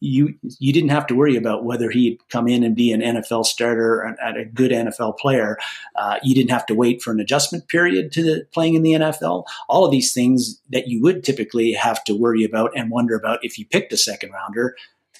you 0.00 0.34
you 0.42 0.72
didn't 0.72 0.90
have 0.90 1.06
to 1.06 1.14
worry 1.14 1.36
about 1.36 1.64
whether 1.64 1.90
he'd 1.90 2.18
come 2.28 2.46
in 2.46 2.62
and 2.62 2.76
be 2.76 2.92
an 2.92 3.00
NFL 3.00 3.44
starter 3.44 4.00
and 4.00 4.36
a 4.36 4.44
good 4.44 4.70
NFL 4.70 5.18
player. 5.18 5.58
Uh, 5.96 6.18
you 6.22 6.34
didn't 6.34 6.50
have 6.50 6.66
to 6.66 6.74
wait 6.74 7.02
for 7.02 7.10
an 7.10 7.20
adjustment 7.20 7.66
period 7.68 8.12
to 8.12 8.22
the, 8.22 8.46
playing 8.52 8.74
in 8.74 8.82
the 8.82 8.92
NFL. 8.92 9.44
All 9.68 9.84
of 9.84 9.90
these 9.90 10.12
things 10.12 10.60
that 10.70 10.86
you 10.86 11.02
would 11.02 11.24
typically 11.24 11.72
have 11.72 12.04
to 12.04 12.14
worry 12.14 12.44
about 12.44 12.70
and 12.76 12.90
wonder 12.90 13.16
about 13.16 13.40
if 13.42 13.58
you 13.58 13.66
picked 13.66 13.92
a 13.92 13.96
second 13.96 14.32
rounder, 14.32 14.76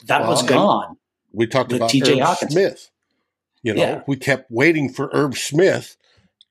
that 0.06 0.20
well, 0.20 0.30
was 0.30 0.42
gone. 0.42 0.96
We 1.32 1.46
talked 1.46 1.72
about 1.72 1.90
TJ 1.90 2.22
Hockenson. 2.22 2.52
Smith. 2.52 2.90
You 3.62 3.74
know, 3.74 3.82
yeah. 3.82 4.02
we 4.06 4.16
kept 4.16 4.50
waiting 4.50 4.92
for 4.92 5.08
Irv 5.12 5.38
Smith 5.38 5.96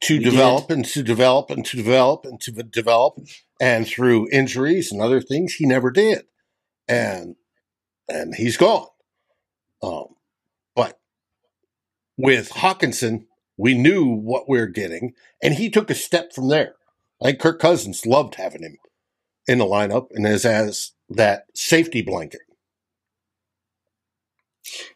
to 0.02 0.18
we 0.18 0.24
develop 0.24 0.68
did. 0.68 0.78
and 0.78 0.86
to 0.86 1.04
develop 1.04 1.52
and 1.52 1.64
to 1.66 1.78
develop 1.78 2.26
and 2.26 2.42
to 2.42 2.52
develop, 2.52 3.20
and 3.62 3.88
through 3.88 4.28
injuries 4.32 4.92
and 4.92 5.00
other 5.00 5.22
things, 5.22 5.54
he 5.54 5.66
never 5.66 5.92
did 5.92 6.26
and 6.88 7.36
and 8.08 8.36
he's 8.36 8.58
gone. 8.58 8.88
Um, 9.82 10.16
but 10.76 11.00
with 12.18 12.50
Hockenson, 12.50 13.26
we 13.58 13.74
knew 13.74 14.06
what 14.06 14.50
we 14.50 14.60
are 14.60 14.68
getting, 14.68 15.14
and 15.42 15.54
he 15.54 15.70
took 15.70 15.90
a 15.90 15.96
step 15.96 16.34
from 16.34 16.50
there. 16.50 16.76
I 17.22 17.28
think 17.28 17.40
Kirk 17.40 17.60
Cousins 17.60 18.06
loved 18.06 18.36
having 18.36 18.64
him 18.64 18.78
in 19.48 19.60
the 19.60 19.66
lineup 19.66 20.08
and 20.12 20.26
as 20.26 20.46
as 20.46 20.92
that 21.10 21.46
safety 21.54 22.02
blanket. 22.02 22.42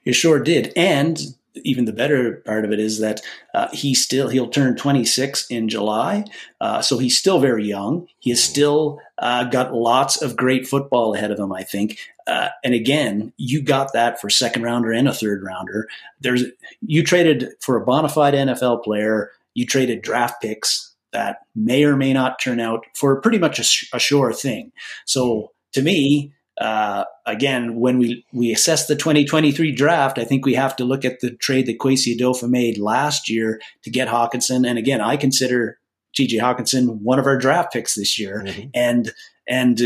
He 0.02 0.14
sure 0.14 0.40
did, 0.40 0.74
and 0.76 1.20
even 1.64 1.86
the 1.86 1.94
better 1.94 2.42
part 2.46 2.66
of 2.66 2.72
it 2.72 2.80
is 2.80 3.00
that 3.00 3.22
uh, 3.54 3.68
he 3.74 3.94
still 3.94 4.30
he'll 4.30 4.50
turn 4.50 4.76
26 4.76 5.48
in 5.48 5.70
July, 5.70 6.26
uh, 6.62 6.82
so 6.82 6.98
he's 6.98 7.18
still 7.18 7.40
very 7.40 7.66
young. 7.66 8.08
He 8.20 8.30
has 8.30 8.44
still 8.44 9.00
uh, 9.20 9.46
got 9.46 9.74
lots 9.74 10.22
of 10.22 10.36
great 10.36 10.68
football 10.68 11.14
ahead 11.14 11.32
of 11.32 11.40
him, 11.40 11.52
I 11.52 11.64
think. 11.64 12.00
Uh, 12.28 12.50
and 12.64 12.74
again, 12.74 13.34
you 13.38 13.62
got 13.62 13.94
that 13.94 14.20
for 14.20 14.30
second 14.30 14.64
rounder 14.64 14.92
and 14.92 15.08
a 15.08 15.14
third 15.14 15.44
rounder. 15.44 15.88
There's 16.20 16.44
you 16.82 17.04
traded 17.04 17.50
for 17.62 17.78
a 17.78 17.86
bona 17.86 18.10
fide 18.10 18.34
NFL 18.34 18.84
player. 18.84 19.32
You 19.54 19.66
traded 19.66 20.02
draft 20.02 20.42
picks 20.42 20.96
that 21.14 21.40
may 21.56 21.84
or 21.84 21.96
may 21.96 22.14
not 22.14 22.40
turn 22.40 22.60
out 22.60 22.86
for 22.96 23.20
pretty 23.22 23.40
much 23.40 23.60
a, 23.60 23.96
a 23.96 24.00
sure 24.00 24.34
thing. 24.34 24.72
So 25.06 25.52
to 25.74 25.82
me, 25.82 26.34
uh, 26.60 27.04
again, 27.26 27.76
when 27.76 27.98
we, 28.00 28.26
we 28.34 28.52
assess 28.52 28.88
the 28.88 28.96
2023 28.96 29.72
draft, 29.72 30.18
I 30.18 30.24
think 30.24 30.46
we 30.46 30.56
have 30.56 30.76
to 30.78 30.86
look 30.86 31.06
at 31.06 31.20
the 31.20 31.32
trade 31.32 31.68
that 31.68 31.78
Kwesi 31.78 32.18
Adofo 32.18 32.50
made 32.50 32.78
last 32.78 33.30
year 33.30 33.62
to 33.84 33.90
get 33.90 34.08
Hockenson. 34.08 34.68
And 34.68 34.78
again, 34.78 35.00
I 35.00 35.18
consider 35.18 35.78
TJ 36.18 36.40
Hockenson 36.40 37.02
one 37.02 37.20
of 37.20 37.28
our 37.28 37.38
draft 37.38 37.74
picks 37.74 37.94
this 37.94 38.18
year. 38.18 38.44
Mm-hmm. 38.46 38.70
And 38.74 39.14
and 39.50 39.80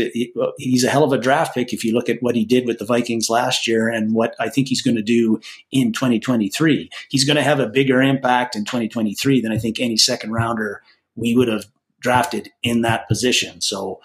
he's 0.58 0.82
a 0.82 0.88
hell 0.88 1.04
of 1.04 1.12
a 1.12 1.18
draft 1.18 1.54
pick 1.54 1.72
if 1.72 1.84
you 1.84 1.92
look 1.92 2.08
at 2.08 2.20
what 2.20 2.34
he 2.34 2.44
did 2.44 2.66
with 2.66 2.78
the 2.78 2.84
Vikings 2.84 3.30
last 3.30 3.68
year 3.68 3.88
and 3.88 4.12
what 4.12 4.34
I 4.40 4.48
think 4.48 4.66
he's 4.66 4.82
going 4.82 4.96
to 4.96 5.02
do 5.02 5.40
in 5.70 5.92
2023. 5.92 6.90
He's 7.10 7.24
going 7.24 7.36
to 7.36 7.44
have 7.44 7.60
a 7.60 7.68
bigger 7.68 8.02
impact 8.02 8.56
in 8.56 8.64
2023 8.64 9.40
than 9.40 9.52
I 9.52 9.58
think 9.58 9.78
any 9.78 9.96
second 9.96 10.32
rounder 10.32 10.82
we 11.14 11.36
would 11.36 11.46
have 11.46 11.66
drafted 12.02 12.50
in 12.62 12.82
that 12.82 13.08
position. 13.08 13.60
So 13.60 14.00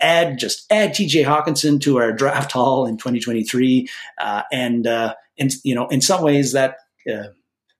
add 0.00 0.38
just 0.38 0.70
add 0.70 0.90
TJ 0.90 1.24
Hockenson 1.24 1.80
to 1.82 1.98
our 1.98 2.12
draft 2.12 2.52
haul 2.52 2.86
in 2.86 2.96
2023, 2.96 3.88
uh, 4.20 4.42
and 4.52 4.86
uh, 4.86 5.14
in 5.36 5.50
you 5.64 5.74
know 5.74 5.88
in 5.88 6.00
some 6.00 6.22
ways 6.22 6.52
that. 6.52 6.76
Uh, 7.10 7.28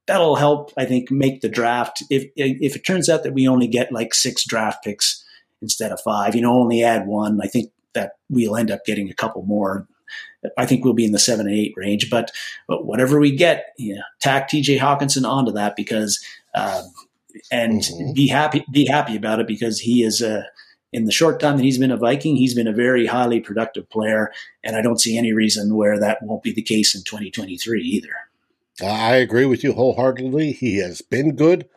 that'll 0.07 0.37
help, 0.37 0.73
I 0.79 0.87
think, 0.87 1.11
make 1.11 1.43
the 1.43 1.51
draft. 1.51 2.03
If 2.09 2.31
if 2.35 2.75
it 2.75 2.87
turns 2.87 3.11
out 3.11 3.25
that 3.25 3.35
we 3.35 3.47
only 3.47 3.69
get 3.69 3.93
like 3.93 4.14
six 4.14 4.43
draft 4.43 4.83
picks 4.83 5.23
instead 5.61 5.93
of 5.93 6.01
five, 6.01 6.35
you 6.35 6.41
know, 6.41 6.59
only 6.59 6.83
add 6.83 7.07
one, 7.07 7.39
I 7.43 7.47
think 7.47 7.71
that 7.93 8.12
we'll 8.31 8.57
end 8.57 8.71
up 8.71 8.87
getting 8.87 9.11
a 9.11 9.14
couple 9.14 9.43
more. 9.43 9.87
I 10.57 10.66
think 10.66 10.85
we'll 10.85 10.95
be 10.95 11.05
in 11.05 11.12
the 11.12 11.19
seven 11.19 11.47
and 11.47 11.55
eight 11.55 11.75
range, 11.77 12.11
but 12.11 12.31
but 12.66 12.87
whatever 12.87 13.21
we 13.21 13.37
get, 13.37 13.75
you 13.77 13.97
know, 13.97 14.03
tack 14.21 14.49
TJ 14.49 14.79
Hockenson 14.79 15.29
onto 15.29 15.53
that 15.53 15.77
because 15.77 16.25
uh, 16.55 16.83
and 17.51 17.82
mm-hmm. 17.82 18.12
be 18.12 18.28
happy 18.28 18.64
be 18.70 18.86
happy 18.86 19.16
about 19.16 19.41
it 19.41 19.47
because 19.47 19.80
he 19.80 20.03
is 20.03 20.20
a 20.22 20.47
in 20.93 21.05
the 21.05 21.12
short 21.12 21.39
time 21.39 21.57
that 21.57 21.64
he's 21.64 21.78
been 21.78 21.91
a 21.91 21.99
Viking, 21.99 22.36
he's 22.36 22.55
been 22.55 22.66
a 22.66 22.72
very 22.72 23.07
highly 23.07 23.41
productive 23.41 23.91
player, 23.91 24.32
and 24.64 24.74
I 24.74 24.80
don't 24.80 25.01
see 25.01 25.18
any 25.18 25.32
reason 25.32 25.74
where 25.74 26.01
that 26.01 26.22
won't 26.22 26.43
be 26.43 26.53
the 26.53 26.62
case 26.62 26.95
in 26.95 27.03
2023 27.05 27.82
either. 27.82 28.14
I 28.82 29.16
agree 29.16 29.45
with 29.45 29.62
you 29.62 29.74
wholeheartedly. 29.74 30.53
He 30.53 30.78
has 30.78 31.03
been 31.03 31.36
good, 31.36 31.68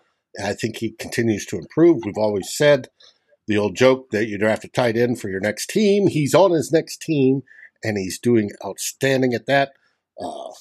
I 0.42 0.54
think 0.54 0.78
he 0.78 0.92
continues 0.92 1.46
to 1.48 1.58
improve. 1.58 2.04
We've 2.06 2.18
always 2.18 2.54
said 2.54 2.90
the 3.48 3.58
old 3.58 3.76
joke 3.76 4.12
that 4.12 4.28
you 4.28 4.38
draft 4.38 4.64
a 4.64 4.70
tight 4.70 4.96
end 4.96 5.20
for 5.20 5.30
your 5.30 5.42
next 5.42 5.70
team. 5.70 6.08
He's 6.08 6.34
on 6.34 6.52
his 6.52 6.72
next 6.72 7.02
team, 7.02 7.44
and 7.84 7.98
he's 7.98 8.20
doing 8.20 8.52
outstanding 8.66 9.34
at 9.34 9.48
that. 9.48 9.74
Uh, 10.24 10.52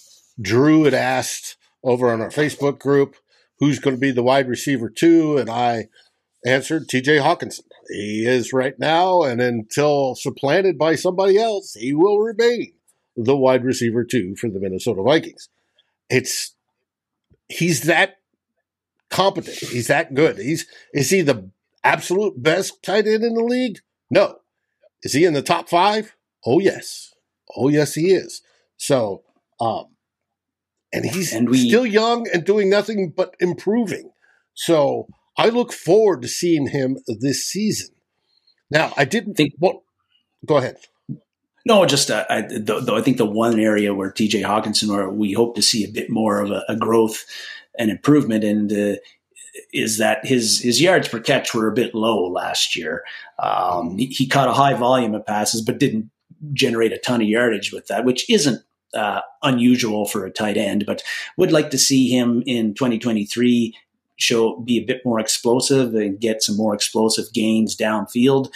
Drew 0.40 0.84
had 0.84 0.94
asked 0.94 1.56
over 1.84 2.10
on 2.10 2.20
our 2.20 2.30
Facebook 2.30 2.78
group 2.78 3.16
who's 3.60 3.78
going 3.78 3.94
to 3.94 4.00
be 4.00 4.10
the 4.10 4.22
wide 4.22 4.48
receiver 4.48 4.90
two, 4.90 5.36
and 5.36 5.48
I 5.48 5.88
answered 6.44 6.88
TJ 6.88 7.20
Hockenson. 7.20 7.64
He 7.88 8.26
is 8.26 8.52
right 8.52 8.78
now, 8.78 9.22
and 9.22 9.40
until 9.40 10.14
supplanted 10.14 10.78
by 10.78 10.96
somebody 10.96 11.38
else, 11.38 11.74
he 11.74 11.92
will 11.92 12.18
remain 12.18 12.72
the 13.16 13.36
wide 13.36 13.64
receiver 13.64 14.04
two 14.04 14.34
for 14.36 14.48
the 14.48 14.60
Minnesota 14.60 15.02
Vikings. 15.02 15.48
It's 16.08 16.54
he's 17.48 17.82
that 17.82 18.16
competent. 19.10 19.56
He's 19.56 19.88
that 19.88 20.14
good. 20.14 20.38
He's 20.38 20.66
is 20.94 21.10
he 21.10 21.20
the 21.20 21.50
absolute 21.84 22.42
best 22.42 22.82
tight 22.82 23.06
end 23.06 23.24
in 23.24 23.34
the 23.34 23.44
league? 23.44 23.80
No. 24.10 24.36
Is 25.02 25.12
he 25.12 25.24
in 25.24 25.34
the 25.34 25.42
top 25.42 25.68
five? 25.68 26.14
Oh 26.46 26.60
yes. 26.60 27.14
Oh 27.56 27.68
yes, 27.68 27.94
he 27.94 28.12
is. 28.12 28.42
So, 28.76 29.22
um, 29.60 29.86
and 30.92 31.04
he's 31.04 31.32
and 31.32 31.48
we, 31.48 31.68
still 31.68 31.86
young 31.86 32.26
and 32.32 32.44
doing 32.44 32.68
nothing 32.68 33.12
but 33.16 33.34
improving. 33.40 34.10
So 34.54 35.06
I 35.36 35.48
look 35.48 35.72
forward 35.72 36.22
to 36.22 36.28
seeing 36.28 36.68
him 36.68 36.98
this 37.06 37.44
season. 37.44 37.94
Now, 38.70 38.92
I 38.96 39.04
didn't 39.04 39.34
think. 39.34 39.54
What? 39.58 39.80
Go 40.44 40.56
ahead. 40.56 40.76
No, 41.66 41.84
just 41.84 42.10
uh, 42.10 42.24
I, 42.30 42.42
though, 42.42 42.96
I 42.96 43.02
think 43.02 43.18
the 43.18 43.26
one 43.26 43.60
area 43.60 43.94
where 43.94 44.10
TJ 44.10 44.42
Hockenson, 44.42 44.90
or 44.90 45.10
we 45.10 45.32
hope 45.32 45.54
to 45.56 45.62
see 45.62 45.84
a 45.84 45.90
bit 45.90 46.08
more 46.08 46.40
of 46.40 46.50
a, 46.50 46.64
a 46.68 46.76
growth 46.76 47.24
and 47.78 47.90
improvement, 47.90 48.44
and 48.44 48.72
uh, 48.72 48.96
is 49.72 49.98
that 49.98 50.24
his 50.24 50.60
his 50.60 50.80
yards 50.80 51.08
per 51.08 51.20
catch 51.20 51.54
were 51.54 51.68
a 51.68 51.74
bit 51.74 51.94
low 51.94 52.26
last 52.26 52.76
year. 52.76 53.02
Um, 53.38 53.98
he, 53.98 54.06
he, 54.06 54.26
caught 54.26 54.48
a 54.48 54.52
high 54.52 54.74
volume 54.74 55.14
of 55.14 55.26
passes, 55.26 55.60
but 55.60 55.78
didn't 55.78 56.10
generate 56.52 56.92
a 56.92 56.98
ton 56.98 57.20
of 57.20 57.28
yardage 57.28 57.72
with 57.72 57.86
that, 57.88 58.04
which 58.04 58.28
isn't 58.30 58.62
uh, 58.94 59.20
unusual 59.42 60.06
for 60.06 60.24
a 60.24 60.30
tight 60.30 60.56
end, 60.56 60.84
but 60.86 61.02
would 61.36 61.52
like 61.52 61.70
to 61.70 61.78
see 61.78 62.08
him 62.08 62.42
in 62.46 62.74
2023 62.74 63.74
show 64.16 64.56
be 64.60 64.76
a 64.76 64.84
bit 64.84 65.00
more 65.04 65.18
explosive 65.18 65.94
and 65.94 66.20
get 66.20 66.42
some 66.42 66.56
more 66.56 66.74
explosive 66.74 67.32
gains 67.32 67.74
downfield 67.76 68.50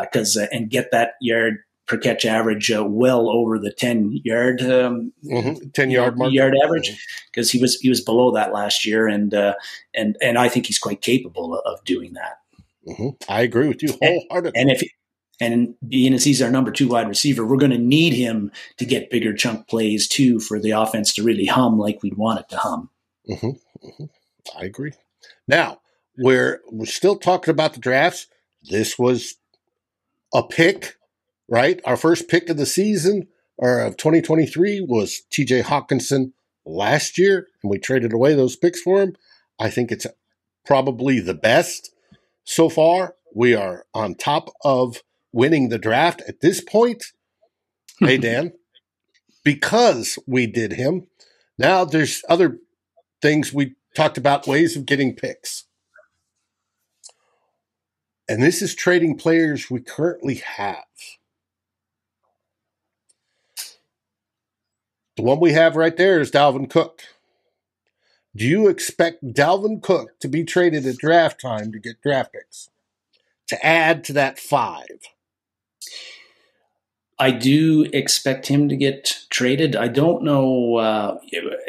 because 0.00 0.36
uh, 0.36 0.42
uh, 0.42 0.46
and 0.50 0.70
get 0.70 0.90
that 0.90 1.12
yard 1.20 1.58
per 1.86 1.98
catch 1.98 2.24
average 2.24 2.70
uh, 2.70 2.82
well 2.82 3.28
over 3.28 3.58
the 3.58 3.70
10 3.70 4.20
yard 4.24 4.62
um, 4.62 5.12
mm-hmm. 5.22 5.68
10 5.68 5.90
yard 5.90 6.16
mark 6.16 6.32
yard 6.32 6.54
average 6.64 6.98
because 7.30 7.48
mm-hmm. 7.48 7.58
he 7.58 7.62
was 7.62 7.78
he 7.80 7.88
was 7.88 8.00
below 8.00 8.32
that 8.32 8.52
last 8.52 8.86
year 8.86 9.06
and 9.06 9.34
uh, 9.34 9.54
and 9.94 10.16
and 10.22 10.38
I 10.38 10.48
think 10.48 10.66
he's 10.66 10.78
quite 10.78 11.02
capable 11.02 11.58
of 11.58 11.84
doing 11.84 12.14
that. 12.14 12.38
Mm-hmm. 12.88 13.08
I 13.28 13.42
agree 13.42 13.68
with 13.68 13.82
you 13.82 13.96
wholeheartedly. 14.02 14.60
And, 14.60 14.70
and 14.70 14.70
if 14.70 14.82
and 15.40 15.74
being 15.86 16.14
as 16.14 16.24
he's 16.24 16.42
our 16.42 16.50
number 16.50 16.70
two 16.70 16.88
wide 16.88 17.08
receiver, 17.08 17.44
we're 17.44 17.56
going 17.56 17.72
to 17.72 17.78
need 17.78 18.12
him 18.12 18.52
to 18.78 18.84
get 18.84 19.10
bigger 19.10 19.34
chunk 19.34 19.68
plays 19.68 20.06
too 20.06 20.40
for 20.40 20.60
the 20.60 20.70
offense 20.70 21.12
to 21.14 21.22
really 21.22 21.46
hum 21.46 21.78
like 21.78 22.02
we'd 22.02 22.16
want 22.16 22.40
it 22.40 22.48
to 22.50 22.56
hum. 22.56 22.90
Mm-hmm. 23.28 23.46
mm-hmm. 23.86 24.04
I 24.58 24.64
agree. 24.64 24.92
Now 25.48 25.80
we're 26.18 26.60
we're 26.70 26.86
still 26.86 27.16
talking 27.16 27.50
about 27.50 27.72
the 27.72 27.80
drafts. 27.80 28.26
This 28.62 28.98
was 28.98 29.36
a 30.32 30.42
pick 30.42 30.96
right? 31.48 31.80
Our 31.84 31.96
first 31.96 32.28
pick 32.28 32.48
of 32.48 32.56
the 32.56 32.66
season 32.66 33.28
or 33.56 33.80
of 33.80 33.96
2023 33.96 34.80
was 34.88 35.22
TJ 35.30 35.64
Hockenson 35.64 36.32
last 36.64 37.18
year, 37.18 37.48
and 37.62 37.70
we 37.70 37.78
traded 37.78 38.12
away 38.12 38.34
those 38.34 38.56
picks 38.56 38.80
for 38.80 39.02
him. 39.02 39.14
I 39.58 39.70
think 39.70 39.92
it's 39.92 40.06
probably 40.64 41.20
the 41.20 41.34
best 41.34 41.94
so 42.44 42.68
far. 42.68 43.14
We 43.34 43.54
are 43.54 43.84
on 43.94 44.14
top 44.14 44.50
of 44.64 45.02
winning 45.34 45.68
the 45.68 45.78
draft 45.78 46.22
at 46.28 46.40
this 46.40 46.60
point. 46.60 47.04
hey, 47.98 48.16
Dan, 48.16 48.52
because 49.44 50.18
we 50.26 50.46
did 50.46 50.72
him. 50.72 51.06
Now 51.58 51.84
there's 51.84 52.22
other 52.28 52.58
things 53.20 53.52
we 53.52 53.74
talked 53.94 54.16
about 54.18 54.46
ways 54.46 54.76
of 54.76 54.86
getting 54.86 55.14
picks. 55.14 55.64
And 58.28 58.42
this 58.42 58.62
is 58.62 58.74
trading 58.74 59.18
players 59.18 59.70
we 59.70 59.80
currently 59.80 60.36
have. 60.36 60.84
The 65.16 65.22
one 65.22 65.38
we 65.38 65.52
have 65.52 65.76
right 65.76 65.96
there 65.96 66.20
is 66.20 66.30
Dalvin 66.30 66.68
Cook. 66.68 67.02
Do 68.34 68.44
you 68.44 68.66
expect 68.66 69.32
Dalvin 69.32 69.80
Cook 69.80 70.18
to 70.20 70.28
be 70.28 70.42
traded 70.42 70.86
at 70.86 70.96
draft 70.96 71.40
time 71.40 71.70
to 71.70 71.78
get 71.78 72.02
draft 72.02 72.32
picks 72.32 72.70
to 73.46 73.64
add 73.64 74.02
to 74.04 74.12
that 74.14 74.40
five? 74.40 74.88
I 77.18 77.30
do 77.30 77.88
expect 77.92 78.48
him 78.48 78.68
to 78.68 78.76
get 78.76 79.16
traded. 79.30 79.76
I 79.76 79.86
don't 79.86 80.24
know, 80.24 80.76
uh, 80.76 81.18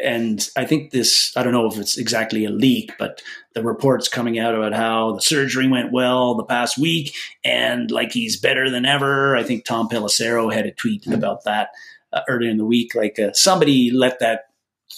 and 0.02 0.48
I 0.56 0.64
think 0.64 0.90
this. 0.90 1.36
I 1.36 1.44
don't 1.44 1.52
know 1.52 1.66
if 1.66 1.78
it's 1.78 1.96
exactly 1.96 2.44
a 2.44 2.50
leak, 2.50 2.92
but 2.98 3.22
the 3.54 3.62
reports 3.62 4.08
coming 4.08 4.40
out 4.40 4.56
about 4.56 4.74
how 4.74 5.12
the 5.12 5.22
surgery 5.22 5.68
went 5.68 5.92
well 5.92 6.34
the 6.34 6.44
past 6.44 6.78
week, 6.78 7.14
and 7.44 7.92
like 7.92 8.12
he's 8.12 8.40
better 8.40 8.68
than 8.70 8.84
ever. 8.84 9.36
I 9.36 9.44
think 9.44 9.64
Tom 9.64 9.88
Pelissero 9.88 10.52
had 10.52 10.66
a 10.66 10.72
tweet 10.72 11.06
about 11.06 11.44
that 11.44 11.68
uh, 12.12 12.22
earlier 12.28 12.50
in 12.50 12.58
the 12.58 12.64
week. 12.64 12.96
Like 12.96 13.18
uh, 13.20 13.32
somebody 13.32 13.92
let 13.92 14.18
that 14.18 14.46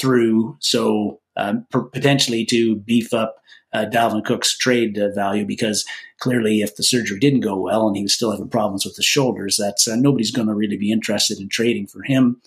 through, 0.00 0.56
so 0.60 1.20
um, 1.36 1.66
potentially 1.70 2.46
to 2.46 2.76
beef 2.76 3.12
up 3.12 3.36
uh, 3.72 3.86
Dalvin 3.86 4.24
Cook's 4.24 4.56
trade 4.56 4.98
uh, 4.98 5.08
value 5.14 5.44
because 5.44 5.84
clearly, 6.20 6.60
if 6.60 6.76
the 6.76 6.82
surgery 6.82 7.18
didn't 7.18 7.40
go 7.40 7.56
well 7.56 7.86
and 7.86 7.96
he 7.96 8.02
was 8.02 8.14
still 8.14 8.30
having 8.30 8.48
problems 8.48 8.84
with 8.84 8.96
the 8.96 9.02
shoulders, 9.02 9.56
that's 9.56 9.86
uh, 9.86 9.96
nobody's 9.96 10.30
going 10.30 10.48
to 10.48 10.54
really 10.54 10.76
be 10.76 10.92
interested 10.92 11.38
in 11.38 11.48
trading 11.48 11.86
for 11.86 12.02
him 12.02 12.40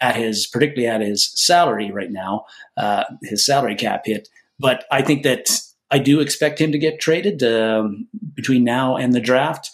at 0.00 0.16
his, 0.16 0.46
particularly 0.46 0.86
at 0.86 1.00
his 1.00 1.30
salary 1.34 1.90
right 1.90 2.10
now, 2.10 2.44
uh, 2.76 3.04
his 3.22 3.44
salary 3.44 3.74
cap 3.74 4.02
hit. 4.04 4.28
But 4.58 4.84
I 4.90 5.02
think 5.02 5.22
that 5.24 5.48
I 5.90 5.98
do 5.98 6.20
expect 6.20 6.60
him 6.60 6.72
to 6.72 6.78
get 6.78 7.00
traded 7.00 7.42
um, 7.42 8.06
between 8.34 8.64
now 8.64 8.96
and 8.96 9.12
the 9.12 9.20
draft. 9.20 9.70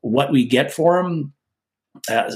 What 0.00 0.32
we 0.32 0.46
get 0.46 0.72
for 0.72 0.98
him, 0.98 1.32
uh, 2.10 2.32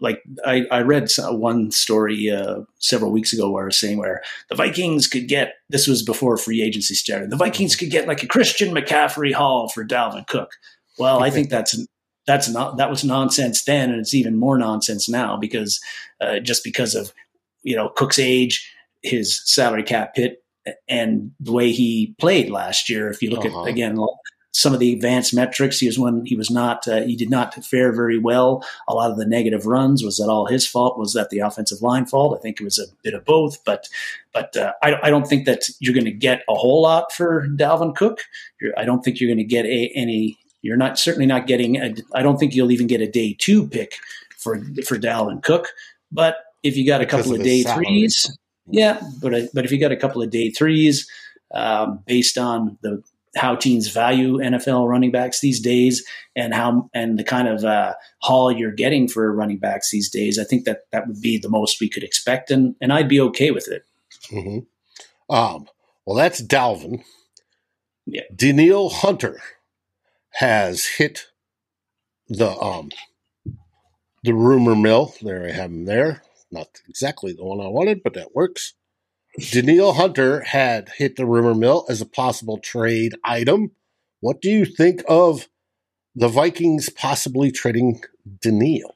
like 0.00 0.22
I, 0.44 0.66
I 0.70 0.80
read 0.82 1.10
one 1.18 1.70
story 1.70 2.30
uh, 2.30 2.60
several 2.78 3.12
weeks 3.12 3.32
ago 3.32 3.50
where 3.50 3.64
I 3.64 3.66
was 3.66 3.78
saying 3.78 3.98
where 3.98 4.22
the 4.50 4.56
Vikings 4.56 5.06
could 5.06 5.28
get 5.28 5.54
this 5.70 5.86
was 5.86 6.02
before 6.02 6.36
free 6.36 6.62
agency 6.62 6.94
started. 6.94 7.30
The 7.30 7.36
Vikings 7.36 7.76
could 7.76 7.90
get 7.90 8.06
like 8.06 8.22
a 8.22 8.28
Christian 8.28 8.74
McCaffrey 8.74 9.32
haul 9.32 9.68
for 9.68 9.84
Dalvin 9.84 10.26
Cook. 10.26 10.50
Well, 10.98 11.22
I 11.22 11.30
think 11.30 11.48
that's 11.48 11.78
that's 12.26 12.48
not 12.48 12.76
that 12.76 12.90
was 12.90 13.04
nonsense 13.04 13.64
then, 13.64 13.90
and 13.90 14.00
it's 14.00 14.14
even 14.14 14.36
more 14.36 14.58
nonsense 14.58 15.08
now 15.08 15.36
because 15.36 15.80
uh, 16.20 16.40
just 16.40 16.64
because 16.64 16.94
of 16.94 17.12
you 17.62 17.76
know 17.76 17.88
Cook's 17.88 18.18
age, 18.18 18.70
his 19.02 19.40
salary 19.44 19.82
cap 19.82 20.12
hit, 20.14 20.42
and 20.88 21.32
the 21.40 21.52
way 21.52 21.72
he 21.72 22.14
played 22.18 22.50
last 22.50 22.90
year. 22.90 23.08
If 23.08 23.22
you 23.22 23.30
look 23.30 23.44
uh-huh. 23.46 23.62
at 23.62 23.68
again 23.68 23.96
some 24.56 24.72
of 24.72 24.80
the 24.80 24.94
advanced 24.94 25.34
metrics. 25.34 25.80
He 25.80 25.86
was 25.86 25.98
when 25.98 26.24
he 26.24 26.34
was 26.34 26.50
not 26.50 26.88
uh, 26.88 27.02
he 27.02 27.14
did 27.14 27.28
not 27.28 27.62
fare 27.62 27.92
very 27.92 28.18
well. 28.18 28.64
A 28.88 28.94
lot 28.94 29.10
of 29.10 29.18
the 29.18 29.26
negative 29.26 29.66
runs 29.66 30.02
was 30.02 30.16
that 30.16 30.30
all 30.30 30.46
his 30.46 30.66
fault? 30.66 30.98
Was 30.98 31.12
that 31.12 31.28
the 31.28 31.40
offensive 31.40 31.82
line 31.82 32.06
fault? 32.06 32.34
I 32.34 32.40
think 32.40 32.58
it 32.58 32.64
was 32.64 32.78
a 32.78 32.86
bit 33.02 33.12
of 33.12 33.26
both. 33.26 33.62
But 33.66 33.90
but 34.32 34.56
uh, 34.56 34.72
I, 34.82 34.94
I 35.02 35.10
don't 35.10 35.26
think 35.26 35.44
that 35.44 35.68
you're 35.78 35.92
going 35.92 36.06
to 36.06 36.10
get 36.10 36.42
a 36.48 36.54
whole 36.54 36.80
lot 36.80 37.12
for 37.12 37.46
Dalvin 37.48 37.94
Cook. 37.94 38.20
You're, 38.58 38.72
I 38.78 38.86
don't 38.86 39.02
think 39.02 39.20
you're 39.20 39.28
going 39.28 39.36
to 39.36 39.44
get 39.44 39.66
a, 39.66 39.92
any. 39.94 40.38
You're 40.62 40.78
not 40.78 40.98
certainly 40.98 41.26
not 41.26 41.46
getting. 41.46 41.78
I 42.14 42.22
don't 42.22 42.38
think 42.38 42.54
you'll 42.54 42.72
even 42.72 42.86
get 42.86 43.02
a 43.02 43.10
day 43.10 43.36
two 43.38 43.68
pick 43.68 43.96
for 44.38 44.56
for 44.86 44.96
Dalvin 44.96 45.42
Cook. 45.42 45.66
But 46.10 46.36
if 46.62 46.78
you 46.78 46.86
got 46.86 47.02
a 47.02 47.06
couple 47.06 47.34
of, 47.34 47.40
of 47.40 47.44
day 47.44 47.62
salary. 47.62 47.84
threes, 47.84 48.38
yeah. 48.68 49.02
But 49.20 49.34
uh, 49.34 49.40
but 49.52 49.66
if 49.66 49.70
you 49.70 49.78
got 49.78 49.92
a 49.92 49.96
couple 49.96 50.22
of 50.22 50.30
day 50.30 50.48
threes. 50.48 51.06
Um, 51.54 52.00
based 52.06 52.38
on 52.38 52.76
the 52.82 53.04
how 53.36 53.54
teams 53.54 53.88
value 53.88 54.38
NFL 54.38 54.88
running 54.88 55.10
backs 55.10 55.40
these 55.40 55.60
days 55.60 56.04
and 56.34 56.54
how 56.54 56.88
and 56.94 57.18
the 57.18 57.24
kind 57.24 57.48
of 57.48 57.64
uh, 57.64 57.94
haul 58.20 58.50
you're 58.50 58.72
getting 58.72 59.08
for 59.08 59.32
running 59.32 59.58
backs 59.58 59.90
these 59.90 60.10
days. 60.10 60.38
I 60.38 60.44
think 60.44 60.64
that 60.64 60.82
that 60.92 61.06
would 61.06 61.20
be 61.20 61.38
the 61.38 61.48
most 61.48 61.80
we 61.80 61.88
could 61.88 62.02
expect, 62.02 62.50
and 62.50 62.74
and 62.80 62.92
I'd 62.92 63.08
be 63.08 63.20
okay 63.20 63.50
with 63.50 63.68
it. 63.68 63.84
Mm-hmm. 64.30 65.34
Um, 65.34 65.68
well, 66.04 66.16
that's 66.16 66.42
Dalvin. 66.42 67.02
Yeah, 68.06 68.22
Danielle 68.34 68.88
Hunter 68.88 69.40
has 70.30 70.86
hit 70.86 71.26
the 72.28 72.50
um 72.58 72.90
the 74.22 74.32
rumor 74.32 74.76
mill. 74.76 75.14
There 75.22 75.46
I 75.46 75.52
have 75.52 75.70
him 75.70 75.84
there. 75.84 76.22
Not 76.50 76.68
exactly 76.88 77.32
the 77.32 77.44
one 77.44 77.60
I 77.60 77.68
wanted, 77.68 78.02
but 78.02 78.14
that 78.14 78.34
works. 78.34 78.74
Danielle 79.38 79.92
Hunter 79.92 80.40
had 80.40 80.90
hit 80.96 81.16
the 81.16 81.26
rumor 81.26 81.54
mill 81.54 81.84
as 81.88 82.00
a 82.00 82.06
possible 82.06 82.58
trade 82.58 83.14
item. 83.24 83.72
What 84.20 84.40
do 84.40 84.48
you 84.48 84.64
think 84.64 85.02
of 85.08 85.48
the 86.14 86.28
Vikings 86.28 86.88
possibly 86.88 87.50
trading 87.50 88.00
Danielle? 88.40 88.94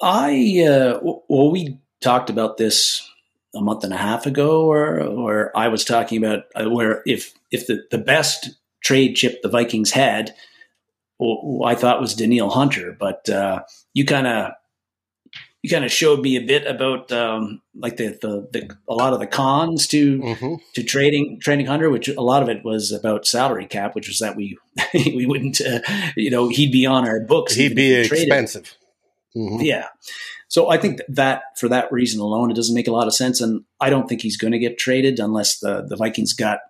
I 0.00 0.64
uh, 0.68 1.00
well, 1.02 1.50
we 1.50 1.80
talked 2.00 2.30
about 2.30 2.58
this 2.58 3.10
a 3.54 3.60
month 3.60 3.82
and 3.82 3.92
a 3.92 3.96
half 3.96 4.26
ago, 4.26 4.64
or 4.64 5.00
or 5.00 5.56
I 5.56 5.68
was 5.68 5.84
talking 5.84 6.22
about 6.22 6.44
uh, 6.54 6.68
where 6.68 7.02
if 7.06 7.34
if 7.50 7.66
the, 7.66 7.84
the 7.90 7.98
best 7.98 8.50
trade 8.84 9.14
chip 9.14 9.42
the 9.42 9.48
Vikings 9.48 9.90
had, 9.90 10.34
well, 11.18 11.62
I 11.64 11.74
thought 11.74 12.00
was 12.00 12.14
Danielle 12.14 12.50
Hunter, 12.50 12.96
but 12.98 13.28
uh, 13.28 13.62
you 13.94 14.04
kind 14.04 14.26
of 14.26 14.52
you 15.66 15.70
kind 15.70 15.84
of 15.84 15.90
showed 15.90 16.20
me 16.20 16.36
a 16.36 16.40
bit 16.40 16.64
about 16.64 17.10
um, 17.10 17.60
like 17.74 17.96
the, 17.96 18.16
the, 18.22 18.48
the 18.52 18.76
a 18.88 18.94
lot 18.94 19.12
of 19.12 19.18
the 19.18 19.26
cons 19.26 19.88
to 19.88 20.20
mm-hmm. 20.20 20.54
to 20.74 20.82
trading 20.84 21.40
trading 21.42 21.66
hunter, 21.66 21.90
which 21.90 22.06
a 22.06 22.20
lot 22.20 22.40
of 22.44 22.48
it 22.48 22.64
was 22.64 22.92
about 22.92 23.26
salary 23.26 23.66
cap, 23.66 23.96
which 23.96 24.06
was 24.06 24.20
that 24.20 24.36
we 24.36 24.56
we 24.94 25.26
wouldn't 25.26 25.60
uh, 25.60 25.80
you 26.16 26.30
know 26.30 26.48
he'd 26.48 26.70
be 26.70 26.86
on 26.86 27.08
our 27.08 27.18
books. 27.18 27.52
He'd 27.56 27.74
be 27.74 27.94
expensive. 27.94 28.76
Mm-hmm. 29.36 29.62
Yeah. 29.62 29.88
So 30.46 30.70
I 30.70 30.78
think 30.78 31.00
that 31.08 31.42
for 31.58 31.68
that 31.68 31.90
reason 31.90 32.20
alone, 32.20 32.52
it 32.52 32.54
doesn't 32.54 32.74
make 32.74 32.86
a 32.86 32.92
lot 32.92 33.08
of 33.08 33.14
sense, 33.14 33.40
and 33.40 33.64
I 33.80 33.90
don't 33.90 34.08
think 34.08 34.22
he's 34.22 34.36
going 34.36 34.52
to 34.52 34.60
get 34.60 34.78
traded 34.78 35.18
unless 35.18 35.58
the 35.58 35.84
the 35.84 35.96
Vikings 35.96 36.32
got 36.32 36.60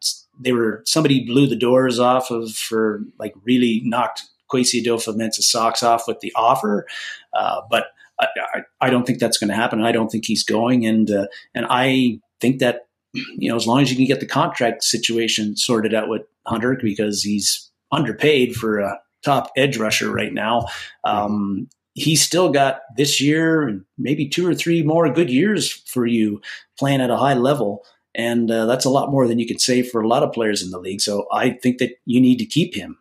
they 0.41 0.53
were 0.53 0.81
somebody 0.87 1.27
blew 1.27 1.47
the 1.47 1.55
doors 1.55 1.99
off 1.99 2.31
of 2.31 2.53
for 2.53 3.03
like 3.19 3.35
really 3.45 3.83
knocked 3.85 4.23
Kwesi 4.51 4.83
Adofo-Mensah's 4.83 5.51
socks 5.51 5.83
off 5.83 6.09
with 6.09 6.21
the 6.21 6.33
offer, 6.35 6.87
uh, 7.35 7.61
but 7.69 7.89
I, 8.21 8.63
I, 8.81 8.91
don't 8.91 9.07
think 9.07 9.19
that's 9.19 9.39
going 9.39 9.49
to 9.49 9.55
happen. 9.55 9.83
I 9.83 9.93
don't 9.93 10.11
think 10.11 10.25
he's 10.25 10.45
going, 10.45 10.87
and 10.87 11.11
uh, 11.11 11.27
and 11.55 11.67
I 11.69 12.21
think 12.41 12.61
that 12.61 12.87
you 13.13 13.49
know 13.49 13.57
as 13.57 13.67
long 13.67 13.81
as 13.81 13.91
you 13.91 13.97
can 13.97 14.07
get 14.07 14.21
the 14.21 14.27
contract 14.27 14.85
situation 14.85 15.57
sorted 15.57 15.95
out 15.95 16.09
with 16.09 16.23
Hunter 16.47 16.79
because 16.81 17.23
he's 17.23 17.71
underpaid 17.93 18.55
for 18.55 18.79
a 18.79 18.99
top 19.25 19.51
edge 19.57 19.77
rusher 19.77 20.11
right 20.11 20.33
now. 20.33 20.67
Um, 21.05 21.69
he's 21.95 22.23
still 22.23 22.51
got 22.51 22.81
this 22.97 23.21
year 23.21 23.67
and 23.67 23.85
maybe 23.99 24.29
two 24.29 24.47
or 24.47 24.55
three 24.55 24.83
more 24.83 25.11
good 25.13 25.31
years 25.31 25.71
for 25.71 26.07
you 26.07 26.41
playing 26.79 27.01
at 27.01 27.11
a 27.11 27.17
high 27.17 27.35
level. 27.35 27.85
And 28.15 28.51
uh, 28.51 28.67
that's 28.67 28.85
a 28.85 28.91
lot 28.91 29.11
more 29.11 29.27
than 29.27 29.39
you 29.39 29.47
could 29.47 29.61
say 29.61 29.83
for 29.83 30.01
a 30.01 30.09
lot 30.09 30.23
of 30.23 30.33
players 30.33 30.63
in 30.63 30.71
the 30.71 30.79
league. 30.79 31.01
So 31.01 31.27
I 31.33 31.51
think 31.51 31.79
that 31.79 31.99
you 32.05 32.21
need 32.21 32.39
to 32.39 32.47
keep 32.47 32.75
him. 32.75 32.99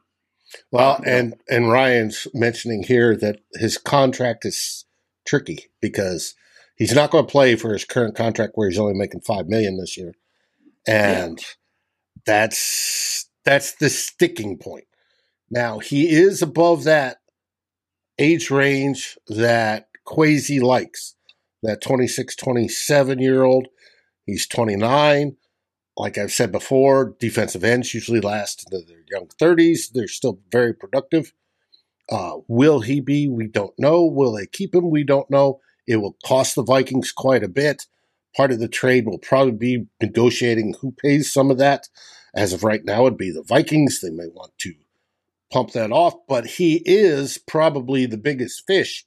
Well, 0.71 1.01
and 1.05 1.35
and 1.49 1.69
Ryan's 1.69 2.27
mentioning 2.33 2.83
here 2.83 3.15
that 3.17 3.39
his 3.55 3.77
contract 3.77 4.45
is 4.45 4.84
tricky 5.25 5.69
because 5.81 6.35
he's 6.75 6.93
not 6.93 7.11
going 7.11 7.25
to 7.25 7.31
play 7.31 7.55
for 7.55 7.73
his 7.73 7.85
current 7.85 8.15
contract 8.15 8.53
where 8.55 8.69
he's 8.69 8.79
only 8.79 8.93
making 8.93 9.21
five 9.21 9.47
million 9.47 9.77
this 9.77 9.97
year, 9.97 10.13
and 10.87 11.39
yeah. 11.39 11.45
that's 12.25 13.29
that's 13.43 13.73
the 13.75 13.89
sticking 13.89 14.57
point. 14.57 14.85
Now 15.49 15.79
he 15.79 16.09
is 16.09 16.41
above 16.41 16.83
that 16.85 17.17
age 18.17 18.49
range 18.49 19.17
that 19.27 19.87
Kwesi 20.07 20.61
likes, 20.61 21.15
that 21.63 21.81
26, 21.81 22.35
27 22.35 23.19
year 23.19 23.43
old. 23.43 23.67
He's 24.25 24.47
29. 24.47 25.37
Like 25.97 26.17
I've 26.17 26.31
said 26.31 26.51
before, 26.51 27.15
defensive 27.19 27.63
ends 27.63 27.93
usually 27.93 28.19
last 28.19 28.65
into 28.65 28.85
their 28.85 29.03
young 29.09 29.27
30s. 29.27 29.91
They're 29.93 30.07
still 30.07 30.39
very 30.51 30.73
productive. 30.73 31.33
Uh, 32.09 32.37
will 32.47 32.81
he 32.81 32.99
be? 32.99 33.27
We 33.27 33.47
don't 33.47 33.77
know. 33.79 34.05
Will 34.05 34.33
they 34.33 34.45
keep 34.45 34.75
him? 34.75 34.89
We 34.89 35.03
don't 35.03 35.29
know. 35.29 35.59
It 35.87 35.97
will 35.97 36.17
cost 36.25 36.55
the 36.55 36.63
Vikings 36.63 37.11
quite 37.11 37.43
a 37.43 37.47
bit. 37.47 37.85
Part 38.35 38.51
of 38.51 38.59
the 38.59 38.67
trade 38.67 39.05
will 39.05 39.17
probably 39.17 39.51
be 39.51 39.85
negotiating 40.01 40.75
who 40.81 40.91
pays 40.91 41.31
some 41.31 41.49
of 41.49 41.57
that. 41.57 41.87
As 42.35 42.53
of 42.53 42.63
right 42.63 42.83
now, 42.83 43.05
it'd 43.05 43.17
be 43.17 43.31
the 43.31 43.43
Vikings. 43.43 44.01
They 44.01 44.09
may 44.09 44.27
want 44.27 44.51
to 44.59 44.73
pump 45.51 45.71
that 45.71 45.91
off, 45.91 46.15
but 46.27 46.45
he 46.45 46.81
is 46.85 47.37
probably 47.37 48.05
the 48.05 48.17
biggest 48.17 48.63
fish 48.67 49.05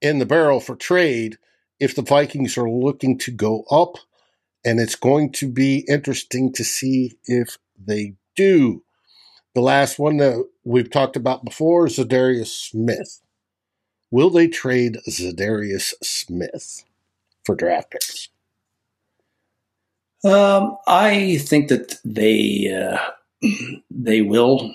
in 0.00 0.18
the 0.18 0.26
barrel 0.26 0.60
for 0.60 0.76
trade 0.76 1.36
if 1.80 1.96
the 1.96 2.02
Vikings 2.02 2.56
are 2.56 2.70
looking 2.70 3.18
to 3.18 3.30
go 3.32 3.64
up. 3.70 3.96
And 4.64 4.78
it's 4.78 4.94
going 4.94 5.32
to 5.32 5.50
be 5.50 5.84
interesting 5.88 6.52
to 6.52 6.64
see 6.64 7.14
if 7.24 7.56
they 7.76 8.14
do. 8.36 8.84
The 9.54 9.60
last 9.60 9.98
one 9.98 10.18
that 10.18 10.46
we've 10.64 10.90
talked 10.90 11.16
about 11.16 11.44
before 11.44 11.86
is 11.86 11.98
Za'Darius 11.98 12.46
Smith. 12.46 13.20
Will 14.10 14.30
they 14.30 14.48
trade 14.48 14.98
Za'Darius 15.08 15.94
Smith 16.02 16.84
for 17.44 17.54
draft 17.54 17.90
picks? 17.90 18.28
Um, 20.22 20.76
I 20.86 21.38
think 21.38 21.68
that 21.68 21.96
they 22.04 22.70
uh, 22.72 22.98
they 23.90 24.22
will. 24.22 24.72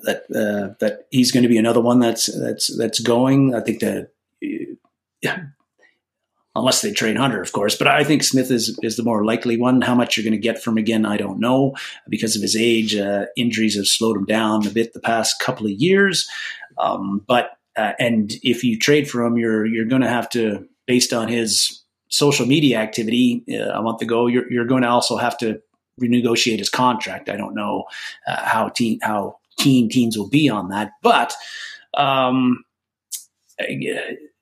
That 0.00 0.22
uh, 0.30 0.74
that 0.78 1.08
he's 1.10 1.32
going 1.32 1.42
to 1.42 1.48
be 1.48 1.58
another 1.58 1.80
one 1.80 1.98
that's 1.98 2.26
that's 2.26 2.68
that's 2.78 3.00
going. 3.00 3.52
I 3.54 3.60
think 3.60 3.80
that 3.80 4.12
uh, 5.26 5.36
unless 6.58 6.82
they 6.82 6.92
trade 6.92 7.16
Hunter, 7.16 7.40
of 7.40 7.52
course. 7.52 7.76
But 7.76 7.88
I 7.88 8.04
think 8.04 8.22
Smith 8.22 8.50
is 8.50 8.78
is 8.82 8.96
the 8.96 9.02
more 9.02 9.24
likely 9.24 9.56
one. 9.56 9.80
How 9.80 9.94
much 9.94 10.16
you're 10.16 10.24
going 10.24 10.32
to 10.32 10.38
get 10.38 10.62
from 10.62 10.76
again, 10.76 11.06
I 11.06 11.16
don't 11.16 11.40
know 11.40 11.74
because 12.08 12.36
of 12.36 12.42
his 12.42 12.56
age. 12.56 12.96
Uh, 12.96 13.26
injuries 13.36 13.76
have 13.76 13.86
slowed 13.86 14.16
him 14.16 14.24
down 14.24 14.66
a 14.66 14.70
bit 14.70 14.92
the 14.92 15.00
past 15.00 15.40
couple 15.40 15.66
of 15.66 15.72
years. 15.72 16.28
Um, 16.78 17.22
but 17.26 17.52
uh, 17.76 17.92
and 17.98 18.32
if 18.42 18.64
you 18.64 18.78
trade 18.78 19.08
for 19.08 19.24
him, 19.24 19.36
you're 19.36 19.66
you're 19.66 19.86
going 19.86 20.02
to 20.02 20.08
have 20.08 20.28
to, 20.30 20.66
based 20.86 21.12
on 21.12 21.28
his 21.28 21.82
social 22.08 22.46
media 22.46 22.78
activity 22.78 23.44
uh, 23.50 23.78
a 23.78 23.82
month 23.82 24.02
ago, 24.02 24.26
you're 24.26 24.50
you're 24.50 24.66
going 24.66 24.82
to 24.82 24.88
also 24.88 25.16
have 25.16 25.38
to 25.38 25.60
renegotiate 26.00 26.58
his 26.58 26.70
contract. 26.70 27.28
I 27.28 27.36
don't 27.36 27.54
know 27.54 27.84
uh, 28.26 28.44
how 28.44 28.68
teen, 28.68 29.00
how 29.02 29.38
keen 29.58 29.88
teams 29.88 30.16
will 30.18 30.28
be 30.28 30.48
on 30.48 30.68
that, 30.70 30.92
but. 31.02 31.34
Um, 31.94 32.64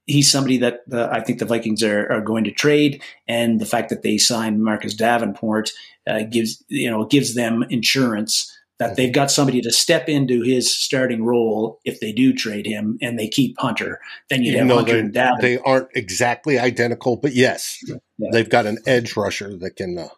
he's 0.07 0.30
somebody 0.30 0.59
that 0.59 0.80
uh, 0.92 1.09
I 1.11 1.20
think 1.20 1.38
the 1.38 1.44
Vikings 1.44 1.82
are, 1.82 2.11
are, 2.11 2.20
going 2.20 2.44
to 2.44 2.52
trade, 2.52 3.02
and 3.28 3.61
the 3.61 3.66
fact 3.66 3.90
that 3.90 4.02
they 4.02 4.18
signed 4.18 4.62
Marcus 4.62 4.94
Davenport 4.94 5.70
uh, 6.07 6.22
gives 6.22 6.64
you 6.68 6.90
know 6.90 7.04
gives 7.04 7.34
them 7.34 7.64
insurance 7.68 8.52
that 8.78 8.96
they've 8.96 9.12
got 9.12 9.30
somebody 9.30 9.61
to 9.62 9.72
step 9.72 10.09
into 10.09 10.42
his 10.42 10.74
starting 10.74 11.24
role 11.24 11.80
if 11.84 12.00
they 12.00 12.12
do 12.12 12.34
trade 12.34 12.66
him 12.66 12.98
and 13.00 13.18
they 13.18 13.26
keep 13.26 13.59
Hunter. 13.59 14.00
Then 14.28 14.42
you 14.42 14.59
have 14.59 14.68
Hunter 14.68 14.98
and 14.98 15.12
Davenport. 15.14 15.42
They 15.42 15.59
aren't 15.59 15.88
exactly 15.94 16.59
identical, 16.59 17.16
but 17.16 17.34
yes, 17.34 17.78
yeah. 17.86 18.28
they've 18.32 18.50
got 18.50 18.66
an 18.66 18.78
edge 18.86 19.16
rusher 19.16 19.57
that 19.57 19.76
can 19.76 19.98
uh, 19.98 20.09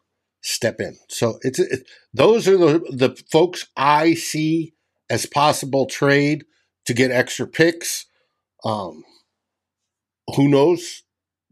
step 0.43 0.81
in. 0.81 0.97
So 1.09 1.39
it's 1.43 1.59
it, 1.59 1.89
those 2.13 2.49
are 2.49 2.57
the 2.57 2.81
the 2.91 3.23
folks 3.31 3.67
I 3.77 4.15
see 4.15 4.75
as 5.09 5.25
possible 5.27 5.87
trade 5.87 6.45
to 6.87 6.95
get 6.95 7.11
extra 7.11 7.47
picks. 7.47 8.07
Um, 8.65 9.05
who 10.37 10.49
knows? 10.49 11.03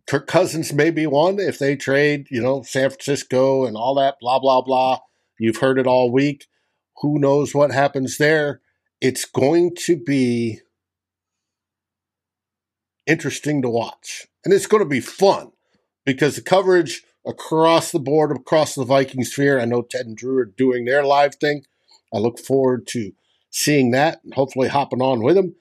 Kirk 0.07 0.27
Cousins 0.27 0.73
may 0.73 0.91
be 0.91 1.07
one 1.07 1.39
if 1.41 1.59
they 1.59 1.75
trade, 1.75 2.29
you 2.31 2.41
know, 2.41 2.63
San 2.63 2.91
Francisco 2.91 3.65
and 3.65 3.77
all 3.77 3.95
that, 3.97 4.17
blah, 4.21 4.39
blah, 4.39 4.61
blah. 4.61 5.01
You've 5.39 5.57
heard 5.57 5.79
it 5.79 5.87
all 5.87 6.13
week. 6.13 6.47
Who 7.03 7.19
knows 7.19 7.55
what 7.55 7.73
happens 7.73 8.19
there? 8.19 8.61
It's 9.01 9.25
going 9.25 9.75
to 9.87 9.97
be 9.97 10.61
interesting 13.07 13.63
to 13.63 13.69
watch. 13.69 14.27
And 14.45 14.55
it's 14.55 14.67
going 14.67 14.83
to 14.83 14.89
be 14.89 15.01
fun 15.01 15.51
because 16.05 16.37
the 16.37 16.43
coverage 16.43 17.03
across 17.27 17.91
the 17.91 17.99
board, 17.99 18.31
across 18.31 18.75
the 18.75 18.85
Viking 18.85 19.25
sphere, 19.25 19.59
I 19.59 19.65
know 19.65 19.83
Ted 19.83 20.07
and 20.07 20.17
Drew 20.17 20.39
are 20.39 20.45
doing 20.45 20.85
their 20.85 21.05
live 21.05 21.35
thing. 21.35 21.65
I 22.15 22.19
look 22.19 22.39
forward 22.39 22.87
to 22.89 23.13
seeing 23.51 23.91
that 23.91 24.21
and 24.23 24.35
hopefully 24.35 24.69
hopping 24.69 25.03
on 25.03 25.23
with 25.23 25.35
them. 25.35 25.57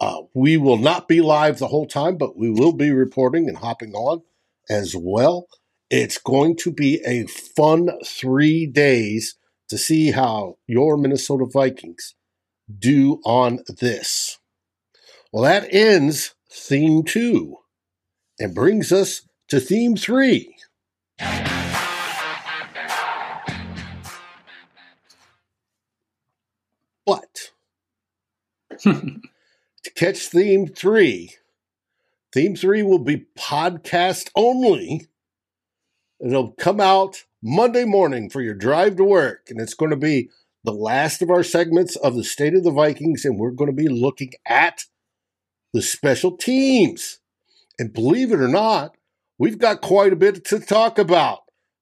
Uh, 0.00 0.22
we 0.34 0.56
will 0.56 0.78
not 0.78 1.08
be 1.08 1.20
live 1.20 1.58
the 1.58 1.68
whole 1.68 1.86
time, 1.86 2.16
but 2.16 2.36
we 2.36 2.50
will 2.50 2.72
be 2.72 2.90
reporting 2.90 3.48
and 3.48 3.58
hopping 3.58 3.92
on 3.94 4.22
as 4.70 4.94
well. 4.96 5.48
It's 5.90 6.18
going 6.18 6.56
to 6.58 6.70
be 6.70 7.00
a 7.04 7.26
fun 7.26 7.90
three 8.04 8.66
days 8.66 9.36
to 9.68 9.78
see 9.78 10.12
how 10.12 10.56
your 10.66 10.96
Minnesota 10.96 11.46
Vikings 11.46 12.14
do 12.78 13.20
on 13.24 13.60
this. 13.80 14.38
Well, 15.32 15.42
that 15.42 15.68
ends 15.72 16.34
theme 16.50 17.02
two 17.02 17.56
and 18.38 18.54
brings 18.54 18.92
us 18.92 19.22
to 19.48 19.60
theme 19.60 19.96
three. 19.96 20.54
But 27.06 27.50
catch 29.98 30.28
theme 30.28 30.68
three, 30.68 31.34
theme 32.32 32.54
three 32.54 32.84
will 32.84 33.00
be 33.00 33.26
podcast 33.36 34.30
only. 34.36 35.06
It'll 36.24 36.52
come 36.52 36.80
out 36.80 37.24
Monday 37.42 37.84
morning 37.84 38.30
for 38.30 38.40
your 38.40 38.54
drive 38.54 38.94
to 38.96 39.04
work, 39.04 39.46
and 39.48 39.60
it's 39.60 39.74
going 39.74 39.90
to 39.90 39.96
be 39.96 40.30
the 40.62 40.72
last 40.72 41.20
of 41.20 41.30
our 41.30 41.42
segments 41.42 41.96
of 41.96 42.14
the 42.14 42.22
State 42.22 42.54
of 42.54 42.62
the 42.62 42.70
Vikings, 42.70 43.24
and 43.24 43.40
we're 43.40 43.50
going 43.50 43.70
to 43.70 43.76
be 43.76 43.88
looking 43.88 44.30
at 44.46 44.84
the 45.72 45.82
special 45.82 46.36
teams. 46.36 47.18
And 47.76 47.92
believe 47.92 48.30
it 48.30 48.40
or 48.40 48.48
not, 48.48 48.96
we've 49.36 49.58
got 49.58 49.80
quite 49.80 50.12
a 50.12 50.16
bit 50.16 50.44
to 50.46 50.60
talk 50.60 50.98
about, 50.98 51.40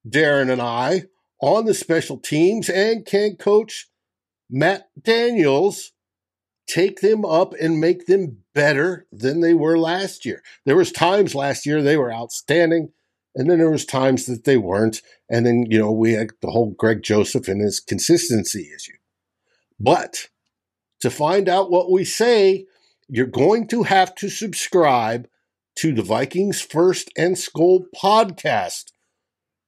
Darren 0.09 0.51
and 0.51 0.63
I, 0.63 1.05
on 1.43 1.67
the 1.67 1.75
special 1.75 2.17
teams, 2.17 2.71
and 2.71 3.05
can 3.05 3.37
coach 3.37 3.89
Matt 4.49 4.89
Daniels 5.03 5.93
take 6.67 7.01
them 7.01 7.25
up 7.25 7.55
and 7.61 7.81
make 7.81 8.07
them 8.07 8.39
better 8.55 9.07
than 9.13 9.41
they 9.41 9.55
were 9.55 9.79
last 9.79 10.25
year. 10.25 10.43
There 10.65 10.77
was 10.77 10.93
times 10.93 11.35
last 11.35 11.67
year 11.67 11.83
they 11.83 11.97
were 11.97 12.13
outstanding, 12.13 12.93
and 13.35 13.51
then 13.51 13.59
there 13.59 13.71
was 13.71 13.85
times 13.85 14.27
that 14.27 14.45
they 14.45 14.57
weren't. 14.57 15.03
And 15.31 15.47
then, 15.47 15.67
you 15.69 15.79
know, 15.79 15.93
we 15.93 16.13
had 16.13 16.31
the 16.41 16.51
whole 16.51 16.75
Greg 16.77 17.03
Joseph 17.03 17.49
and 17.49 17.61
his 17.61 17.81
consistency 17.81 18.71
issue. 18.75 18.97
But 19.79 20.29
to 21.01 21.11
find 21.11 21.49
out 21.49 21.71
what 21.71 21.91
we 21.91 22.05
say, 22.05 22.67
you're 23.09 23.27
going 23.27 23.69
to 23.69 23.85
have 23.85 24.15
to 24.17 24.29
subscribe 24.29 25.29
to 25.77 25.93
the 25.93 26.03
Vikings 26.03 26.61
First 26.61 27.11
and 27.17 27.37
Skol 27.37 27.85
podcast 27.95 28.93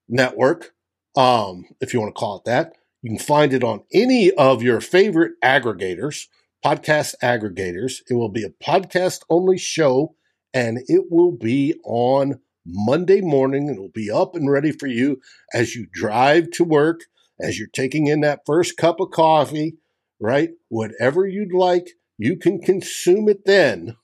network, 0.09 0.73
um, 1.15 1.67
if 1.81 1.93
you 1.93 2.01
want 2.01 2.15
to 2.15 2.19
call 2.19 2.39
it 2.39 2.45
that. 2.47 2.73
You 3.03 3.11
can 3.11 3.19
find 3.19 3.53
it 3.53 3.63
on 3.63 3.85
any 3.93 4.33
of 4.33 4.63
your 4.63 4.81
favorite 4.81 5.33
aggregators 5.45 6.27
podcast 6.65 7.15
aggregators. 7.23 8.01
It 8.09 8.15
will 8.15 8.29
be 8.29 8.45
a 8.45 8.51
podcast 8.65 9.21
only 9.31 9.59
show 9.59 10.15
and 10.53 10.79
it 10.87 11.05
will 11.11 11.33
be 11.33 11.75
on 11.85 12.41
Monday 12.67 13.21
morning. 13.21 13.69
It'll 13.69 13.89
be 13.89 14.11
up 14.11 14.35
and 14.35 14.51
ready 14.51 14.73
for 14.73 14.87
you 14.87 15.21
as 15.55 15.75
you 15.75 15.87
drive 15.93 16.51
to 16.53 16.65
work, 16.65 17.03
as 17.41 17.59
you're 17.59 17.69
taking 17.69 18.07
in 18.07 18.21
that 18.21 18.41
first 18.47 18.77
cup 18.77 19.01
of 19.01 19.11
coffee, 19.11 19.77
right? 20.21 20.51
Whatever 20.69 21.27
you'd 21.27 21.53
like, 21.53 21.91
you 22.19 22.37
can 22.37 22.61
consume 22.61 23.29
it 23.29 23.45
then. 23.45 23.97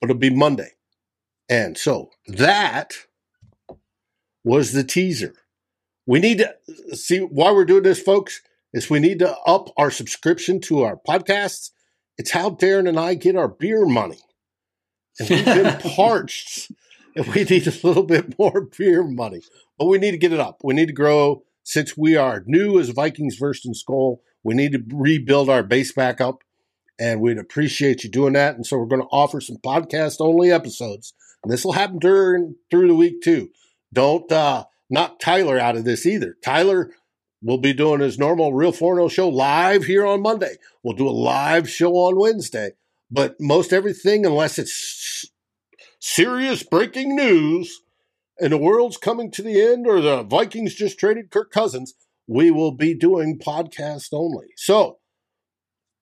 But 0.00 0.10
it'll 0.10 0.20
be 0.20 0.30
Monday. 0.30 0.72
And 1.48 1.76
so 1.76 2.10
that 2.26 2.94
was 4.44 4.72
the 4.72 4.84
teaser. 4.84 5.34
We 6.06 6.20
need 6.20 6.38
to 6.38 6.96
see 6.96 7.18
why 7.18 7.52
we're 7.52 7.64
doing 7.64 7.82
this, 7.82 8.00
folks 8.00 8.40
is 8.72 8.88
we 8.90 9.00
need 9.00 9.18
to 9.20 9.36
up 9.46 9.68
our 9.76 9.90
subscription 9.90 10.60
to 10.62 10.82
our 10.82 10.96
podcasts. 11.08 11.70
It's 12.18 12.30
how 12.30 12.50
Darren 12.50 12.88
and 12.88 12.98
I 12.98 13.14
get 13.14 13.36
our 13.36 13.48
beer 13.48 13.86
money. 13.86 14.18
And 15.18 15.28
we've 15.28 15.44
been 15.44 15.78
parched 15.96 16.70
and 17.16 17.26
we 17.28 17.44
need 17.44 17.66
a 17.66 17.86
little 17.86 18.04
bit 18.04 18.38
more 18.38 18.68
beer 18.76 19.02
money. 19.02 19.42
But 19.78 19.86
we 19.86 19.98
need 19.98 20.12
to 20.12 20.18
get 20.18 20.32
it 20.32 20.40
up. 20.40 20.60
We 20.62 20.74
need 20.74 20.86
to 20.86 20.92
grow 20.92 21.42
since 21.64 21.96
we 21.96 22.16
are 22.16 22.44
new 22.46 22.78
as 22.78 22.90
Vikings 22.90 23.36
First 23.36 23.66
and 23.66 23.74
Skol. 23.74 24.18
We 24.44 24.54
need 24.54 24.72
to 24.72 24.82
rebuild 24.94 25.50
our 25.50 25.62
base 25.62 25.92
back 25.92 26.20
up. 26.20 26.42
and 26.98 27.20
we'd 27.20 27.38
appreciate 27.38 28.04
you 28.04 28.10
doing 28.10 28.34
that. 28.34 28.54
And 28.54 28.66
so 28.66 28.78
we're 28.78 28.84
going 28.84 29.02
to 29.02 29.08
offer 29.08 29.40
some 29.40 29.56
podcast 29.56 30.16
only 30.20 30.52
episodes, 30.52 31.14
and 31.42 31.50
this 31.50 31.64
will 31.64 31.72
happen 31.72 31.98
during 31.98 32.56
through 32.70 32.88
the 32.88 32.94
week 32.94 33.22
too. 33.22 33.48
Don't 33.92 34.30
uh, 34.30 34.66
knock 34.90 35.18
Tyler 35.18 35.58
out 35.58 35.76
of 35.76 35.84
this 35.84 36.04
either. 36.06 36.36
Tyler 36.44 36.90
will 37.42 37.58
be 37.58 37.72
doing 37.72 38.00
his 38.00 38.18
normal 38.18 38.52
Real 38.52 38.72
Forno 38.72 39.08
show 39.08 39.28
live 39.28 39.84
here 39.84 40.06
on 40.06 40.22
Monday. 40.22 40.56
We'll 40.82 40.96
do 40.96 41.08
a 41.08 41.10
live 41.10 41.68
show 41.68 41.92
on 41.92 42.18
Wednesday, 42.18 42.72
but 43.10 43.36
most 43.40 43.72
everything, 43.72 44.26
unless 44.26 44.58
it's 44.58 45.30
serious 46.00 46.62
breaking 46.62 47.16
news 47.16 47.80
and 48.38 48.52
the 48.52 48.58
world's 48.58 48.96
coming 48.96 49.30
to 49.32 49.42
the 49.42 49.60
end 49.60 49.86
or 49.86 50.00
the 50.00 50.22
Vikings 50.22 50.74
just 50.74 50.98
traded 50.98 51.30
Kirk 51.30 51.50
Cousins, 51.50 51.94
we 52.26 52.50
will 52.50 52.72
be 52.72 52.94
doing 52.94 53.38
podcast 53.38 54.08
only. 54.12 54.46
So 54.56 54.98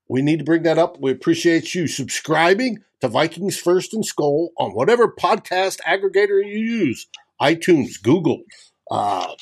we 0.08 0.22
need 0.22 0.38
to 0.38 0.44
bring 0.44 0.62
that 0.62 0.78
up. 0.78 0.98
We 1.00 1.10
appreciate 1.10 1.74
you 1.74 1.86
subscribing 1.86 2.78
to 3.00 3.08
Vikings 3.08 3.58
First 3.58 3.94
and 3.94 4.04
Skol 4.04 4.48
on 4.58 4.72
whatever 4.72 5.12
podcast 5.12 5.78
aggregator 5.86 6.44
you 6.44 6.58
use 6.58 7.06
iTunes, 7.40 8.02
Google, 8.02 8.42
uh, 8.90 9.34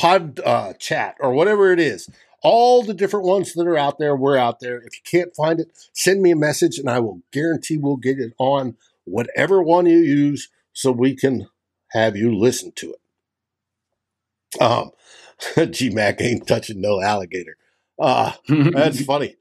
Pod 0.00 0.40
uh, 0.40 0.72
Chat, 0.78 1.16
or 1.20 1.34
whatever 1.34 1.72
it 1.72 1.78
is. 1.78 2.08
All 2.42 2.82
the 2.82 2.94
different 2.94 3.26
ones 3.26 3.52
that 3.52 3.66
are 3.66 3.76
out 3.76 3.98
there, 3.98 4.16
we're 4.16 4.38
out 4.38 4.60
there. 4.60 4.78
If 4.78 4.94
you 4.94 5.02
can't 5.04 5.36
find 5.36 5.60
it, 5.60 5.70
send 5.92 6.22
me 6.22 6.30
a 6.30 6.36
message 6.36 6.78
and 6.78 6.88
I 6.88 7.00
will 7.00 7.20
guarantee 7.32 7.76
we'll 7.76 7.96
get 7.96 8.18
it 8.18 8.32
on 8.38 8.78
whatever 9.04 9.62
one 9.62 9.84
you 9.84 9.98
use 9.98 10.48
so 10.72 10.90
we 10.90 11.14
can 11.14 11.48
have 11.90 12.16
you 12.16 12.34
listen 12.34 12.72
to 12.76 12.94
it. 12.94 14.62
Um, 14.62 14.92
GMAC 15.54 16.22
ain't 16.22 16.46
touching 16.46 16.80
no 16.80 17.02
alligator. 17.02 17.58
Uh, 17.98 18.32
that's 18.48 19.04
funny. 19.04 19.36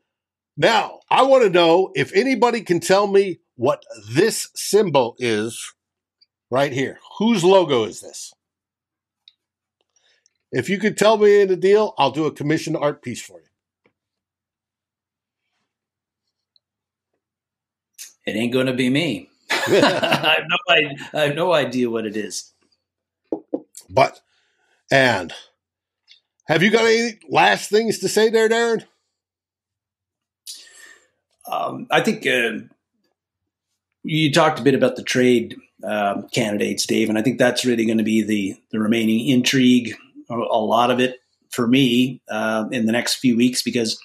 Now, 0.57 0.99
I 1.09 1.23
want 1.23 1.43
to 1.43 1.49
know 1.49 1.93
if 1.95 2.13
anybody 2.13 2.63
can 2.63 2.81
tell 2.81 3.07
me 3.07 3.39
what 3.55 3.85
this 4.11 4.49
symbol 4.55 5.15
is 5.19 5.73
right 6.51 6.73
here. 6.73 6.99
Whose 7.17 7.45
logo 7.45 7.85
is 7.85 8.01
this? 8.01 8.33
If 10.51 10.69
you 10.69 10.79
could 10.79 10.97
tell 10.97 11.17
me 11.17 11.41
in 11.41 11.47
the 11.47 11.55
deal, 11.55 11.93
I'll 11.97 12.11
do 12.11 12.25
a 12.25 12.31
commissioned 12.31 12.77
art 12.77 13.01
piece 13.01 13.21
for 13.21 13.39
you. 13.39 13.45
It 18.25 18.35
ain't 18.35 18.53
going 18.53 18.67
to 18.67 18.73
be 18.73 18.89
me. 18.89 19.29
I, 19.51 20.35
have 20.37 20.47
no, 20.47 20.57
I, 20.67 20.95
I 21.13 21.21
have 21.25 21.35
no 21.35 21.53
idea 21.53 21.89
what 21.89 22.05
it 22.05 22.15
is. 22.15 22.51
But, 23.89 24.21
and 24.91 25.33
have 26.47 26.63
you 26.63 26.71
got 26.71 26.85
any 26.85 27.19
last 27.29 27.69
things 27.69 27.99
to 27.99 28.09
say 28.09 28.29
there, 28.29 28.49
Darren? 28.49 28.85
Um, 31.51 31.87
I 31.89 32.01
think 32.01 32.27
uh, 32.27 32.65
you 34.03 34.31
talked 34.31 34.59
a 34.59 34.63
bit 34.63 34.75
about 34.75 34.95
the 34.95 35.03
trade 35.03 35.55
um, 35.83 36.27
candidates, 36.29 36.85
Dave, 36.85 37.09
and 37.09 37.17
I 37.17 37.21
think 37.21 37.39
that's 37.39 37.65
really 37.65 37.85
going 37.85 37.97
to 37.97 38.03
be 38.03 38.21
the 38.21 38.55
the 38.71 38.79
remaining 38.79 39.27
intrigue, 39.27 39.95
a, 40.29 40.59
lot 40.59 40.91
of 40.91 40.99
it 40.99 41.19
for 41.49 41.67
me 41.67 42.21
uh, 42.29 42.65
in 42.71 42.85
the 42.85 42.91
next 42.91 43.15
few 43.15 43.35
weeks 43.35 43.61
because 43.61 43.99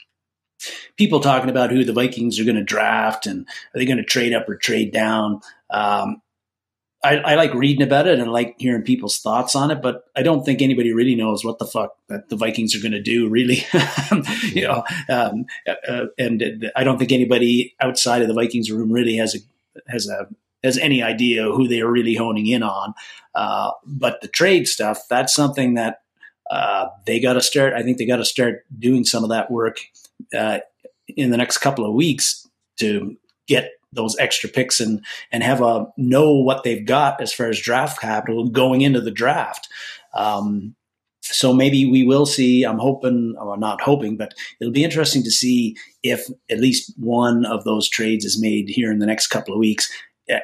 people 0.96 1.20
talking 1.20 1.50
about 1.50 1.70
who 1.70 1.84
the 1.84 1.92
Vikings 1.92 2.38
are 2.40 2.44
going 2.44 2.56
to 2.56 2.64
draft 2.64 3.26
and 3.26 3.46
are 3.74 3.78
they 3.78 3.84
going 3.84 3.98
to 3.98 4.04
trade 4.04 4.32
up 4.32 4.48
or 4.48 4.56
trade 4.56 4.92
down. 4.92 5.40
Um, 5.70 6.22
I, 7.02 7.16
I, 7.18 7.34
like 7.34 7.52
reading 7.52 7.82
about 7.82 8.06
it 8.06 8.18
and 8.18 8.22
I 8.22 8.32
like 8.32 8.54
hearing 8.58 8.82
people's 8.82 9.18
thoughts 9.18 9.54
on 9.54 9.70
it, 9.70 9.82
but 9.82 10.04
I 10.16 10.22
don't 10.22 10.42
think 10.42 10.62
anybody 10.62 10.94
really 10.94 11.14
knows 11.14 11.44
what 11.44 11.58
the 11.58 11.66
fuck 11.66 11.96
that 12.08 12.30
the 12.30 12.36
Vikings 12.36 12.74
are 12.74 12.80
going 12.80 12.92
to 12.92 13.02
do, 13.02 13.28
really. 13.28 13.62
you 14.54 14.62
know, 14.62 14.84
um, 15.10 15.44
uh, 15.68 16.06
and 16.18 16.72
I 16.74 16.82
don't 16.82 16.98
think 16.98 17.12
anybody 17.12 17.74
outside 17.80 18.22
of 18.22 18.28
the 18.28 18.34
Vikings 18.34 18.70
room 18.70 18.90
really 18.90 19.16
has 19.16 19.34
a 19.34 19.38
has 19.90 20.08
a 20.08 20.28
has 20.62 20.78
any 20.78 21.02
idea 21.02 21.44
who 21.44 21.68
they 21.68 21.82
are 21.82 21.90
really 21.90 22.14
honing 22.14 22.46
in 22.46 22.62
on. 22.62 22.94
Uh, 23.34 23.72
but 23.84 24.22
the 24.22 24.28
trade 24.28 24.66
stuff, 24.66 25.02
that's 25.10 25.34
something 25.34 25.74
that 25.74 26.03
uh, 26.50 26.86
they 27.06 27.20
got 27.20 27.34
to 27.34 27.40
start. 27.40 27.74
I 27.74 27.82
think 27.82 27.98
they 27.98 28.06
got 28.06 28.16
to 28.16 28.24
start 28.24 28.64
doing 28.78 29.04
some 29.04 29.24
of 29.24 29.30
that 29.30 29.50
work 29.50 29.80
uh, 30.36 30.58
in 31.08 31.30
the 31.30 31.36
next 31.36 31.58
couple 31.58 31.86
of 31.86 31.94
weeks 31.94 32.48
to 32.78 33.16
get 33.46 33.70
those 33.92 34.16
extra 34.18 34.50
picks 34.50 34.80
and 34.80 35.04
and 35.30 35.42
have 35.42 35.62
a 35.62 35.86
know 35.96 36.32
what 36.32 36.64
they've 36.64 36.86
got 36.86 37.20
as 37.20 37.32
far 37.32 37.48
as 37.48 37.60
draft 37.60 38.00
capital 38.00 38.48
going 38.48 38.80
into 38.80 39.00
the 39.00 39.10
draft. 39.10 39.68
Um, 40.14 40.74
so 41.22 41.54
maybe 41.54 41.90
we 41.90 42.04
will 42.04 42.26
see. 42.26 42.64
I'm 42.64 42.78
hoping, 42.78 43.34
or 43.38 43.56
not 43.56 43.80
hoping, 43.80 44.16
but 44.16 44.34
it'll 44.60 44.72
be 44.72 44.84
interesting 44.84 45.22
to 45.22 45.30
see 45.30 45.74
if 46.02 46.26
at 46.50 46.60
least 46.60 46.92
one 46.98 47.46
of 47.46 47.64
those 47.64 47.88
trades 47.88 48.26
is 48.26 48.40
made 48.40 48.68
here 48.68 48.92
in 48.92 48.98
the 48.98 49.06
next 49.06 49.28
couple 49.28 49.54
of 49.54 49.58
weeks, 49.58 49.90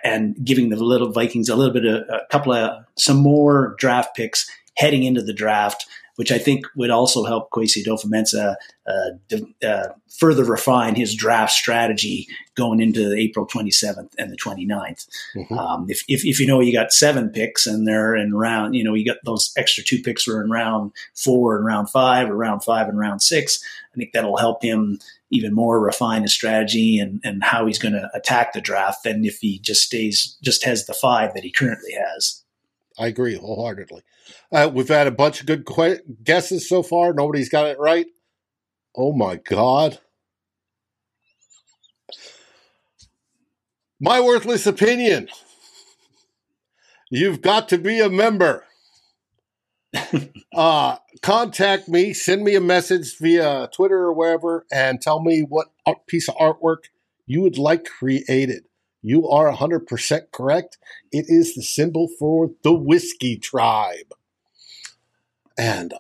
and 0.03 0.37
giving 0.43 0.71
the 0.71 0.77
little 0.77 1.13
Vikings 1.13 1.49
a 1.49 1.57
little 1.57 1.73
bit 1.73 1.85
of 1.85 2.03
a 2.09 2.21
couple 2.31 2.53
of 2.53 2.85
some 2.97 3.19
more 3.19 3.75
draft 3.79 4.17
picks 4.17 4.49
heading 4.81 5.05
into 5.05 5.23
the 5.23 5.33
draft 5.33 5.87
which 6.21 6.31
I 6.31 6.37
think 6.37 6.67
would 6.77 6.91
also 6.91 7.25
help 7.25 7.51
Kwesi 7.51 7.83
Adofo-Mensah 7.83 8.55
uh, 8.87 9.67
uh, 9.67 9.89
further 10.19 10.45
refine 10.45 10.95
his 10.95 11.15
draft 11.15 11.51
strategy 11.51 12.29
going 12.55 12.83
into 12.83 13.15
April 13.15 13.47
27th 13.47 14.13
and 14.19 14.31
the 14.31 14.37
29th. 14.37 15.09
Mm-hmm. 15.35 15.59
Um, 15.59 15.87
if, 15.89 16.05
if, 16.09 16.27
if, 16.27 16.39
you 16.39 16.47
know 16.47 16.61
you 16.61 16.75
got 16.75 16.93
seven 16.93 17.31
picks 17.31 17.67
and 17.67 17.89
they're 17.89 18.15
in 18.15 18.35
round, 18.35 18.75
you 18.75 18.85
know, 18.85 18.93
you 18.93 19.07
got 19.07 19.17
those 19.25 19.51
extra 19.57 19.83
two 19.83 20.03
picks 20.03 20.29
were 20.29 20.45
in 20.45 20.51
round 20.51 20.93
four 21.15 21.57
and 21.57 21.65
round 21.65 21.89
five 21.89 22.29
or 22.29 22.37
round 22.37 22.63
five 22.63 22.87
and 22.87 22.99
round 22.99 23.23
six, 23.23 23.59
I 23.95 23.97
think 23.97 24.13
that'll 24.13 24.37
help 24.37 24.63
him 24.63 24.99
even 25.31 25.55
more 25.55 25.81
refine 25.81 26.21
his 26.21 26.35
strategy 26.35 26.99
and, 26.99 27.21
and 27.25 27.43
how 27.43 27.65
he's 27.65 27.79
going 27.79 27.95
to 27.95 28.11
attack 28.13 28.53
the 28.53 28.61
draft 28.61 29.05
than 29.05 29.25
if 29.25 29.39
he 29.39 29.59
just 29.61 29.85
stays, 29.85 30.37
just 30.43 30.65
has 30.65 30.85
the 30.85 30.93
five 30.93 31.33
that 31.33 31.45
he 31.45 31.51
currently 31.51 31.93
has. 31.93 32.40
I 33.01 33.07
agree 33.07 33.35
wholeheartedly. 33.35 34.03
Uh, 34.53 34.71
we've 34.73 34.89
had 34.89 35.07
a 35.07 35.13
bunch 35.13 35.41
of 35.41 35.47
good 35.47 35.65
que- 35.65 36.03
guesses 36.23 36.69
so 36.69 36.83
far. 36.83 37.15
Nobody's 37.15 37.49
got 37.49 37.67
it 37.67 37.79
right. 37.79 38.07
Oh 38.95 39.13
my 39.15 39.37
God. 39.37 39.99
My 44.01 44.21
worthless 44.21 44.67
opinion. 44.67 45.29
You've 47.11 47.41
got 47.41 47.71
to 47.71 47.79
be 47.79 48.01
a 48.01 48.11
member. 48.11 48.65
uh, 50.55 50.97
contact 51.23 51.89
me, 51.89 52.13
send 52.13 52.45
me 52.45 52.55
a 52.55 52.61
message 52.61 53.17
via 53.19 53.69
Twitter 53.75 53.99
or 53.99 54.13
wherever, 54.13 54.67
and 54.71 55.01
tell 55.01 55.21
me 55.23 55.41
what 55.41 55.69
piece 56.07 56.29
of 56.29 56.37
artwork 56.37 56.85
you 57.27 57.41
would 57.41 57.59
like 57.59 57.87
created. 57.87 58.65
You 59.03 59.29
are 59.29 59.53
100% 59.53 60.21
correct. 60.33 60.79
It 61.11 61.27
is 61.29 61.55
the 61.55 61.63
symbol 61.63 62.09
for 62.19 62.51
the 62.63 62.73
Whiskey 62.73 63.37
Tribe. 63.37 64.15
And 65.57 65.93
uh, 65.93 65.99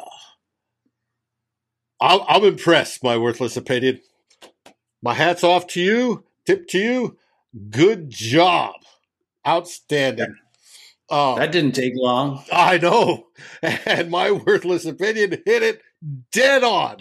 I'm, 2.00 2.20
I'm 2.28 2.44
impressed, 2.44 3.02
my 3.02 3.16
worthless 3.16 3.56
opinion. 3.56 4.00
My 5.02 5.14
hat's 5.14 5.44
off 5.44 5.66
to 5.68 5.80
you. 5.80 6.24
Tip 6.46 6.68
to 6.68 6.78
you. 6.78 7.18
Good 7.70 8.10
job. 8.10 8.74
Outstanding. 9.46 10.36
Um, 11.10 11.38
that 11.38 11.52
didn't 11.52 11.74
take 11.74 11.94
long. 11.96 12.44
I 12.52 12.78
know. 12.78 13.26
And 13.62 14.10
my 14.10 14.30
worthless 14.30 14.84
opinion 14.86 15.42
hit 15.44 15.62
it 15.62 15.82
dead 16.32 16.62
on. 16.62 16.98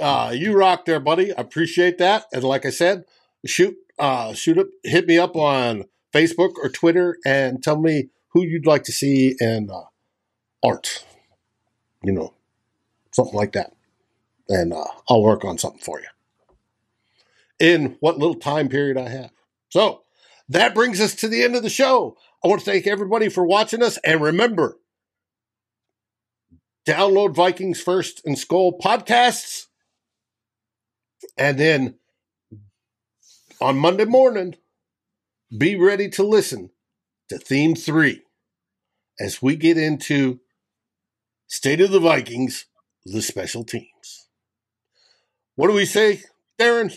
Uh, 0.00 0.32
you 0.34 0.56
rock 0.56 0.84
there, 0.84 1.00
buddy. 1.00 1.32
I 1.32 1.40
appreciate 1.40 1.98
that. 1.98 2.24
And 2.32 2.44
like 2.44 2.64
I 2.64 2.70
said, 2.70 3.04
shoot 3.44 3.76
uh, 3.98 4.32
shoot 4.32 4.58
up, 4.58 4.66
hit 4.82 5.06
me 5.06 5.18
up 5.18 5.36
on 5.36 5.84
Facebook 6.12 6.52
or 6.62 6.68
Twitter 6.68 7.18
and 7.24 7.62
tell 7.62 7.80
me 7.80 8.08
who 8.28 8.44
you'd 8.44 8.66
like 8.66 8.84
to 8.84 8.92
see 8.92 9.36
in 9.40 9.70
uh, 9.70 9.84
art. 10.62 11.04
You 12.02 12.12
know, 12.12 12.34
something 13.12 13.34
like 13.34 13.52
that. 13.52 13.72
And 14.48 14.72
uh, 14.72 14.84
I'll 15.08 15.22
work 15.22 15.44
on 15.44 15.58
something 15.58 15.80
for 15.80 16.00
you 16.00 16.06
in 17.58 17.96
what 18.00 18.18
little 18.18 18.34
time 18.34 18.68
period 18.68 18.98
I 18.98 19.08
have. 19.08 19.30
So 19.70 20.02
that 20.48 20.74
brings 20.74 21.00
us 21.00 21.14
to 21.16 21.28
the 21.28 21.42
end 21.42 21.56
of 21.56 21.62
the 21.62 21.70
show. 21.70 22.16
I 22.44 22.48
want 22.48 22.60
to 22.60 22.70
thank 22.70 22.86
everybody 22.86 23.28
for 23.28 23.46
watching 23.46 23.82
us. 23.82 23.98
And 24.04 24.20
remember, 24.20 24.78
download 26.86 27.34
Vikings 27.34 27.80
First 27.80 28.20
and 28.26 28.36
Skol 28.36 28.78
podcasts. 28.78 29.66
And 31.38 31.58
then 31.58 31.94
on 33.64 33.78
Monday 33.78 34.04
morning, 34.04 34.54
be 35.56 35.74
ready 35.74 36.10
to 36.10 36.22
listen 36.22 36.68
to 37.30 37.38
theme 37.38 37.74
three 37.74 38.20
as 39.18 39.40
we 39.40 39.56
get 39.56 39.78
into 39.78 40.38
State 41.46 41.80
of 41.80 41.90
the 41.90 41.98
Vikings, 41.98 42.66
the 43.06 43.22
special 43.22 43.64
teams. 43.64 44.28
What 45.54 45.68
do 45.68 45.72
we 45.72 45.86
say, 45.86 46.20
Darren? 46.60 46.94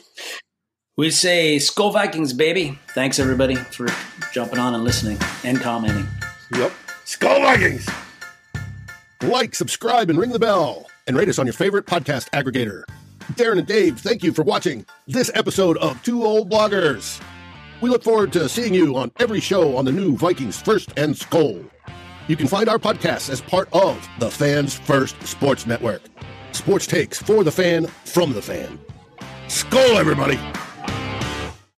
We 0.97 1.09
say 1.09 1.55
Skol 1.55 1.93
Vikings, 1.93 2.33
baby. 2.33 2.77
Thanks, 2.89 3.17
everybody, 3.17 3.55
for 3.55 3.87
jumping 4.33 4.59
on 4.59 4.75
and 4.75 4.83
listening 4.83 5.17
and 5.45 5.61
commenting. 5.61 6.05
Yep. 6.53 6.73
Skol 7.05 7.43
Vikings! 7.43 7.87
Like, 9.23 9.55
subscribe, 9.55 10.09
and 10.09 10.19
ring 10.19 10.31
the 10.31 10.39
bell, 10.39 10.87
and 11.07 11.15
rate 11.15 11.29
us 11.29 11.39
on 11.39 11.45
your 11.45 11.53
favorite 11.53 11.85
podcast 11.85 12.29
aggregator. 12.31 12.83
Darren 13.33 13.57
and 13.59 13.67
Dave, 13.67 13.99
thank 13.99 14.23
you 14.23 14.31
for 14.31 14.43
watching 14.43 14.85
this 15.05 15.29
episode 15.33 15.77
of 15.77 16.01
Two 16.01 16.23
Old 16.23 16.49
Bloggers. 16.49 17.21
We 17.81 17.89
look 17.89 18.03
forward 18.03 18.31
to 18.33 18.47
seeing 18.47 18.73
you 18.73 18.95
on 18.95 19.11
every 19.19 19.41
show 19.41 19.75
on 19.75 19.85
the 19.85 19.91
new 19.91 20.15
Vikings 20.15 20.61
First 20.61 20.93
and 20.97 21.13
Skol. 21.13 21.69
You 22.27 22.35
can 22.35 22.47
find 22.47 22.69
our 22.69 22.79
podcast 22.79 23.29
as 23.29 23.41
part 23.41 23.67
of 23.73 24.07
the 24.19 24.31
Fans 24.31 24.75
First 24.75 25.21
Sports 25.27 25.67
Network. 25.67 26.01
Sports 26.53 26.87
takes 26.87 27.21
for 27.21 27.43
the 27.43 27.51
fan, 27.51 27.87
from 28.05 28.33
the 28.33 28.41
fan. 28.41 28.79
Skol, 29.47 29.95
everybody! 29.95 30.39